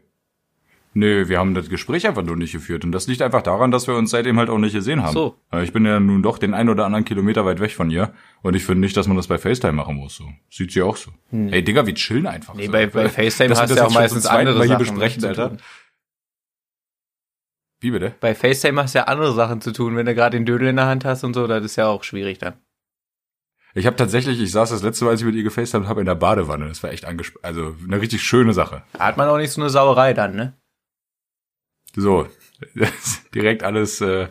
Nö, 0.95 1.29
wir 1.29 1.39
haben 1.39 1.53
das 1.53 1.69
Gespräch 1.69 2.07
einfach 2.07 2.23
nur 2.23 2.37
nicht 2.37 2.53
geführt. 2.53 2.83
Und 2.83 2.93
das 2.93 3.07
liegt 3.07 3.21
einfach 3.21 3.43
daran, 3.43 3.71
dass 3.71 3.87
wir 3.87 3.95
uns 3.97 4.11
seitdem 4.11 4.39
halt 4.39 4.49
auch 4.49 4.57
nicht 4.57 4.73
gesehen 4.73 5.03
haben. 5.03 5.13
So. 5.13 5.37
Äh, 5.53 5.63
Ich 5.63 5.73
bin 5.75 5.85
ja 5.85 6.01
nun 6.01 6.23
doch 6.23 6.39
den 6.39 6.55
ein 6.55 6.71
oder 6.71 6.87
anderen 6.87 7.05
Kilometer 7.05 7.45
weit 7.45 7.61
weg 7.61 7.73
von 7.73 7.91
ihr. 7.91 8.15
Und 8.41 8.57
ich 8.57 8.65
finde 8.65 8.81
nicht, 8.81 8.97
dass 8.97 9.07
man 9.07 9.15
das 9.19 9.27
bei 9.27 9.37
FaceTime 9.37 9.75
machen 9.75 9.97
muss. 9.97 10.17
So. 10.17 10.25
Sieht 10.49 10.73
sie 10.73 10.81
auch 10.81 10.97
so. 10.97 11.11
Ey, 11.33 11.63
Digga, 11.63 11.85
wir 11.87 11.95
chillen 11.95 12.27
einfach. 12.27 12.55
Nee, 12.55 12.67
so. 12.67 12.73
bei, 12.73 12.87
bei 12.87 13.11
FaceTime 13.11 13.51
wir 13.51 13.57
hast 13.57 13.69
das 13.69 13.77
du 13.77 13.77
ja 13.77 13.87
auch 13.87 13.93
meistens 13.93 14.25
andere 14.25 14.57
Mal 14.57 14.67
hier 14.69 14.79
Sachen 14.79 14.95
besprechen, 14.95 15.21
zu 15.21 15.29
Alter. 15.29 15.49
tun. 15.51 15.59
Wie 17.81 17.91
bitte? 17.91 18.15
Bei 18.21 18.35
FaceTime 18.35 18.83
hast 18.83 18.95
du 18.95 19.01
ja 19.01 19.05
andere 19.05 19.35
Sachen 19.35 19.61
zu 19.61 19.73
tun, 19.73 19.97
wenn 19.97 20.07
du 20.07 20.15
gerade 20.15 20.39
den 20.39 20.47
Dödel 20.47 20.69
in 20.69 20.77
der 20.77 20.87
Hand 20.87 21.05
hast 21.05 21.25
und 21.25 21.35
so, 21.35 21.47
das 21.47 21.63
ist 21.63 21.77
ja 21.77 21.89
auch 21.89 22.05
schwierig 22.05 22.39
dann. 22.39 22.55
Ich 23.77 23.85
habe 23.85 23.97
tatsächlich, 23.97 24.41
ich 24.41 24.53
saß 24.53 24.71
das 24.71 24.83
letzte 24.83 25.05
Mal, 25.05 25.11
als 25.11 25.21
ich 25.21 25.27
mit 25.27 25.35
ihr 25.35 25.43
gefacetimed 25.43 25.87
habe, 25.87 26.01
in 26.01 26.07
der 26.07 26.15
Badewanne. 26.15 26.67
Das 26.67 26.83
war 26.83 26.91
echt 26.91 27.05
angespannt. 27.05 27.45
Also 27.45 27.77
eine 27.85 28.01
richtig 28.01 28.23
schöne 28.23 28.55
Sache. 28.55 28.83
Hat 28.99 29.19
man 29.19 29.29
auch 29.29 29.37
nicht 29.37 29.51
so 29.51 29.61
eine 29.61 29.69
Sauerei 29.69 30.15
dann, 30.15 30.35
ne? 30.35 30.55
So, 31.95 32.27
direkt 33.35 33.63
alles 33.63 34.01
äh, 34.01 34.29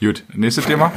gut. 0.00 0.24
Nächstes 0.34 0.66
Thema? 0.66 0.92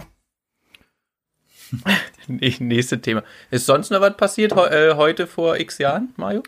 Nee, 2.29 2.55
Nächste 2.59 2.99
Thema. 2.99 3.23
Ist 3.51 3.65
sonst 3.65 3.89
noch 3.89 4.01
was 4.01 4.17
passiert 4.17 4.51
äh, 4.53 4.95
heute 4.95 5.27
vor 5.27 5.57
x 5.57 5.77
Jahren, 5.77 6.13
Mario? 6.17 6.43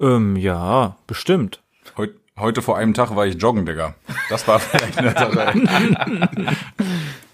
Ähm, 0.00 0.34
ja, 0.36 0.96
bestimmt. 1.06 1.62
Heut, 1.96 2.14
heute 2.36 2.60
vor 2.60 2.76
einem 2.76 2.94
Tag 2.94 3.14
war 3.14 3.26
ich 3.26 3.40
joggen, 3.40 3.66
Digga. 3.66 3.94
Das 4.30 4.48
war 4.48 4.58
vielleicht 4.58 4.98
eine 4.98 5.12
Sache. 5.12 6.56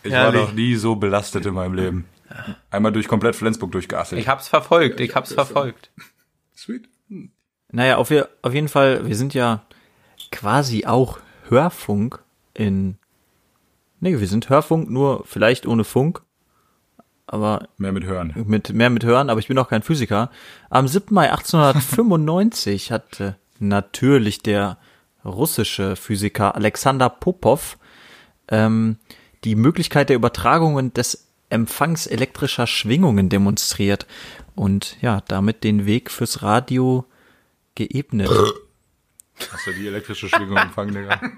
Ich 0.05 0.13
war 0.13 0.19
Herrlich. 0.21 0.43
noch 0.43 0.53
nie 0.53 0.75
so 0.77 0.97
belastet 0.97 1.47
in 1.47 1.55
meinem 1.55 1.75
Leben. 1.75 2.05
Einmal 2.71 2.93
durch 2.93 3.09
komplett 3.09 3.35
Flensburg 3.37 3.73
durchgeasselt. 3.73 4.21
Ich 4.21 4.29
hab's 4.29 4.49
verfolgt, 4.49 5.01
ich 5.01 5.15
hab's 5.15 5.33
verfolgt. 5.33 5.91
Sweet. 6.57 6.89
Naja, 7.73 7.97
auf, 7.97 8.13
auf 8.43 8.55
jeden 8.55 8.69
Fall, 8.69 9.07
wir 9.09 9.17
sind 9.17 9.35
ja 9.35 9.65
quasi 10.31 10.87
auch 10.87 11.19
Hörfunk 11.49 12.23
in. 12.53 12.99
Nee, 14.01 14.21
wir 14.21 14.29
sind 14.29 14.49
Hörfunk, 14.51 14.91
nur 14.91 15.25
vielleicht 15.27 15.67
ohne 15.67 15.85
Funk. 15.85 16.23
Aber 17.27 17.69
Mehr 17.79 17.93
mit 17.93 18.05
hören. 18.05 18.35
mit 18.47 18.75
mehr 18.75 18.91
mit 18.91 19.03
Hören, 19.05 19.31
aber 19.31 19.41
ich 19.41 19.49
bin 19.49 19.57
auch 19.59 19.69
kein 19.69 19.83
Physiker. 19.83 20.31
Am 20.69 20.87
7. 20.87 21.15
Mai 21.15 21.31
1895 21.31 22.93
hatte 22.93 23.37
natürlich 23.59 24.41
der 24.43 24.77
russische 25.25 25.97
Physiker 25.97 26.55
Alexander 26.55 27.09
Popov 27.09 27.79
ähm, 28.49 28.99
die 29.45 29.55
Möglichkeit 29.55 30.09
der 30.09 30.17
Übertragungen 30.17 30.93
des 30.95 31.29
Empfangs 31.51 32.07
elektrischer 32.07 32.67
Schwingungen 32.67 33.29
demonstriert 33.29 34.07
und 34.55 34.97
ja, 35.01 35.23
damit 35.29 35.63
den 35.63 35.87
Weg 35.87 36.11
fürs 36.11 36.43
Radio 36.43 37.05
geebnet. 37.75 38.31
Hast 39.53 39.67
du 39.67 39.73
die 39.73 39.89
elektrische 39.89 40.29
Schwingung 40.29 40.57
empfangen, 40.57 40.95
Digga? 40.95 41.21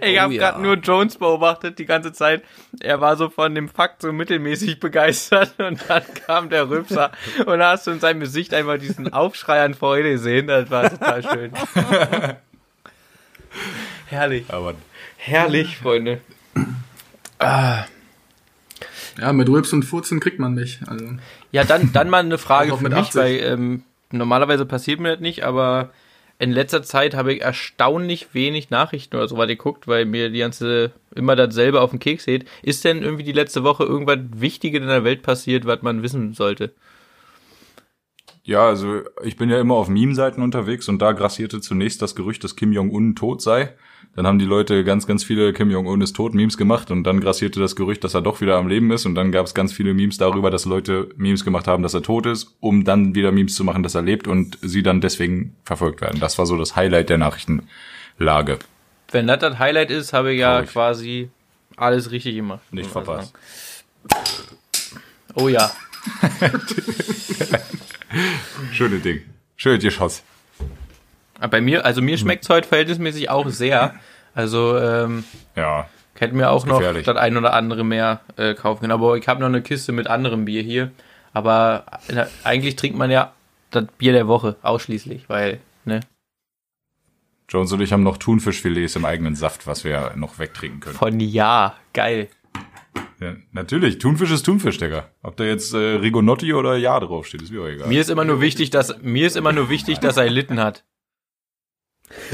Ich 0.00 0.16
Oh 0.16 0.20
hab 0.20 0.30
ja. 0.30 0.52
grad 0.52 0.62
nur 0.62 0.74
Jones 0.76 1.16
beobachtet 1.16 1.78
die 1.78 1.84
ganze 1.84 2.12
Zeit. 2.12 2.44
Er 2.80 3.00
war 3.00 3.16
so 3.16 3.28
von 3.30 3.54
dem 3.54 3.68
Fakt 3.68 4.02
so 4.02 4.12
mittelmäßig 4.12 4.78
begeistert 4.80 5.58
und 5.58 5.80
dann 5.88 6.02
kam 6.26 6.50
der 6.50 6.70
Rübser 6.70 7.10
und 7.44 7.58
da 7.58 7.72
hast 7.72 7.86
du 7.86 7.90
in 7.90 8.00
seinem 8.00 8.20
Gesicht 8.20 8.54
einfach 8.54 8.78
diesen 8.78 9.12
Aufschrei 9.12 9.62
an 9.62 9.74
Freude 9.74 10.12
gesehen. 10.12 10.46
Das 10.46 10.70
war 10.70 10.88
total 10.88 11.22
schön. 11.22 11.52
Herrlich. 14.06 14.44
Aber 14.48 14.74
Herrlich, 15.16 15.78
Freunde. 15.78 16.20
Ja, 17.40 19.32
mit 19.32 19.48
Rülps 19.48 19.72
und 19.72 19.84
Furzen 19.84 20.20
kriegt 20.20 20.38
man 20.38 20.54
mich. 20.54 20.80
Also, 20.86 21.06
Ja, 21.52 21.64
dann, 21.64 21.92
dann 21.92 22.10
mal 22.10 22.18
eine 22.24 22.38
Frage 22.38 22.72
für 22.76 22.82
mit 22.82 22.92
mich, 22.92 23.00
80. 23.00 23.20
weil 23.20 23.34
ähm, 23.42 23.82
normalerweise 24.10 24.66
passiert 24.66 25.00
mir 25.00 25.12
das 25.12 25.20
nicht, 25.20 25.44
aber 25.44 25.90
in 26.38 26.52
letzter 26.52 26.82
Zeit 26.82 27.14
habe 27.14 27.32
ich 27.32 27.40
erstaunlich 27.40 28.34
wenig 28.34 28.68
Nachrichten 28.68 29.16
oder 29.16 29.26
so 29.26 29.38
was 29.38 29.48
geguckt, 29.48 29.88
weil 29.88 30.04
mir 30.04 30.30
die 30.30 30.40
ganze 30.40 30.92
immer 31.14 31.34
dasselbe 31.34 31.80
auf 31.80 31.90
den 31.90 31.98
Keks 31.98 32.26
geht. 32.26 32.46
Ist 32.62 32.84
denn 32.84 33.02
irgendwie 33.02 33.24
die 33.24 33.32
letzte 33.32 33.64
Woche 33.64 33.84
irgendwas 33.84 34.18
Wichtiges 34.34 34.82
in 34.82 34.88
der 34.88 35.04
Welt 35.04 35.22
passiert, 35.22 35.64
was 35.64 35.80
man 35.80 36.02
wissen 36.02 36.34
sollte? 36.34 36.74
Ja, 38.44 38.66
also 38.68 39.00
ich 39.24 39.36
bin 39.36 39.48
ja 39.48 39.58
immer 39.58 39.74
auf 39.74 39.88
Meme-Seiten 39.88 40.42
unterwegs 40.42 40.88
und 40.88 41.00
da 41.00 41.12
grassierte 41.12 41.60
zunächst 41.60 42.02
das 42.02 42.14
Gerücht, 42.14 42.44
dass 42.44 42.54
Kim 42.54 42.72
Jong-un 42.72 43.16
tot 43.16 43.40
sei. 43.42 43.74
Dann 44.16 44.26
haben 44.26 44.38
die 44.38 44.46
Leute 44.46 44.82
ganz, 44.82 45.06
ganz 45.06 45.24
viele 45.24 45.52
Kim 45.52 45.70
Jong-un 45.70 46.00
ist 46.00 46.16
tot 46.16 46.32
Memes 46.32 46.56
gemacht 46.56 46.90
und 46.90 47.04
dann 47.04 47.20
grassierte 47.20 47.60
das 47.60 47.76
Gerücht, 47.76 48.02
dass 48.02 48.14
er 48.14 48.22
doch 48.22 48.40
wieder 48.40 48.56
am 48.56 48.66
Leben 48.66 48.90
ist 48.90 49.04
und 49.04 49.14
dann 49.14 49.30
gab 49.30 49.44
es 49.44 49.52
ganz 49.52 49.74
viele 49.74 49.92
Memes 49.92 50.16
darüber, 50.16 50.50
dass 50.50 50.64
Leute 50.64 51.10
Memes 51.16 51.44
gemacht 51.44 51.66
haben, 51.66 51.82
dass 51.82 51.92
er 51.92 52.02
tot 52.02 52.24
ist, 52.24 52.56
um 52.60 52.84
dann 52.84 53.14
wieder 53.14 53.30
Memes 53.30 53.54
zu 53.54 53.62
machen, 53.62 53.82
dass 53.82 53.94
er 53.94 54.00
lebt 54.00 54.26
und 54.26 54.58
sie 54.62 54.82
dann 54.82 55.02
deswegen 55.02 55.54
verfolgt 55.64 56.00
werden. 56.00 56.18
Das 56.18 56.38
war 56.38 56.46
so 56.46 56.56
das 56.56 56.74
Highlight 56.76 57.10
der 57.10 57.18
Nachrichtenlage. 57.18 58.58
Wenn 59.12 59.26
das 59.26 59.38
das 59.40 59.58
Highlight 59.58 59.90
ist, 59.90 60.14
habe 60.14 60.32
ich 60.32 60.40
ja 60.40 60.56
Traurig. 60.56 60.70
quasi 60.72 61.30
alles 61.76 62.10
richtig 62.10 62.36
gemacht. 62.36 62.62
Nicht 62.72 62.90
verpasst. 62.90 63.34
Oh 65.34 65.48
ja. 65.48 65.70
Schöne 68.72 68.98
Ding. 68.98 69.20
Schön 69.56 69.78
geschoss. 69.78 70.22
Aber 71.38 71.48
Bei 71.48 71.60
mir, 71.60 71.84
also 71.84 72.02
mir 72.02 72.18
schmeckt's 72.18 72.48
heute 72.48 72.68
verhältnismäßig 72.68 73.30
auch 73.30 73.48
sehr. 73.48 73.94
Also 74.34 74.78
ähm, 74.78 75.24
Ja. 75.54 75.88
Hätte 76.18 76.34
mir 76.34 76.50
auch 76.50 76.64
noch 76.64 76.80
das 76.80 77.16
ein 77.16 77.36
oder 77.36 77.52
andere 77.52 77.84
mehr 77.84 78.20
äh, 78.36 78.54
kaufen 78.54 78.80
können. 78.80 78.92
Aber 78.92 79.16
ich 79.16 79.28
habe 79.28 79.40
noch 79.40 79.48
eine 79.48 79.60
Kiste 79.60 79.92
mit 79.92 80.06
anderem 80.06 80.46
Bier 80.46 80.62
hier. 80.62 80.90
Aber 81.34 81.84
na, 82.10 82.26
eigentlich 82.44 82.76
trinkt 82.76 82.96
man 82.96 83.10
ja 83.10 83.32
das 83.70 83.84
Bier 83.98 84.12
der 84.12 84.26
Woche 84.26 84.56
ausschließlich, 84.62 85.28
weil, 85.28 85.60
ne? 85.84 86.00
Jones 87.48 87.70
und 87.72 87.80
ich 87.80 87.92
haben 87.92 88.02
noch 88.02 88.16
Thunfischfilets 88.16 88.96
im 88.96 89.04
eigenen 89.04 89.36
Saft, 89.36 89.66
was 89.66 89.84
wir 89.84 90.12
noch 90.16 90.38
wegtrinken 90.38 90.80
können. 90.80 90.96
Von 90.96 91.20
ja, 91.20 91.74
geil. 91.92 92.28
Ja, 93.20 93.34
natürlich. 93.52 93.98
Thunfisch 93.98 94.30
ist 94.30 94.44
Thunfisch, 94.44 94.78
Digga. 94.78 95.08
Ob 95.22 95.36
da 95.36 95.44
jetzt 95.44 95.72
äh, 95.74 95.76
Rigonotti 95.76 96.54
oder 96.54 96.76
Ja 96.76 96.98
draufsteht, 96.98 97.42
ist 97.42 97.52
mir 97.52 97.62
auch 97.62 97.68
egal. 97.68 97.88
Mir 97.88 98.00
ist 98.00 98.10
immer 98.10 98.24
nur 98.24 98.40
wichtig, 98.40 98.70
dass 98.70 99.00
mir 99.02 99.26
ist 99.26 99.36
immer 99.36 99.52
nur 99.52 99.68
wichtig, 99.68 99.98
dass 100.00 100.16
er 100.16 100.28
Litten 100.28 100.60
hat. 100.60 100.84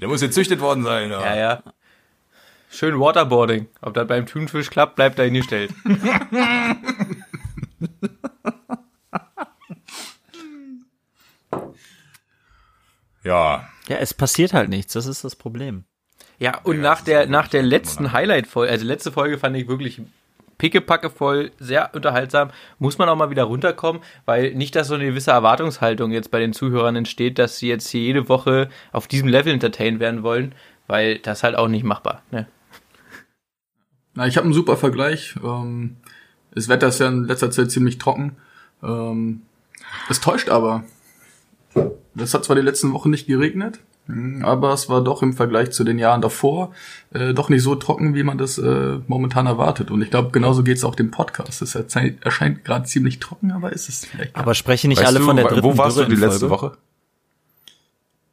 Der 0.00 0.08
muss 0.08 0.20
jetzt 0.22 0.34
züchtet 0.34 0.60
worden 0.60 0.84
sein. 0.84 1.10
Ja, 1.10 1.34
ja. 1.36 1.62
Schön 2.70 2.98
Waterboarding. 2.98 3.68
Ob 3.80 3.94
das 3.94 4.06
beim 4.06 4.26
Thunfisch 4.26 4.70
klappt, 4.70 4.96
bleibt 4.96 5.18
dahingestellt. 5.18 5.72
Ja, 13.24 13.68
Ja, 13.88 13.96
es 13.98 14.14
passiert 14.14 14.52
halt 14.52 14.68
nichts, 14.68 14.92
das 14.94 15.06
ist 15.06 15.24
das 15.24 15.36
Problem. 15.36 15.84
Ja, 16.38 16.58
und 16.64 16.76
Ja, 16.76 16.82
nach 16.82 17.02
der, 17.02 17.26
nach 17.26 17.48
der 17.48 17.62
letzten. 17.62 18.12
Highlight-Folge, 18.12 18.72
also 18.72 18.84
letzte 18.84 19.12
Folge 19.12 19.38
fand 19.38 19.56
ich 19.56 19.68
wirklich 19.68 20.00
pickepacke 20.62 21.10
voll, 21.10 21.50
sehr 21.58 21.90
unterhaltsam, 21.92 22.50
muss 22.78 22.96
man 22.96 23.08
auch 23.08 23.16
mal 23.16 23.30
wieder 23.30 23.42
runterkommen, 23.42 24.00
weil 24.26 24.54
nicht, 24.54 24.76
dass 24.76 24.86
so 24.86 24.94
eine 24.94 25.06
gewisse 25.06 25.32
Erwartungshaltung 25.32 26.12
jetzt 26.12 26.30
bei 26.30 26.38
den 26.38 26.52
Zuhörern 26.52 26.94
entsteht, 26.94 27.40
dass 27.40 27.58
sie 27.58 27.66
jetzt 27.66 27.88
hier 27.88 28.00
jede 28.00 28.28
Woche 28.28 28.68
auf 28.92 29.08
diesem 29.08 29.26
Level 29.26 29.52
entertained 29.52 29.98
werden 29.98 30.22
wollen, 30.22 30.54
weil 30.86 31.18
das 31.18 31.42
halt 31.42 31.56
auch 31.56 31.66
nicht 31.66 31.82
machbar. 31.82 32.22
Ne? 32.30 32.46
Na, 34.14 34.28
ich 34.28 34.36
habe 34.36 34.44
einen 34.44 34.54
super 34.54 34.76
Vergleich. 34.76 35.34
Ähm, 35.42 35.96
das 36.54 36.68
Wetter 36.68 36.86
ist 36.86 37.00
ja 37.00 37.08
in 37.08 37.24
letzter 37.24 37.50
Zeit 37.50 37.72
ziemlich 37.72 37.98
trocken. 37.98 38.36
Ähm, 38.84 39.42
es 40.08 40.20
täuscht 40.20 40.48
aber. 40.48 40.84
Das 42.14 42.34
hat 42.34 42.44
zwar 42.44 42.54
die 42.54 42.62
letzten 42.62 42.92
Wochen 42.92 43.10
nicht 43.10 43.26
geregnet, 43.26 43.80
aber 44.08 44.72
es 44.72 44.88
war 44.88 45.02
doch 45.02 45.22
im 45.22 45.32
Vergleich 45.32 45.70
zu 45.70 45.84
den 45.84 45.98
Jahren 45.98 46.20
davor 46.20 46.74
äh, 47.14 47.32
doch 47.32 47.48
nicht 47.48 47.62
so 47.62 47.76
trocken, 47.76 48.14
wie 48.14 48.24
man 48.24 48.36
das 48.36 48.58
äh, 48.58 48.98
momentan 49.06 49.46
erwartet. 49.46 49.90
Und 49.90 50.02
ich 50.02 50.10
glaube, 50.10 50.30
genauso 50.32 50.64
geht 50.64 50.76
es 50.76 50.84
auch 50.84 50.94
dem 50.96 51.10
Podcast. 51.10 51.62
Es 51.62 51.74
erscheint, 51.74 52.64
gerade 52.64 52.84
ziemlich 52.84 53.20
trocken, 53.20 53.52
aber 53.52 53.72
ist 53.72 53.88
es 53.88 54.04
vielleicht 54.04 54.34
Aber 54.34 54.54
sprechen 54.54 54.88
nicht 54.88 54.98
weißt 54.98 55.08
alle 55.08 55.20
du, 55.20 55.24
von 55.24 55.36
der 55.36 55.46
dritten 55.46 55.62
Wo 55.62 55.78
warst 55.78 55.96
du 55.96 56.00
Dürre 56.00 56.14
die 56.14 56.20
in 56.22 56.28
letzte? 56.28 56.50
Woche? 56.50 56.76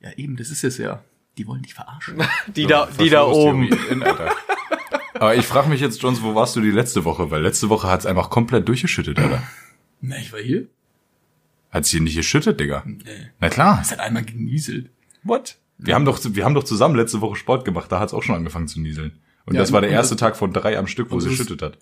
Ja, 0.01 0.09
eben, 0.15 0.37
das 0.37 0.49
ist 0.49 0.63
es 0.63 0.77
ja. 0.77 1.03
Die 1.37 1.47
wollen 1.47 1.61
dich 1.61 1.73
verarschen. 1.73 2.21
Die 2.55 2.65
da, 2.65 2.89
die 2.99 3.09
da 3.09 3.25
oben. 3.25 3.69
In. 3.89 4.03
Aber 5.13 5.35
ich 5.35 5.45
frage 5.45 5.69
mich 5.69 5.79
jetzt, 5.79 6.01
Jones, 6.01 6.21
wo 6.21 6.35
warst 6.35 6.55
du 6.55 6.61
die 6.61 6.71
letzte 6.71 7.05
Woche? 7.05 7.31
Weil 7.31 7.41
letzte 7.41 7.69
Woche 7.69 7.87
hat's 7.87 8.05
einfach 8.05 8.29
komplett 8.29 8.67
durchgeschüttet, 8.67 9.19
Alter. 9.19 9.43
Na, 10.01 10.17
ich 10.17 10.33
war 10.33 10.39
hier. 10.39 10.67
Hat's 11.71 11.89
hier 11.89 12.01
nicht 12.01 12.15
geschüttet, 12.15 12.59
Digga? 12.59 12.83
Nee. 12.85 13.29
Na 13.39 13.49
klar. 13.49 13.79
Es 13.81 13.91
hat 13.91 13.99
einmal 13.99 14.23
genieselt. 14.23 14.89
What? 15.23 15.57
Wir 15.79 15.95
haben 15.95 16.05
doch, 16.05 16.19
wir 16.23 16.45
haben 16.45 16.53
doch 16.53 16.63
zusammen 16.65 16.95
letzte 16.95 17.21
Woche 17.21 17.35
Sport 17.37 17.65
gemacht, 17.65 17.91
da 17.91 17.99
hat's 17.99 18.13
auch 18.13 18.21
schon 18.23 18.35
angefangen 18.35 18.67
zu 18.67 18.79
nieseln. 18.81 19.17
Und 19.45 19.55
Ja, 19.55 19.61
das 19.61 19.71
war 19.71 19.81
der 19.81 19.89
erste 19.89 20.15
Tag 20.17 20.35
von 20.37 20.51
drei 20.53 20.77
am 20.77 20.87
Stück, 20.87 21.09
wo 21.09 21.13
und 21.15 21.19
es 21.19 21.25
das- 21.25 21.31
geschüttet 21.37 21.61
hat. 21.61 21.77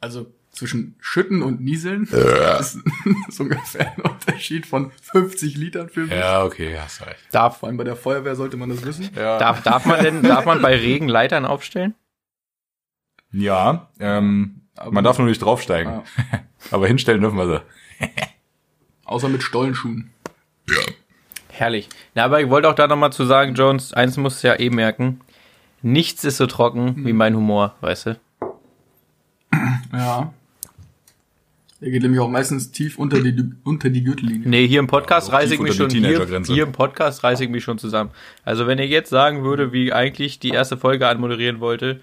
Also 0.00 0.32
zwischen 0.52 0.94
Schütten 1.00 1.42
und 1.42 1.60
Nieseln 1.60 2.04
ist 2.60 2.78
so 3.30 3.42
ungefähr 3.42 3.92
ein 3.96 4.02
Unterschied 4.02 4.64
von 4.64 4.92
50 5.02 5.56
Litern 5.56 5.88
für 5.88 6.02
mich. 6.02 6.12
Ja, 6.12 6.44
okay, 6.44 6.76
hast 6.78 7.04
recht. 7.04 7.18
Darf, 7.32 7.58
Vor 7.58 7.68
allem 7.68 7.76
bei 7.76 7.84
der 7.84 7.96
Feuerwehr 7.96 8.34
sollte 8.36 8.56
man 8.56 8.68
das 8.70 8.84
wissen. 8.84 9.10
Ja, 9.16 9.38
darf, 9.38 9.62
darf 9.62 9.84
man 9.86 10.02
denn, 10.02 10.22
darf 10.22 10.44
man 10.46 10.62
bei 10.62 10.74
Regen 10.76 11.08
Leitern 11.08 11.44
aufstellen? 11.44 11.94
ja 13.32 13.90
ähm, 14.00 14.62
man 14.90 15.02
darf 15.04 15.18
nur 15.18 15.26
nicht 15.28 15.42
draufsteigen. 15.42 15.92
Ah. 15.92 16.04
Aber 16.70 16.86
hinstellen 16.86 17.20
dürfen 17.20 17.36
wir 17.36 17.46
sie. 17.48 18.06
Außer 19.04 19.28
mit 19.28 19.42
Stollenschuhen. 19.42 20.10
Herrlich. 21.58 21.88
Na, 22.14 22.24
aber 22.24 22.40
ich 22.40 22.48
wollte 22.48 22.68
auch 22.68 22.74
da 22.74 22.86
nochmal 22.86 23.12
zu 23.12 23.24
sagen, 23.24 23.54
Jones, 23.54 23.92
eins 23.92 24.16
musst 24.16 24.44
du 24.44 24.48
ja 24.48 24.58
eh 24.58 24.70
merken. 24.70 25.20
Nichts 25.82 26.24
ist 26.24 26.36
so 26.36 26.46
trocken 26.46 27.04
wie 27.04 27.12
mein 27.12 27.34
Humor, 27.34 27.74
weißt 27.80 28.06
du? 28.06 28.20
Ja. 29.92 30.32
Der 31.80 31.90
geht 31.90 32.02
nämlich 32.02 32.20
auch 32.20 32.28
meistens 32.28 32.70
tief 32.70 32.98
unter 32.98 33.20
die, 33.20 33.52
unter 33.64 33.90
die 33.90 34.02
Gürtellinie. 34.02 34.48
Nee, 34.48 34.66
hier 34.66 34.78
im 34.78 34.86
Podcast 34.86 35.28
Ja, 35.28 35.34
reiße 35.34 35.54
ich 35.54 35.60
mich 35.60 35.74
schon 35.74 35.90
hier, 35.90 36.26
hier 36.44 36.62
im 36.64 36.72
Podcast 36.72 37.24
reiße 37.24 37.44
ich 37.44 37.50
mich 37.50 37.64
schon 37.64 37.78
zusammen. 37.78 38.10
Also 38.44 38.66
wenn 38.66 38.78
ich 38.78 38.90
jetzt 38.90 39.10
sagen 39.10 39.42
würde, 39.42 39.72
wie 39.72 39.92
eigentlich 39.92 40.38
die 40.38 40.50
erste 40.50 40.76
Folge 40.76 41.08
anmoderieren 41.08 41.60
wollte, 41.60 42.00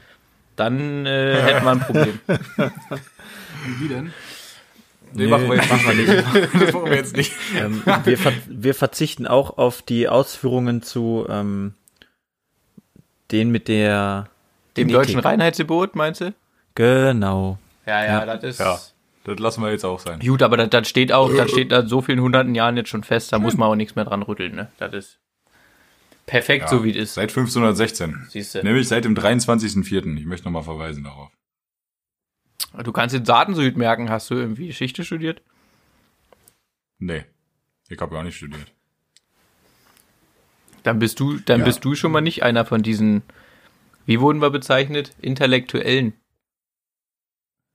dann 0.55 1.05
äh, 1.05 1.41
hätten 1.41 1.65
wir 1.65 1.71
ein 1.71 1.79
Problem. 1.79 2.19
Wie 3.79 3.87
denn? 3.87 4.13
Nee, 5.15 5.27
machen 5.27 5.47
wir 5.49 5.55
jetzt 5.55 5.69
machen 5.69 5.87
wir 5.87 5.93
nicht. 5.95 6.53
das 6.61 6.73
machen 6.73 6.89
wir 6.89 6.95
jetzt 6.97 7.15
nicht. 7.15 7.31
Ähm, 7.57 7.81
wir, 8.03 8.17
ver 8.17 8.33
wir 8.47 8.73
verzichten 8.75 9.25
auch 9.27 9.57
auf 9.57 9.81
die 9.81 10.07
Ausführungen 10.09 10.81
zu 10.81 11.25
ähm, 11.29 11.73
den 13.31 13.49
mit 13.51 13.67
der 13.67 14.29
Dem 14.77 14.87
Genetik. 14.87 15.07
deutschen 15.07 15.19
Reinheitsgebot, 15.21 15.95
meinst 15.95 16.21
du? 16.21 16.33
Genau. 16.75 17.57
Ja, 17.85 18.03
ja, 18.03 18.25
Ja. 18.25 18.25
das 18.37 18.43
ist. 18.43 18.59
Ja, 18.59 18.79
das 19.23 19.39
lassen 19.39 19.61
wir 19.63 19.71
jetzt 19.71 19.85
auch 19.85 19.99
sein. 19.99 20.19
Gut, 20.19 20.43
aber 20.43 20.57
das, 20.57 20.69
das 20.69 20.87
steht 20.87 21.11
auch, 21.11 21.33
das 21.33 21.49
steht 21.51 21.71
da 21.71 21.87
so 21.87 22.01
vielen 22.01 22.19
hunderten 22.21 22.53
Jahren 22.53 22.77
jetzt 22.77 22.89
schon 22.89 23.03
fest, 23.03 23.31
da 23.33 23.39
muss 23.39 23.57
man 23.57 23.69
auch 23.69 23.75
nichts 23.75 23.95
mehr 23.95 24.05
dran 24.05 24.21
rütteln, 24.21 24.53
ne? 24.55 24.67
Das 24.77 24.93
ist 24.93 25.17
perfekt, 26.25 26.63
Ja, 26.63 26.67
so 26.69 26.83
wie 26.83 26.91
es 26.91 26.97
ist. 26.97 27.13
Seit 27.15 27.29
1516. 27.29 28.27
Siehst 28.29 28.55
du. 28.55 28.63
Nämlich 28.63 28.87
seit 28.87 29.05
dem 29.05 29.15
23.04. 29.15 30.17
Ich 30.17 30.25
möchte 30.25 30.45
nochmal 30.45 30.63
verweisen 30.63 31.03
darauf. 31.03 31.29
Du 32.83 32.91
kannst 32.91 33.15
den 33.15 33.23
Datensuit 33.23 33.77
merken, 33.77 34.09
hast 34.09 34.29
du 34.29 34.35
irgendwie 34.35 34.67
Geschichte 34.67 35.03
studiert? 35.03 35.41
Nee, 36.99 37.25
ich 37.89 37.99
habe 37.99 38.13
gar 38.13 38.23
nicht 38.23 38.37
studiert. 38.37 38.71
Dann 40.83 40.99
bist 40.99 41.19
du, 41.19 41.37
dann 41.39 41.59
Ja. 41.61 41.65
bist 41.65 41.83
du 41.83 41.95
schon 41.95 42.11
mal 42.11 42.21
nicht 42.21 42.43
einer 42.43 42.65
von 42.65 42.83
diesen, 42.83 43.23
wie 44.05 44.19
wurden 44.19 44.41
wir 44.41 44.49
bezeichnet? 44.51 45.15
Intellektuellen. 45.21 46.13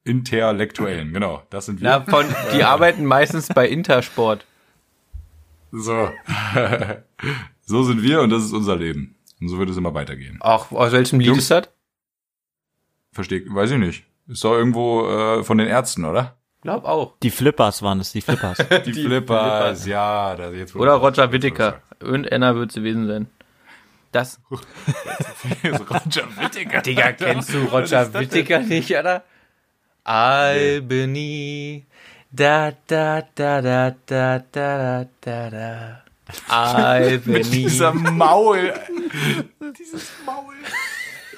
Intellektuellen, 0.04 1.12
genau, 1.12 1.42
das 1.50 1.66
sind 1.66 1.80
wir. 1.80 1.88
Na, 1.88 2.00
von, 2.02 2.26
die 2.54 2.62
arbeiten 2.64 3.04
meistens 3.04 3.48
bei 3.48 3.68
Intersport. 3.68 4.46
So. 5.72 6.10
so 7.62 7.82
sind 7.84 8.02
wir 8.02 8.22
und 8.22 8.30
das 8.30 8.44
ist 8.44 8.52
unser 8.52 8.76
Leben. 8.76 9.16
Und 9.40 9.48
so 9.48 9.58
wird 9.58 9.70
es 9.70 9.76
immer 9.76 9.94
weitergehen. 9.94 10.38
Ach, 10.40 10.70
aus 10.72 10.92
welchem 10.92 11.18
Lied 11.20 11.28
Jungs. 11.28 11.42
ist 11.42 11.50
das? 11.50 11.68
Versteh, 13.12 13.44
weiß 13.48 13.72
ich 13.72 13.78
nicht. 13.78 14.04
Ist 14.30 14.44
doch 14.44 14.54
irgendwo 14.54 15.08
äh, 15.08 15.42
von 15.42 15.58
den 15.58 15.66
Ärzten, 15.66 16.04
oder? 16.04 16.36
Glaub 16.62 16.84
auch. 16.84 17.16
Die 17.20 17.30
Flippers 17.30 17.82
waren 17.82 17.98
es, 17.98 18.12
die 18.12 18.20
Flippers. 18.20 18.58
Die, 18.86 18.92
Flippers, 18.92 19.86
ja. 19.86 20.36
Das 20.36 20.54
jetzt 20.54 20.76
Oder 20.76 20.92
Roger 20.94 21.32
Whittaker. 21.32 21.80
Irgendeiner 21.98 22.54
wird 22.54 22.70
es 22.70 22.76
gewesen 22.76 23.06
sein. 23.08 23.26
Das, 24.12 24.40
Roger 24.50 26.28
Whittaker. 26.36 26.82
Digga, 26.82 27.12
kennst 27.12 27.54
du 27.54 27.64
Roger 27.64 28.12
Whittaker 28.12 28.60
nicht, 28.60 28.90
oder? 28.90 29.24
Albany. 30.04 31.86
Da, 32.30 32.72
da, 32.86 33.22
da, 33.34 33.60
da, 33.60 33.94
da, 34.06 34.38
da, 34.52 35.06
da, 35.20 35.50
da. 35.50 36.02
Albany. 36.48 37.20
Mit 37.38 37.52
dieser 37.52 37.92
Maul. 37.92 38.74
Dieses 39.78 40.12
Maul. 40.24 40.54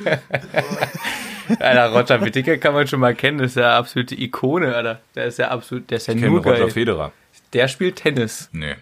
Alter, 1.59 1.89
Roger 1.93 2.21
Whittaker 2.25 2.57
kann 2.59 2.75
man 2.75 2.87
schon 2.87 3.01
mal 3.01 3.15
kennen, 3.15 3.39
das 3.39 3.53
ist 3.53 3.57
ja 3.57 3.77
absolute 3.77 4.21
Ikone, 4.21 4.75
Alter. 4.75 5.01
Der 5.15 5.27
ist 5.27 5.39
ja 5.39 5.49
absolut, 5.49 5.91
der 5.91 5.97
ist 5.97 6.07
ja 6.07 6.15
Ich 6.15 6.21
nur 6.23 6.43
Roger 6.43 6.59
geil. 6.61 6.71
Federer. 6.71 7.13
Der 7.53 7.69
spielt 7.69 7.97
Tennis. 7.97 8.49
Nee. 8.53 8.77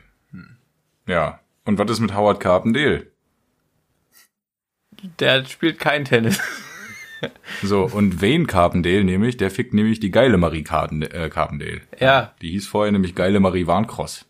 Ja. 1.06 1.40
Und 1.64 1.78
was 1.78 1.90
ist 1.90 2.00
mit 2.00 2.14
Howard 2.14 2.40
Carpendale? 2.40 3.06
Der 5.18 5.44
spielt 5.46 5.78
kein 5.78 6.04
Tennis. 6.04 6.40
So, 7.62 7.84
und 7.84 8.22
Wayne 8.22 8.46
Carpendale 8.46 9.04
nämlich, 9.04 9.36
der 9.36 9.50
fickt 9.50 9.74
nämlich 9.74 10.00
die 10.00 10.10
geile 10.10 10.38
Marie 10.38 10.62
Carpen, 10.64 11.02
äh, 11.02 11.28
Carpendale. 11.28 11.82
Ja, 11.98 12.34
Die 12.40 12.50
hieß 12.52 12.66
vorher 12.66 12.92
nämlich 12.92 13.14
geile 13.14 13.40
Marie 13.40 13.66
Warncross. 13.66 14.24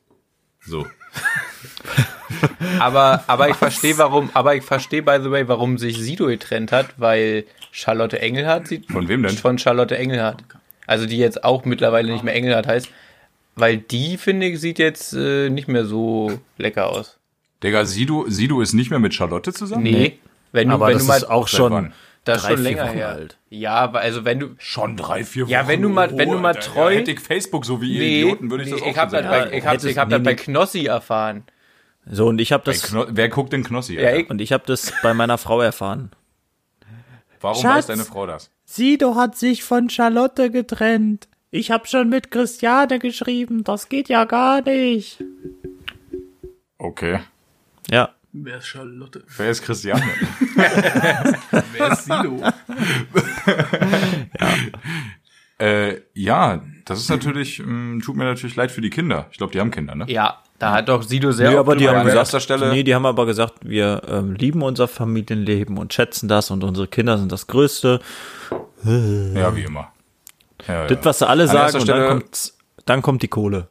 So. 0.60 0.86
aber, 2.78 3.24
aber 3.26 3.48
ich 3.48 3.56
verstehe 3.56 3.98
warum, 3.98 4.30
aber 4.34 4.54
ich 4.54 4.62
verstehe 4.64 5.02
by 5.02 5.18
the 5.22 5.30
way, 5.30 5.46
warum 5.48 5.78
sich 5.78 5.98
Sido 5.98 6.26
getrennt 6.26 6.72
hat, 6.72 6.86
weil 6.96 7.44
Charlotte 7.72 8.20
Engelhardt 8.20 8.68
sieht. 8.68 8.90
Von 8.90 9.08
wem 9.08 9.22
denn? 9.22 9.36
Von 9.36 9.58
Charlotte 9.58 9.96
Engelhardt. 9.96 10.42
Also 10.86 11.06
die 11.06 11.18
jetzt 11.18 11.44
auch 11.44 11.64
mittlerweile 11.64 12.12
nicht 12.12 12.24
mehr 12.24 12.34
Engelhardt 12.34 12.66
heißt. 12.66 12.88
Weil 13.56 13.76
die, 13.78 14.16
finde 14.16 14.46
ich, 14.46 14.60
sieht 14.60 14.78
jetzt 14.78 15.12
äh, 15.12 15.50
nicht 15.50 15.68
mehr 15.68 15.84
so 15.84 16.40
lecker 16.56 16.88
aus. 16.90 17.18
Digga, 17.62 17.84
Sido, 17.84 18.24
Sido 18.28 18.60
ist 18.60 18.72
nicht 18.72 18.90
mehr 18.90 18.98
mit 19.00 19.12
Charlotte 19.12 19.52
zusammen? 19.52 19.82
Nee. 19.82 20.18
Wenn 20.52 20.68
du, 20.68 20.74
Aber 20.74 20.86
wenn 20.86 20.94
das 20.94 21.02
du 21.02 21.08
mal, 21.08 21.16
ist 21.18 21.30
auch 21.30 21.46
schon 21.46 21.92
das 22.24 22.38
ist 22.38 22.44
drei, 22.44 22.54
schon 22.54 22.62
länger 22.62 22.88
Wochen 22.88 22.96
her. 22.96 23.08
alt. 23.08 23.36
Ja, 23.50 23.90
also 23.92 24.24
wenn 24.24 24.40
du, 24.40 24.48
Schon 24.58 24.96
drei, 24.96 25.24
vier 25.24 25.44
Wochen. 25.44 25.52
Ja, 25.52 25.66
wenn 25.68 25.82
du 25.82 25.88
mal- 25.88 26.16
wenn 26.16 26.30
du 26.30 26.38
mal 26.38 26.48
Alter, 26.54 26.60
treu- 26.60 26.90
Ja, 26.90 26.98
hätte 26.98 27.10
ich 27.12 27.20
Facebook 27.20 27.64
so 27.66 27.80
wie 27.80 27.92
ihr 27.94 28.00
nee, 28.00 28.20
Idioten, 28.22 28.50
würde 28.50 28.64
ich 28.64 28.70
nee, 28.70 28.76
das 28.76 28.82
auch 28.82 28.86
ich 28.88 28.94
das, 28.94 29.10
seit 29.10 29.28
bei, 29.28 29.52
ich 29.52 29.66
hab, 29.66 29.84
ich 29.84 29.98
hab 29.98 30.08
nee, 30.08 30.14
das 30.16 30.22
bei. 30.24 30.34
Knossi 30.34 30.86
erfahren. 30.86 31.44
So, 32.12 32.26
und 32.26 32.40
ich 32.40 32.52
habe 32.52 32.64
Ey, 32.70 32.72
das, 32.76 32.82
Kno 32.90 33.06
Wer 33.08 33.28
guckt 33.28 33.52
denn 33.52 33.62
Knossi? 33.62 33.94
Ja, 33.94 34.08
Alter? 34.08 34.18
ich- 34.20 34.30
und 34.30 34.40
ich 34.40 34.52
habe 34.52 34.64
das 34.66 34.92
bei 35.02 35.14
meiner 35.14 35.38
Frau 35.38 35.60
erfahren. 35.60 36.10
Warum 37.40 37.62
Schatz. 37.62 37.76
weiß 37.76 37.86
deine 37.86 38.04
Frau 38.04 38.26
das? 38.26 38.50
Sido 38.64 39.14
hat 39.14 39.36
sich 39.36 39.62
von 39.64 39.88
Charlotte 39.88 40.50
getrennt. 40.50 41.28
Ich 41.50 41.70
habe 41.70 41.86
schon 41.86 42.08
mit 42.08 42.30
Christiane 42.30 42.98
geschrieben. 42.98 43.64
Das 43.64 43.88
geht 43.88 44.08
ja 44.08 44.24
gar 44.24 44.60
nicht. 44.62 45.22
Okay. 46.78 47.20
Ja. 47.90 48.14
Wer 48.32 48.58
ist 48.58 48.66
Charlotte? 48.66 49.24
Wer 49.36 49.50
ist 49.50 49.62
Christiane? 49.62 50.02
Wer 50.54 51.92
ist 51.92 52.04
Silo? 52.04 52.40
äh, 55.58 56.00
ja, 56.14 56.62
das 56.90 57.00
ist 57.00 57.08
natürlich, 57.10 57.62
mh, 57.64 58.02
tut 58.04 58.16
mir 58.16 58.24
natürlich 58.24 58.56
leid 58.56 58.70
für 58.70 58.80
die 58.80 58.90
Kinder. 58.90 59.26
Ich 59.30 59.38
glaube, 59.38 59.52
die 59.52 59.60
haben 59.60 59.70
Kinder, 59.70 59.94
ne? 59.94 60.04
Ja, 60.08 60.38
da 60.58 60.72
hat 60.72 60.88
doch 60.88 61.02
Sido 61.02 61.32
sehr 61.32 61.50
Nee, 61.50 61.56
aber 61.56 61.76
die 61.76 61.88
haben 61.88 62.04
gesagt, 62.04 62.42
Stelle- 62.42 62.70
nee, 62.70 62.82
die 62.82 62.94
haben 62.94 63.06
aber 63.06 63.24
gesagt, 63.26 63.54
wir 63.62 64.02
ähm, 64.08 64.34
lieben 64.34 64.62
unser 64.62 64.88
Familienleben 64.88 65.78
und 65.78 65.94
schätzen 65.94 66.28
das 66.28 66.50
und 66.50 66.64
unsere 66.64 66.88
Kinder 66.88 67.16
sind 67.18 67.30
das 67.32 67.46
Größte. 67.46 68.00
Ja, 68.84 69.54
wie 69.56 69.62
immer. 69.62 69.92
Ja, 70.68 70.86
Das, 70.86 70.98
ja. 70.98 71.04
was 71.04 71.18
sie 71.20 71.28
alle 71.28 71.44
An 71.44 71.48
sagen 71.48 71.62
erster 71.64 71.78
und 71.80 71.88
dann 71.88 71.96
Stelle- 71.96 72.08
kommt, 72.08 72.52
dann 72.86 73.02
kommt 73.02 73.22
die 73.22 73.28
Kohle. 73.28 73.68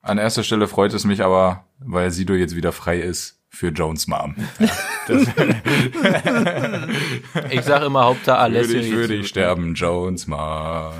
An 0.00 0.18
erster 0.18 0.42
Stelle 0.42 0.66
freut 0.66 0.92
es 0.94 1.04
mich 1.04 1.22
aber, 1.22 1.64
weil 1.78 2.10
Sido 2.10 2.34
jetzt 2.34 2.56
wieder 2.56 2.72
frei 2.72 2.98
ist, 2.98 3.38
für 3.54 3.68
Jones 3.68 4.08
Mom. 4.08 4.34
Ich 7.50 7.62
sag 7.62 7.82
immer 7.82 8.04
Hauptsache 8.04 8.38
alles. 8.38 8.68
Würde 8.68 8.80
ich, 8.80 8.92
würde 8.92 9.14
ich 9.14 9.28
sterben, 9.28 9.74
Jones 9.74 10.26
Mom. 10.26 10.92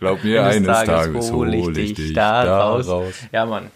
Glaub 0.00 0.24
mir, 0.24 0.42
Eines 0.44 0.66
eines 0.66 0.66
Tages 0.66 1.12
Tages 1.12 1.32
hol 1.32 1.54
ich 1.54 1.94
dich 1.94 2.12
da 2.14 2.58
raus. 2.58 2.88
Ja, 3.32 3.46
Mann. 3.46 3.70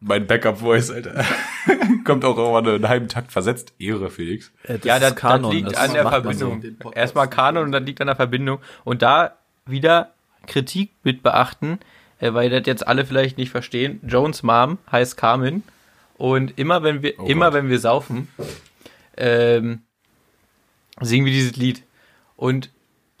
Mein 0.00 0.26
Backup-Voice, 0.26 0.90
Alter. 0.90 1.24
Kommt 2.04 2.24
auch 2.24 2.36
immer 2.36 2.62
nur 2.62 2.74
einen 2.74 2.88
halben 2.88 3.08
Takt 3.08 3.32
versetzt. 3.32 3.72
Ehre, 3.78 4.10
Felix. 4.10 4.52
Äh, 4.62 4.74
das 4.78 4.84
Ja, 4.84 4.98
das, 5.00 5.16
Kanon, 5.16 5.42
das 5.50 5.52
liegt 5.54 5.72
das 5.72 5.78
an 5.78 5.92
der 5.94 6.08
Verbindung. 6.08 6.60
Den 6.60 6.78
Podcast 6.78 6.96
Erstmal 6.96 7.28
Kanon 7.30 7.64
und 7.64 7.72
dann 7.72 7.84
liegt 7.84 8.00
an 8.00 8.06
der 8.06 8.14
Verbindung. 8.16 8.60
Und 8.84 9.02
da 9.02 9.36
wieder 9.66 10.12
Kritik 10.46 10.90
mit 11.02 11.22
beachten, 11.24 11.80
äh, 12.20 12.32
weil 12.32 12.48
das 12.50 12.62
jetzt 12.66 12.86
alle 12.86 13.04
vielleicht 13.04 13.38
nicht 13.38 13.50
verstehen. 13.50 14.00
Jones 14.06 14.42
Mom 14.44 14.78
heißt 14.90 15.16
Carmen. 15.16 15.64
Und 16.16 16.58
immer 16.58 16.82
wenn 16.84 17.02
wir, 17.02 17.14
Oh 17.18 17.24
immer 17.26 17.46
Gott. 17.46 17.54
wenn 17.54 17.68
wir 17.68 17.78
saufen, 17.80 18.28
ähm, 19.16 19.82
singen 21.00 21.24
wir 21.26 21.32
dieses 21.32 21.56
Lied. 21.56 21.82
Und 22.36 22.70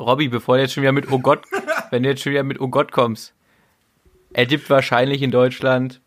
Robby, 0.00 0.28
bevor 0.28 0.56
du 0.56 0.62
jetzt 0.62 0.74
schon 0.74 0.82
wieder 0.82 0.92
mit 0.92 1.10
Oh 1.10 1.18
Gott, 1.18 1.42
wenn 1.90 2.02
du 2.02 2.08
jetzt 2.10 2.22
schon 2.22 2.32
wieder 2.32 2.42
mit 2.42 2.60
Oh 2.60 2.68
Gott 2.68 2.92
kommst, 2.92 3.32
er 4.32 4.46
gibt 4.46 4.68
wahrscheinlich 4.70 5.22
in 5.22 5.30
Deutschland 5.30 6.00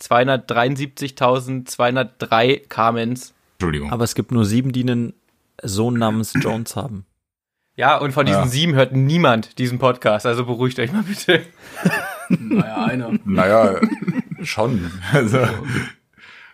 273.203 0.00 2.68
Carmens. 2.68 3.34
Entschuldigung. 3.54 3.90
Aber 3.92 4.04
es 4.04 4.14
gibt 4.14 4.30
nur 4.32 4.44
sieben, 4.44 4.72
die 4.72 4.82
einen 4.82 5.14
Sohn 5.62 5.98
namens 5.98 6.32
Jones 6.34 6.76
haben. 6.76 7.06
Ja, 7.76 7.96
und 7.98 8.12
von 8.12 8.26
diesen 8.26 8.42
Ja. 8.42 8.48
sieben 8.48 8.74
hört 8.74 8.92
niemand 8.92 9.58
diesen 9.58 9.78
Podcast, 9.78 10.26
also 10.26 10.44
beruhigt 10.44 10.78
euch 10.78 10.92
mal 10.92 11.02
bitte. 11.04 11.42
Naja, 12.28 12.84
einer. 12.84 13.12
Naja, 13.24 13.80
schon. 14.42 14.90
Also, 15.12 15.38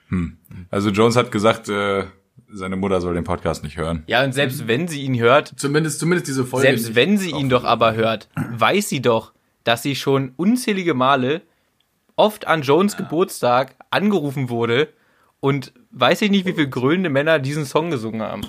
hm. 0.09 0.39
also 0.71 0.91
Jones 0.91 1.17
hat 1.17 1.33
gesagt, 1.33 1.69
äh, 1.69 2.05
seine 2.51 2.77
Mutter 2.77 3.01
soll 3.01 3.15
den 3.15 3.25
Podcast 3.25 3.63
nicht 3.65 3.77
hören. 3.77 4.03
Ja, 4.07 4.25
und 4.25 4.33
selbst 4.33 4.67
wenn 4.69 4.89
sie 4.89 5.03
ihn 5.03 5.19
hört, 5.19 5.53
Zumindest, 5.57 6.01
zumindest 6.01 6.29
diese 6.29 6.45
Folge. 6.45 6.67
selbst 6.69 6.95
wenn 6.95 7.19
sie 7.19 7.31
ihn 7.31 7.49
doch 7.49 7.65
aber 7.65 7.95
hört, 7.95 8.29
weiß 8.53 8.89
sie 8.89 9.03
doch, 9.03 9.33
dass 9.65 9.83
sie 9.83 9.97
schon 9.97 10.33
unzählige 10.37 10.95
Male 10.95 11.43
oft 12.17 12.47
an 12.47 12.63
Jones 12.63 12.97
Geburtstag 12.97 13.75
angerufen 13.91 14.49
wurde 14.51 14.89
und 15.41 15.73
weiß 15.93 16.23
ich 16.23 16.31
nicht, 16.31 16.47
wie 16.47 16.53
viele 16.53 16.69
grölende 16.69 17.11
Männer 17.11 17.39
diesen 17.39 17.65
Song 17.65 17.91
gesungen 17.91 18.23
haben. 18.23 18.43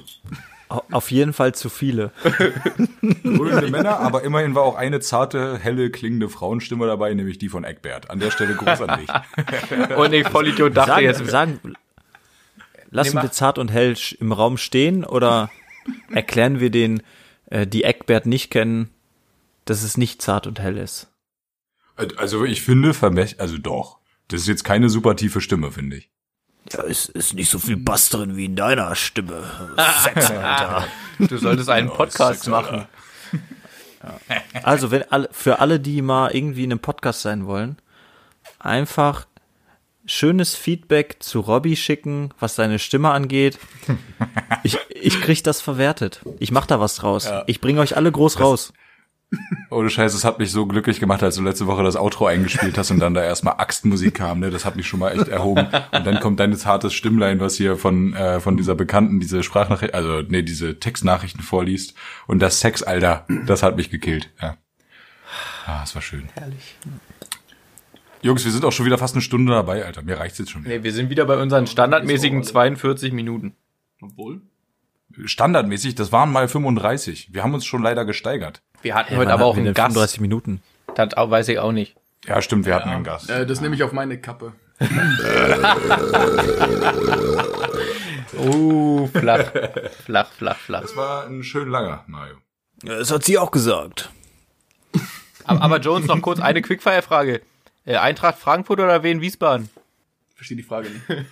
Au- 0.69 0.83
Auf 0.91 1.09
jeden 1.11 1.33
Fall 1.33 1.53
zu 1.55 1.67
viele. 1.69 2.11
Grüne 3.23 3.67
Männer, 3.69 3.99
aber 3.99 4.23
immerhin 4.23 4.55
war 4.55 4.63
auch 4.63 4.75
eine 4.75 4.99
zarte, 4.99 5.57
helle, 5.57 5.89
klingende 5.89 6.29
Frauenstimme 6.29 6.85
dabei, 6.87 7.13
nämlich 7.13 7.37
die 7.37 7.49
von 7.49 7.63
Eckbert. 7.63 8.09
An 8.09 8.19
der 8.19 8.31
Stelle 8.31 8.53
Gruß 8.55 8.81
an 8.81 8.99
dich. 8.99 9.09
Und 9.97 10.13
ich 10.13 10.27
Vollidiot 10.27 10.75
dachte 10.77 10.91
Sagen, 10.91 11.03
jetzt, 11.05 11.25
sagen, 11.27 11.59
lassen 12.89 13.15
mach. 13.15 13.23
wir 13.23 13.31
zart 13.31 13.57
und 13.57 13.69
hell 13.71 13.95
im 14.19 14.31
Raum 14.31 14.57
stehen 14.57 15.03
oder 15.05 15.49
erklären 16.11 16.59
wir 16.59 16.69
den, 16.69 17.01
äh, 17.47 17.65
die 17.67 17.83
Eckbert 17.83 18.25
nicht 18.25 18.49
kennen, 18.51 18.89
dass 19.65 19.83
es 19.83 19.97
nicht 19.97 20.21
zart 20.21 20.47
und 20.47 20.59
hell 20.59 20.77
ist? 20.77 21.07
Also 22.17 22.45
ich 22.45 22.61
finde, 22.61 22.93
vermächt, 22.93 23.39
also 23.39 23.57
doch. 23.57 23.99
Das 24.29 24.41
ist 24.41 24.47
jetzt 24.47 24.63
keine 24.63 24.89
super 24.89 25.15
tiefe 25.15 25.41
Stimme, 25.41 25.71
finde 25.71 25.97
ich. 25.97 26.09
Ja, 26.71 26.83
es 26.83 27.07
ist 27.09 27.33
nicht 27.33 27.49
so 27.49 27.57
viel 27.59 27.77
Bass 27.77 28.09
drin 28.09 28.37
wie 28.37 28.45
in 28.45 28.55
deiner 28.55 28.93
Stimme. 28.95 29.43
Sex, 30.03 30.29
Alter. 30.29 30.87
du 31.17 31.37
solltest 31.37 31.69
einen 31.69 31.89
Oh, 31.89 31.95
Podcast 31.95 32.43
Sex, 32.43 32.47
machen. 32.47 32.85
Also, 34.63 34.91
wenn 34.91 35.03
alle, 35.11 35.29
für 35.31 35.59
alle, 35.59 35.79
die 35.79 36.01
mal 36.01 36.31
irgendwie 36.31 36.63
in 36.63 36.71
einem 36.71 36.79
Podcast 36.79 37.21
sein 37.21 37.45
wollen, 37.47 37.77
einfach 38.59 39.25
schönes 40.09 40.55
Feedback 40.55 41.17
zu 41.19 41.39
Robbie 41.39 41.75
schicken, 41.75 42.29
was 42.39 42.55
seine 42.55 42.79
Stimme 42.79 43.11
angeht. 43.11 43.59
Ich, 44.63 44.77
ich 44.89 45.21
krieg 45.21 45.43
das 45.43 45.61
verwertet. 45.61 46.21
Ich 46.39 46.51
mach 46.51 46.65
da 46.65 46.79
was 46.79 46.95
draus. 46.95 47.29
Ich 47.45 47.61
bringe 47.61 47.79
euch 47.79 47.95
alle 47.95 48.11
groß 48.11 48.39
raus. 48.39 48.73
Ohne 49.69 49.91
Scheiß, 49.91 50.15
es 50.15 50.25
hat 50.25 50.39
mich 50.39 50.51
so 50.51 50.65
glücklich 50.65 50.99
gemacht, 50.99 51.21
als 51.21 51.35
du 51.35 51.43
letzte 51.43 51.67
Woche 51.67 51.83
das 51.83 51.95
Outro 51.95 52.25
eingespielt 52.25 52.75
hast 52.79 52.89
und 52.89 52.99
dann 52.99 53.13
da 53.13 53.23
erstmal 53.23 53.57
Axtmusik 53.59 54.15
kam, 54.15 54.39
ne? 54.39 54.49
Das 54.49 54.65
hat 54.65 54.75
mich 54.75 54.87
schon 54.87 54.99
mal 54.99 55.11
echt 55.11 55.27
erhoben. 55.27 55.67
Und 55.91 56.07
dann 56.07 56.19
kommt 56.19 56.39
dein 56.39 56.55
zartes 56.55 56.95
Stimmlein, 56.95 57.39
was 57.39 57.55
hier 57.55 57.77
von, 57.77 58.15
äh, 58.15 58.39
von 58.39 58.57
dieser 58.57 58.73
Bekannten 58.73 59.19
diese 59.19 59.43
Sprachnachricht, 59.43 59.93
also 59.93 60.23
nee, 60.27 60.41
diese 60.41 60.79
Textnachrichten 60.79 61.43
vorliest. 61.43 61.93
Und 62.25 62.39
das 62.39 62.59
Sex, 62.59 62.81
Alter, 62.81 63.27
das 63.45 63.61
hat 63.61 63.77
mich 63.77 63.91
gekillt, 63.91 64.31
ja. 64.41 64.57
Ah, 65.67 65.81
es 65.83 65.93
war 65.93 66.01
schön. 66.01 66.29
Herrlich. 66.33 66.75
Jungs, 68.21 68.43
wir 68.43 68.51
sind 68.51 68.65
auch 68.65 68.71
schon 68.71 68.85
wieder 68.85 68.97
fast 68.97 69.15
eine 69.15 69.21
Stunde 69.21 69.53
dabei, 69.53 69.85
Alter. 69.85 70.01
Mir 70.01 70.19
reicht's 70.19 70.37
jetzt 70.39 70.51
schon 70.51 70.65
wieder. 70.65 70.75
Nee, 70.77 70.83
wir 70.83 70.91
sind 70.91 71.09
wieder 71.09 71.25
bei 71.25 71.41
unseren 71.41 71.67
standardmäßigen 71.67 72.43
42 72.43 73.13
Minuten. 73.13 73.55
Obwohl. 74.01 74.41
Standardmäßig, 75.25 75.95
das 75.95 76.11
waren 76.11 76.31
mal 76.31 76.47
35. 76.47 77.29
Wir 77.33 77.43
haben 77.43 77.53
uns 77.53 77.65
schon 77.65 77.81
leider 77.81 78.05
gesteigert. 78.05 78.61
Wir 78.81 78.95
hatten 78.95 79.11
Wann 79.11 79.19
heute 79.19 79.33
aber 79.33 79.45
hatten 79.47 79.51
auch 79.51 79.57
einen 79.57 79.73
Gast. 79.73 79.93
35 79.93 80.19
Minuten. 80.21 80.61
Das 80.95 81.09
weiß 81.15 81.47
ich 81.49 81.59
auch 81.59 81.71
nicht. 81.71 81.95
Ja, 82.25 82.41
stimmt, 82.41 82.65
wir 82.65 82.75
hatten 82.75 82.89
einen 82.89 83.03
Gast. 83.03 83.29
Äh, 83.29 83.45
das 83.45 83.61
nehme 83.61 83.75
ich 83.75 83.83
auf 83.83 83.93
meine 83.93 84.19
Kappe. 84.19 84.53
Oh, 88.37 89.07
flach. 89.13 89.51
flach, 90.05 90.31
flach, 90.31 90.57
flach. 90.57 90.81
Das 90.81 90.95
war 90.95 91.25
ein 91.25 91.43
schön 91.43 91.69
langer, 91.69 92.03
Mario. 92.07 92.35
Das 92.83 93.11
hat 93.11 93.23
sie 93.23 93.37
auch 93.37 93.51
gesagt. 93.51 94.09
Aber, 95.45 95.61
aber 95.61 95.79
Jones, 95.79 96.07
noch 96.07 96.21
kurz 96.21 96.39
eine 96.39 96.61
Quickfire-Frage. 96.61 97.41
Äh, 97.89 97.97
Eintracht 97.97 98.37
Frankfurt 98.37 98.79
oder 98.79 99.01
Wien 99.01 99.19
Wiesbaden? 99.19 99.67
Verstehe 100.35 100.55
die 100.55 100.63
Frage 100.63 100.89
nicht. 100.89 101.25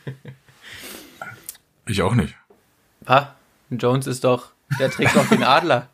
Ich 1.86 2.02
auch 2.02 2.16
nicht. 2.16 2.36
Ah, 3.06 3.28
Jones 3.70 4.08
ist 4.08 4.24
doch, 4.24 4.54
der 4.80 4.90
trägt 4.90 5.16
doch 5.16 5.30
den 5.30 5.44
Adler. 5.44 5.88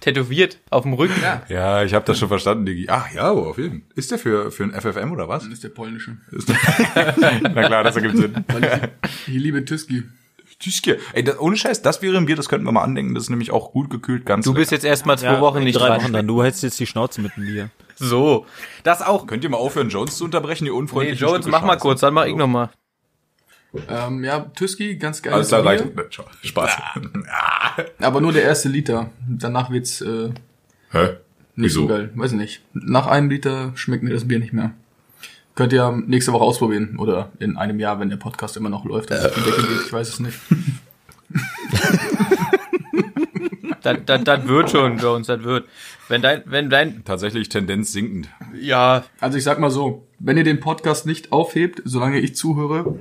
Tätowiert 0.00 0.58
auf 0.68 0.82
dem 0.82 0.94
Rücken. 0.94 1.14
Ja. 1.22 1.42
Ja, 1.48 1.84
ich 1.84 1.94
habe 1.94 2.04
das 2.06 2.18
schon 2.18 2.28
verstanden, 2.28 2.66
Digi. 2.66 2.88
Ach 2.90 3.12
ja, 3.12 3.30
auf 3.30 3.56
jeden 3.56 3.82
Fall. 3.82 3.90
Ist 3.94 4.10
der 4.10 4.18
für, 4.18 4.50
für 4.50 4.64
ein 4.64 4.72
FFM 4.72 5.12
oder 5.12 5.28
was? 5.28 5.44
Das 5.44 5.52
ist 5.52 5.62
der 5.62 5.68
polnische. 5.68 6.16
Na 7.42 7.66
klar, 7.66 7.84
das 7.84 7.94
ergibt 7.94 8.16
Sinn. 8.16 8.44
Ich, 8.48 9.28
ich 9.28 9.40
liebe 9.40 9.64
Tüski. 9.64 10.02
Tschüsschen. 10.60 10.96
Ey, 11.14 11.24
das, 11.24 11.38
ohne 11.40 11.56
Scheiß, 11.56 11.82
das 11.82 12.02
wäre 12.02 12.16
ein 12.18 12.26
Bier, 12.26 12.36
das 12.36 12.48
könnten 12.48 12.66
wir 12.66 12.72
mal 12.72 12.82
andenken. 12.82 13.14
Das 13.14 13.24
ist 13.24 13.30
nämlich 13.30 13.50
auch 13.50 13.72
gut 13.72 13.90
gekühlt, 13.90 14.26
ganz 14.26 14.44
Du 14.44 14.54
bist 14.54 14.70
jetzt 14.70 14.84
erstmal 14.84 15.18
zwei 15.18 15.40
Wochen 15.40 15.64
nicht 15.64 15.78
drei 15.78 15.88
dran. 15.88 16.02
Wochen 16.02 16.12
dann. 16.12 16.26
Du 16.28 16.42
hältst 16.42 16.62
jetzt 16.62 16.78
die 16.78 16.86
Schnauze 16.86 17.20
mit 17.20 17.34
dem 17.36 17.46
Bier. 17.46 17.70
So. 17.96 18.46
Das 18.82 19.02
auch. 19.02 19.26
Könnt 19.26 19.42
ihr 19.42 19.50
mal 19.50 19.56
aufhören, 19.56 19.88
Jones 19.88 20.16
zu 20.16 20.24
unterbrechen, 20.24 20.66
ihr 20.66 20.72
Nee, 20.72 20.78
unfreundlichen 20.78 21.18
Jones, 21.26 21.38
Stücke 21.44 21.50
mach 21.50 21.62
mal 21.62 21.72
Scheiße? 21.74 21.82
kurz, 21.82 22.00
dann 22.00 22.14
mach 22.14 22.26
ich 22.26 22.36
nochmal. 22.36 22.70
Ähm, 23.88 24.24
ja, 24.24 24.40
Tüski, 24.54 24.96
ganz 24.96 25.22
geil. 25.22 25.32
Alles 25.32 25.48
klar, 25.48 25.64
reicht. 25.64 25.84
Spaß. 26.42 26.70
Aber 28.00 28.20
nur 28.20 28.32
der 28.32 28.42
erste 28.42 28.68
Liter. 28.68 29.10
Danach 29.28 29.70
wird's 29.70 30.00
äh, 30.00 30.30
Hä? 30.90 31.04
nicht 31.56 31.70
Wieso? 31.70 31.82
so 31.82 31.86
geil. 31.86 32.10
Weiß 32.14 32.32
ich 32.32 32.38
nicht. 32.38 32.62
Nach 32.72 33.06
einem 33.06 33.30
Liter 33.30 33.72
schmeckt 33.76 34.02
mir 34.02 34.12
das 34.12 34.26
Bier 34.26 34.40
nicht 34.40 34.52
mehr. 34.52 34.72
Könnt 35.60 35.74
ihr 35.74 35.92
nächste 36.06 36.32
Woche 36.32 36.44
ausprobieren. 36.44 36.96
Oder 36.96 37.32
in 37.38 37.58
einem 37.58 37.78
Jahr, 37.78 38.00
wenn 38.00 38.08
der 38.08 38.16
Podcast 38.16 38.56
immer 38.56 38.70
noch 38.70 38.86
läuft 38.86 39.10
Decke 39.10 39.28
geht. 39.28 39.82
Ich 39.84 39.92
weiß 39.92 40.08
es 40.08 40.18
nicht. 40.18 40.38
Das, 43.82 43.98
das, 44.06 44.24
das 44.24 44.48
wird 44.48 44.70
schon, 44.70 44.96
Jones, 44.96 45.26
das 45.26 45.42
wird. 45.42 45.66
Wenn 46.08 46.22
dein, 46.22 46.44
wenn 46.46 46.70
dein, 46.70 47.04
Tatsächlich 47.04 47.50
Tendenz 47.50 47.92
sinkend. 47.92 48.30
ja, 48.58 49.04
Also 49.20 49.36
ich 49.36 49.44
sag 49.44 49.58
mal 49.58 49.70
so, 49.70 50.08
wenn 50.18 50.38
ihr 50.38 50.44
den 50.44 50.60
Podcast 50.60 51.04
nicht 51.04 51.30
aufhebt, 51.30 51.82
solange 51.84 52.20
ich 52.20 52.34
zuhöre, 52.36 52.98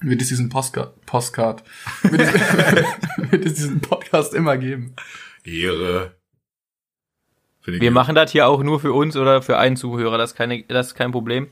wird 0.00 0.22
es 0.22 0.28
diesen 0.28 0.50
Postcard, 0.50 1.04
Postcard, 1.04 1.64
wird 2.02 2.20
es, 2.20 2.32
wird 3.32 3.44
es 3.44 3.54
diesen 3.54 3.80
Podcast 3.80 4.34
immer 4.34 4.56
geben. 4.56 4.94
Ehre. 5.42 6.12
Wir 7.64 7.80
gut. 7.80 7.90
machen 7.90 8.14
das 8.14 8.32
hier 8.32 8.48
auch 8.48 8.62
nur 8.62 8.80
für 8.80 8.92
uns 8.92 9.16
oder 9.16 9.42
für 9.42 9.58
einen 9.58 9.76
Zuhörer, 9.76 10.16
das 10.16 10.30
ist, 10.30 10.36
keine, 10.36 10.62
das 10.62 10.88
ist 10.88 10.94
kein 10.94 11.12
Problem. 11.12 11.48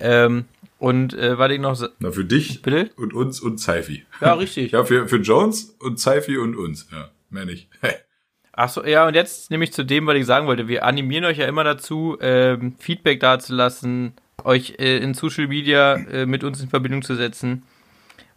Ähm, 0.00 0.44
und 0.78 1.14
äh, 1.14 1.38
was 1.38 1.50
ich 1.50 1.60
noch, 1.60 1.80
Na, 2.00 2.10
für 2.10 2.24
dich 2.24 2.62
Bitte? 2.62 2.90
und 2.96 3.14
uns 3.14 3.40
und 3.40 3.58
Zeifi. 3.58 4.04
ja, 4.20 4.34
richtig. 4.34 4.72
Ja, 4.76 4.84
für, 4.84 5.08
für 5.08 5.16
Jones 5.16 5.76
und 5.80 5.98
Zeifi 5.98 6.36
und 6.36 6.54
uns. 6.56 6.88
Ja, 6.92 7.10
mehr 7.30 7.46
nicht. 7.46 7.68
Ach 8.52 8.70
so, 8.70 8.84
ja, 8.84 9.06
und 9.06 9.14
jetzt 9.14 9.50
nämlich 9.50 9.72
zu 9.72 9.84
dem, 9.84 10.06
was 10.06 10.16
ich 10.16 10.24
sagen 10.26 10.46
wollte. 10.46 10.66
Wir 10.66 10.84
animieren 10.84 11.26
euch 11.26 11.38
ja 11.38 11.46
immer 11.46 11.64
dazu, 11.64 12.16
ähm, 12.20 12.74
Feedback 12.78 13.20
dazulassen, 13.20 14.14
euch 14.44 14.76
äh, 14.78 14.96
in 14.98 15.12
Social 15.12 15.46
Media 15.46 15.94
äh, 15.94 16.24
mit 16.26 16.42
uns 16.42 16.62
in 16.62 16.68
Verbindung 16.68 17.02
zu 17.02 17.14
setzen. 17.16 17.64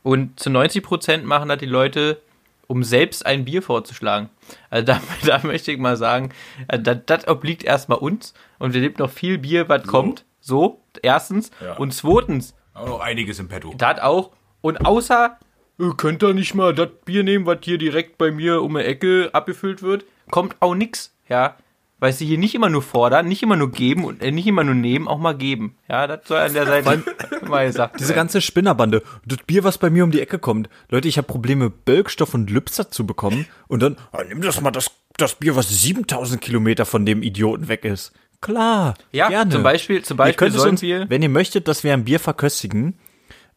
Und 0.03 0.39
zu 0.39 0.49
90 0.49 0.83
Prozent 0.83 1.25
machen 1.25 1.49
das 1.49 1.59
die 1.59 1.65
Leute, 1.65 2.19
um 2.67 2.83
selbst 2.83 3.25
ein 3.25 3.45
Bier 3.45 3.61
vorzuschlagen. 3.61 4.29
Also 4.69 4.85
da, 4.87 5.01
da 5.25 5.39
möchte 5.43 5.71
ich 5.71 5.77
mal 5.77 5.95
sagen, 5.97 6.31
äh, 6.67 6.79
das, 6.79 6.97
das 7.05 7.27
obliegt 7.27 7.63
erstmal 7.63 7.99
uns 7.99 8.33
und 8.59 8.73
wir 8.73 8.81
nehmen 8.81 8.95
noch 8.97 9.11
viel 9.11 9.37
Bier, 9.37 9.69
was 9.69 9.83
kommt. 9.83 10.25
So, 10.39 10.81
erstens. 11.01 11.51
Ja. 11.61 11.73
Und 11.77 11.93
zweitens, 11.93 12.55
Auch 12.73 12.87
noch 12.87 12.99
einiges 13.01 13.39
im 13.39 13.47
Petto. 13.47 13.73
das 13.77 13.99
auch. 13.99 14.31
Und 14.61 14.85
außer, 14.85 15.37
ihr 15.77 15.93
könnt 15.95 16.21
da 16.23 16.33
nicht 16.33 16.53
mal 16.55 16.73
das 16.73 16.89
Bier 17.05 17.23
nehmen, 17.23 17.45
was 17.45 17.59
hier 17.63 17.77
direkt 17.77 18.17
bei 18.17 18.31
mir 18.31 18.61
um 18.61 18.75
die 18.75 18.83
Ecke 18.83 19.29
abgefüllt 19.33 19.81
wird, 19.81 20.05
kommt 20.31 20.55
auch 20.59 20.75
nix, 20.75 21.13
ja. 21.27 21.55
Weißt 22.01 22.21
du, 22.21 22.25
hier 22.25 22.37
nicht 22.37 22.55
immer 22.55 22.69
nur 22.69 22.81
fordern, 22.81 23.27
nicht 23.27 23.43
immer 23.43 23.57
nur 23.57 23.71
geben 23.71 24.05
und 24.05 24.21
äh, 24.23 24.31
nicht 24.31 24.47
immer 24.47 24.63
nur 24.63 24.73
nehmen, 24.73 25.09
auch 25.09 25.17
mal 25.17 25.35
geben. 25.35 25.75
Ja, 25.89 26.07
das 26.07 26.21
soll 26.25 26.39
an 26.39 26.53
der 26.53 26.65
Seite 26.65 27.03
mal 27.45 27.67
gesagt 27.67 27.99
Diese 27.99 28.13
ganze 28.13 28.39
Spinnerbande, 28.39 29.03
das 29.25 29.39
Bier, 29.45 29.65
was 29.65 29.77
bei 29.77 29.89
mir 29.89 30.05
um 30.05 30.11
die 30.11 30.21
Ecke 30.21 30.39
kommt. 30.39 30.69
Leute, 30.87 31.09
ich 31.09 31.17
habe 31.17 31.27
Probleme, 31.27 31.69
Bölkstoff 31.69 32.33
und 32.33 32.49
Lübster 32.49 32.89
zu 32.89 33.05
bekommen. 33.05 33.47
Und 33.67 33.83
dann, 33.83 33.97
ah, 34.13 34.23
nimm 34.23 34.41
das 34.41 34.61
mal 34.61 34.71
das, 34.71 34.91
das 35.17 35.35
Bier, 35.35 35.57
was 35.57 35.67
7000 35.67 36.39
Kilometer 36.39 36.85
von 36.85 37.05
dem 37.05 37.21
Idioten 37.21 37.67
weg 37.67 37.83
ist. 37.83 38.13
Klar, 38.41 38.95
Ja, 39.11 39.27
gerne. 39.29 39.51
zum 39.51 39.63
Beispiel, 39.63 40.03
zum 40.03 40.15
Ihr 40.15 40.17
Beispiel 40.17 40.47
es 40.47 40.53
sollen 40.53 40.69
uns, 40.71 40.81
wir, 40.81 41.09
wenn 41.09 41.21
ihr 41.21 41.29
möchtet, 41.29 41.67
dass 41.67 41.83
wir 41.83 41.93
ein 41.93 42.05
Bier 42.05 42.19
verköstigen, 42.19 42.97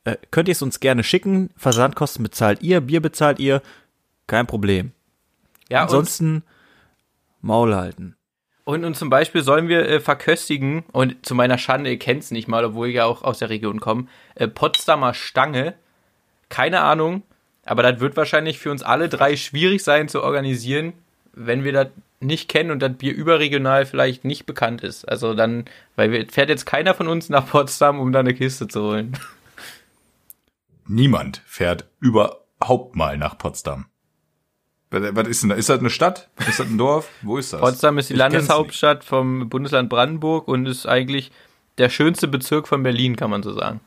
äh, 0.04 0.16
könnt 0.30 0.48
ihr 0.48 0.52
es 0.52 0.62
uns 0.62 0.80
gerne 0.80 1.04
schicken. 1.04 1.50
Versandkosten 1.56 2.22
bezahlt 2.24 2.62
ihr, 2.62 2.80
Bier 2.80 3.00
bezahlt 3.00 3.38
ihr. 3.38 3.62
Kein 4.26 4.46
Problem. 4.46 4.92
ja, 5.68 5.82
Ansonsten 5.82 6.42
Maul 7.40 7.74
halten. 7.74 8.16
und, 8.64 8.84
und 8.84 8.96
zum 8.96 9.10
Beispiel 9.10 9.42
sollen 9.42 9.68
wir 9.68 9.88
äh, 9.88 10.00
verköstigen, 10.00 10.84
und 10.92 11.24
zu 11.26 11.34
meiner 11.34 11.58
Schande, 11.58 11.90
ihr 11.90 11.98
kennt's 11.98 12.30
nicht 12.30 12.48
mal, 12.48 12.64
obwohl 12.64 12.88
ich 12.88 12.94
ja 12.96 13.04
auch 13.04 13.22
aus 13.22 13.38
der 13.38 13.50
Region 13.50 13.80
komme, 13.80 14.06
äh, 14.34 14.48
Potsdamer 14.48 15.14
Stange. 15.14 15.74
Keine 16.48 16.80
Ahnung, 16.82 17.22
aber 17.64 17.82
das 17.82 18.00
wird 18.00 18.16
wahrscheinlich 18.16 18.58
für 18.58 18.70
uns 18.70 18.82
alle 18.82 19.08
drei 19.08 19.36
schwierig 19.36 19.82
sein 19.82 20.08
zu 20.08 20.22
organisieren, 20.22 20.92
wenn 21.32 21.64
wir 21.64 21.72
das 21.72 21.88
nicht 22.22 22.48
kennen 22.48 22.70
und 22.70 22.80
das 22.80 22.96
Bier 22.96 23.14
überregional 23.14 23.86
vielleicht 23.86 24.24
nicht 24.24 24.46
bekannt 24.46 24.82
ist. 24.82 25.04
Also 25.08 25.34
dann, 25.34 25.64
weil 25.96 26.10
wir, 26.10 26.26
fährt 26.28 26.48
jetzt 26.48 26.66
keiner 26.66 26.94
von 26.94 27.08
uns 27.08 27.28
nach 27.28 27.48
Potsdam, 27.48 28.00
um 28.00 28.12
da 28.12 28.20
eine 28.20 28.34
Kiste 28.34 28.68
zu 28.68 28.82
holen. 28.82 29.16
Niemand 30.86 31.42
fährt 31.46 31.86
überhaupt 32.00 32.96
mal 32.96 33.16
nach 33.16 33.38
Potsdam. 33.38 33.86
Was 34.90 35.26
ist 35.26 35.42
denn 35.42 35.48
da? 35.50 35.56
Ist 35.56 35.70
das 35.70 35.78
eine 35.78 35.88
Stadt? 35.88 36.28
Ist 36.46 36.58
das 36.58 36.66
ein 36.66 36.76
Dorf? 36.76 37.08
Wo 37.22 37.38
ist 37.38 37.52
das? 37.52 37.60
Potsdam 37.60 37.96
ist 37.96 38.10
die 38.10 38.14
Ich 38.14 38.18
Landeshauptstadt 38.18 39.04
vom 39.04 39.48
Bundesland 39.48 39.88
Brandenburg 39.88 40.48
und 40.48 40.66
ist 40.66 40.86
eigentlich 40.86 41.32
der 41.78 41.88
schönste 41.88 42.28
Bezirk 42.28 42.68
von 42.68 42.82
Berlin, 42.82 43.16
kann 43.16 43.30
man 43.30 43.42
so 43.42 43.52
sagen. 43.52 43.80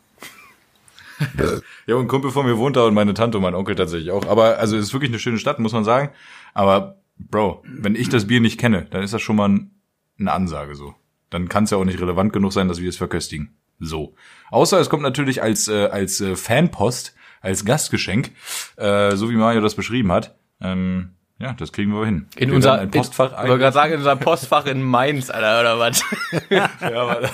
Ja, 1.88 1.96
und 1.96 2.06
ein 2.06 2.08
Kumpel 2.08 2.32
von 2.32 2.46
mir 2.48 2.58
wohnt 2.58 2.76
da 2.76 2.86
und 2.86 2.96
meine 2.96 3.14
Tante 3.14 3.38
und 3.38 3.44
mein 3.44 3.54
Onkel 3.54 3.76
tatsächlich 3.76 4.12
auch. 4.12 4.26
Aber 4.28 4.58
also 4.58 4.76
es 4.76 4.86
ist 4.86 4.94
wirklich 4.94 5.12
eine 5.12 5.20
schöne 5.20 5.38
Stadt, 5.38 5.60
muss 5.60 5.72
man 5.72 5.84
sagen. 5.84 6.10
Aber 6.56 6.98
Bro, 7.18 7.64
wenn 7.66 7.96
ich 7.96 8.10
das 8.10 8.28
Bier 8.28 8.42
nicht 8.42 8.60
kenne, 8.60 8.88
dann 8.90 9.04
ist 9.04 9.14
das 9.14 9.22
schon 9.22 9.36
mal 9.36 9.50
ein, 9.50 9.72
eine 10.20 10.32
Ansage 10.32 10.76
so. 10.76 10.96
Dann 11.30 11.50
kann 11.50 11.64
es 11.64 11.72
ja 11.72 11.78
auch 11.78 11.86
nicht 11.86 12.00
relevant 12.00 12.34
genug 12.34 12.54
sein, 12.54 12.68
dass 12.68 12.82
wir 12.82 12.90
es 12.90 12.98
verköstigen. 12.98 13.56
So. 13.80 14.16
Außer 14.52 14.80
es 14.80 14.90
kommt 14.90 15.04
natürlich 15.04 15.42
als 15.42 15.68
äh, 15.68 15.88
als 15.88 16.22
äh, 16.22 16.36
Fanpost, 16.36 17.16
als 17.42 17.66
Gastgeschenk, 17.66 18.32
äh, 18.78 19.16
so 19.16 19.30
wie 19.30 19.36
Mario 19.36 19.62
das 19.62 19.76
beschrieben 19.76 20.12
hat. 20.12 20.36
Ähm, 20.62 21.12
ja, 21.38 21.54
das 21.54 21.74
kriegen 21.74 21.92
wir 21.92 22.06
hin. 22.06 22.28
In 22.38 22.50
Wir 22.50 22.56
unser 22.56 22.88
Postfach 22.88 23.32
in, 23.32 23.44
ich 23.44 23.50
wollte 23.50 23.60
gerade 23.60 23.74
sagen, 23.74 23.94
in 23.94 24.00
unser 24.00 24.16
Postfach 24.16 24.66
in 24.68 24.82
Mainz, 24.82 25.30
Alter, 25.30 25.60
oder 25.62 25.80
was? 25.80 26.02
Ja, 26.50 26.70
Mann. 26.80 27.30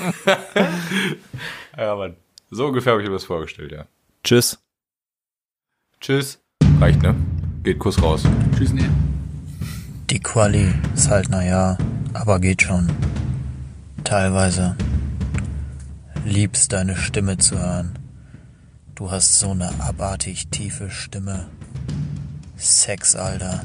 ja, 1.78 1.96
Mann. 1.96 2.16
So 2.50 2.68
ungefähr 2.68 2.94
habe 2.94 3.04
ich 3.04 3.08
mir 3.08 3.14
das 3.14 3.26
vorgestellt, 3.26 3.72
ja. 3.72 3.86
Tschüss. 4.24 4.60
Tschüss. 6.00 6.44
Reicht, 6.80 7.04
ne? 7.04 7.16
Geht 7.64 7.78
Kuss 7.78 8.02
raus. 8.02 8.24
Tschüss, 8.58 8.74
nee. 8.74 8.90
Die 10.12 10.20
Quali 10.20 10.74
ist 10.93 11.09
halt 11.09 11.30
naja, 11.30 11.78
aber 12.12 12.41
geht 12.41 12.64
schon. 12.64 12.91
Teilweise. 14.03 14.76
Liebst 16.26 16.74
deine 16.74 16.97
Stimme 16.97 17.38
zu 17.38 17.57
hören. 17.57 17.97
Du 18.93 19.09
hast 19.09 19.39
so 19.39 19.51
eine 19.51 19.70
abartig 19.80 20.49
tiefe 20.49 20.89
Stimme. 20.89 21.47
Sex, 22.57 23.16
Alter. 23.16 23.62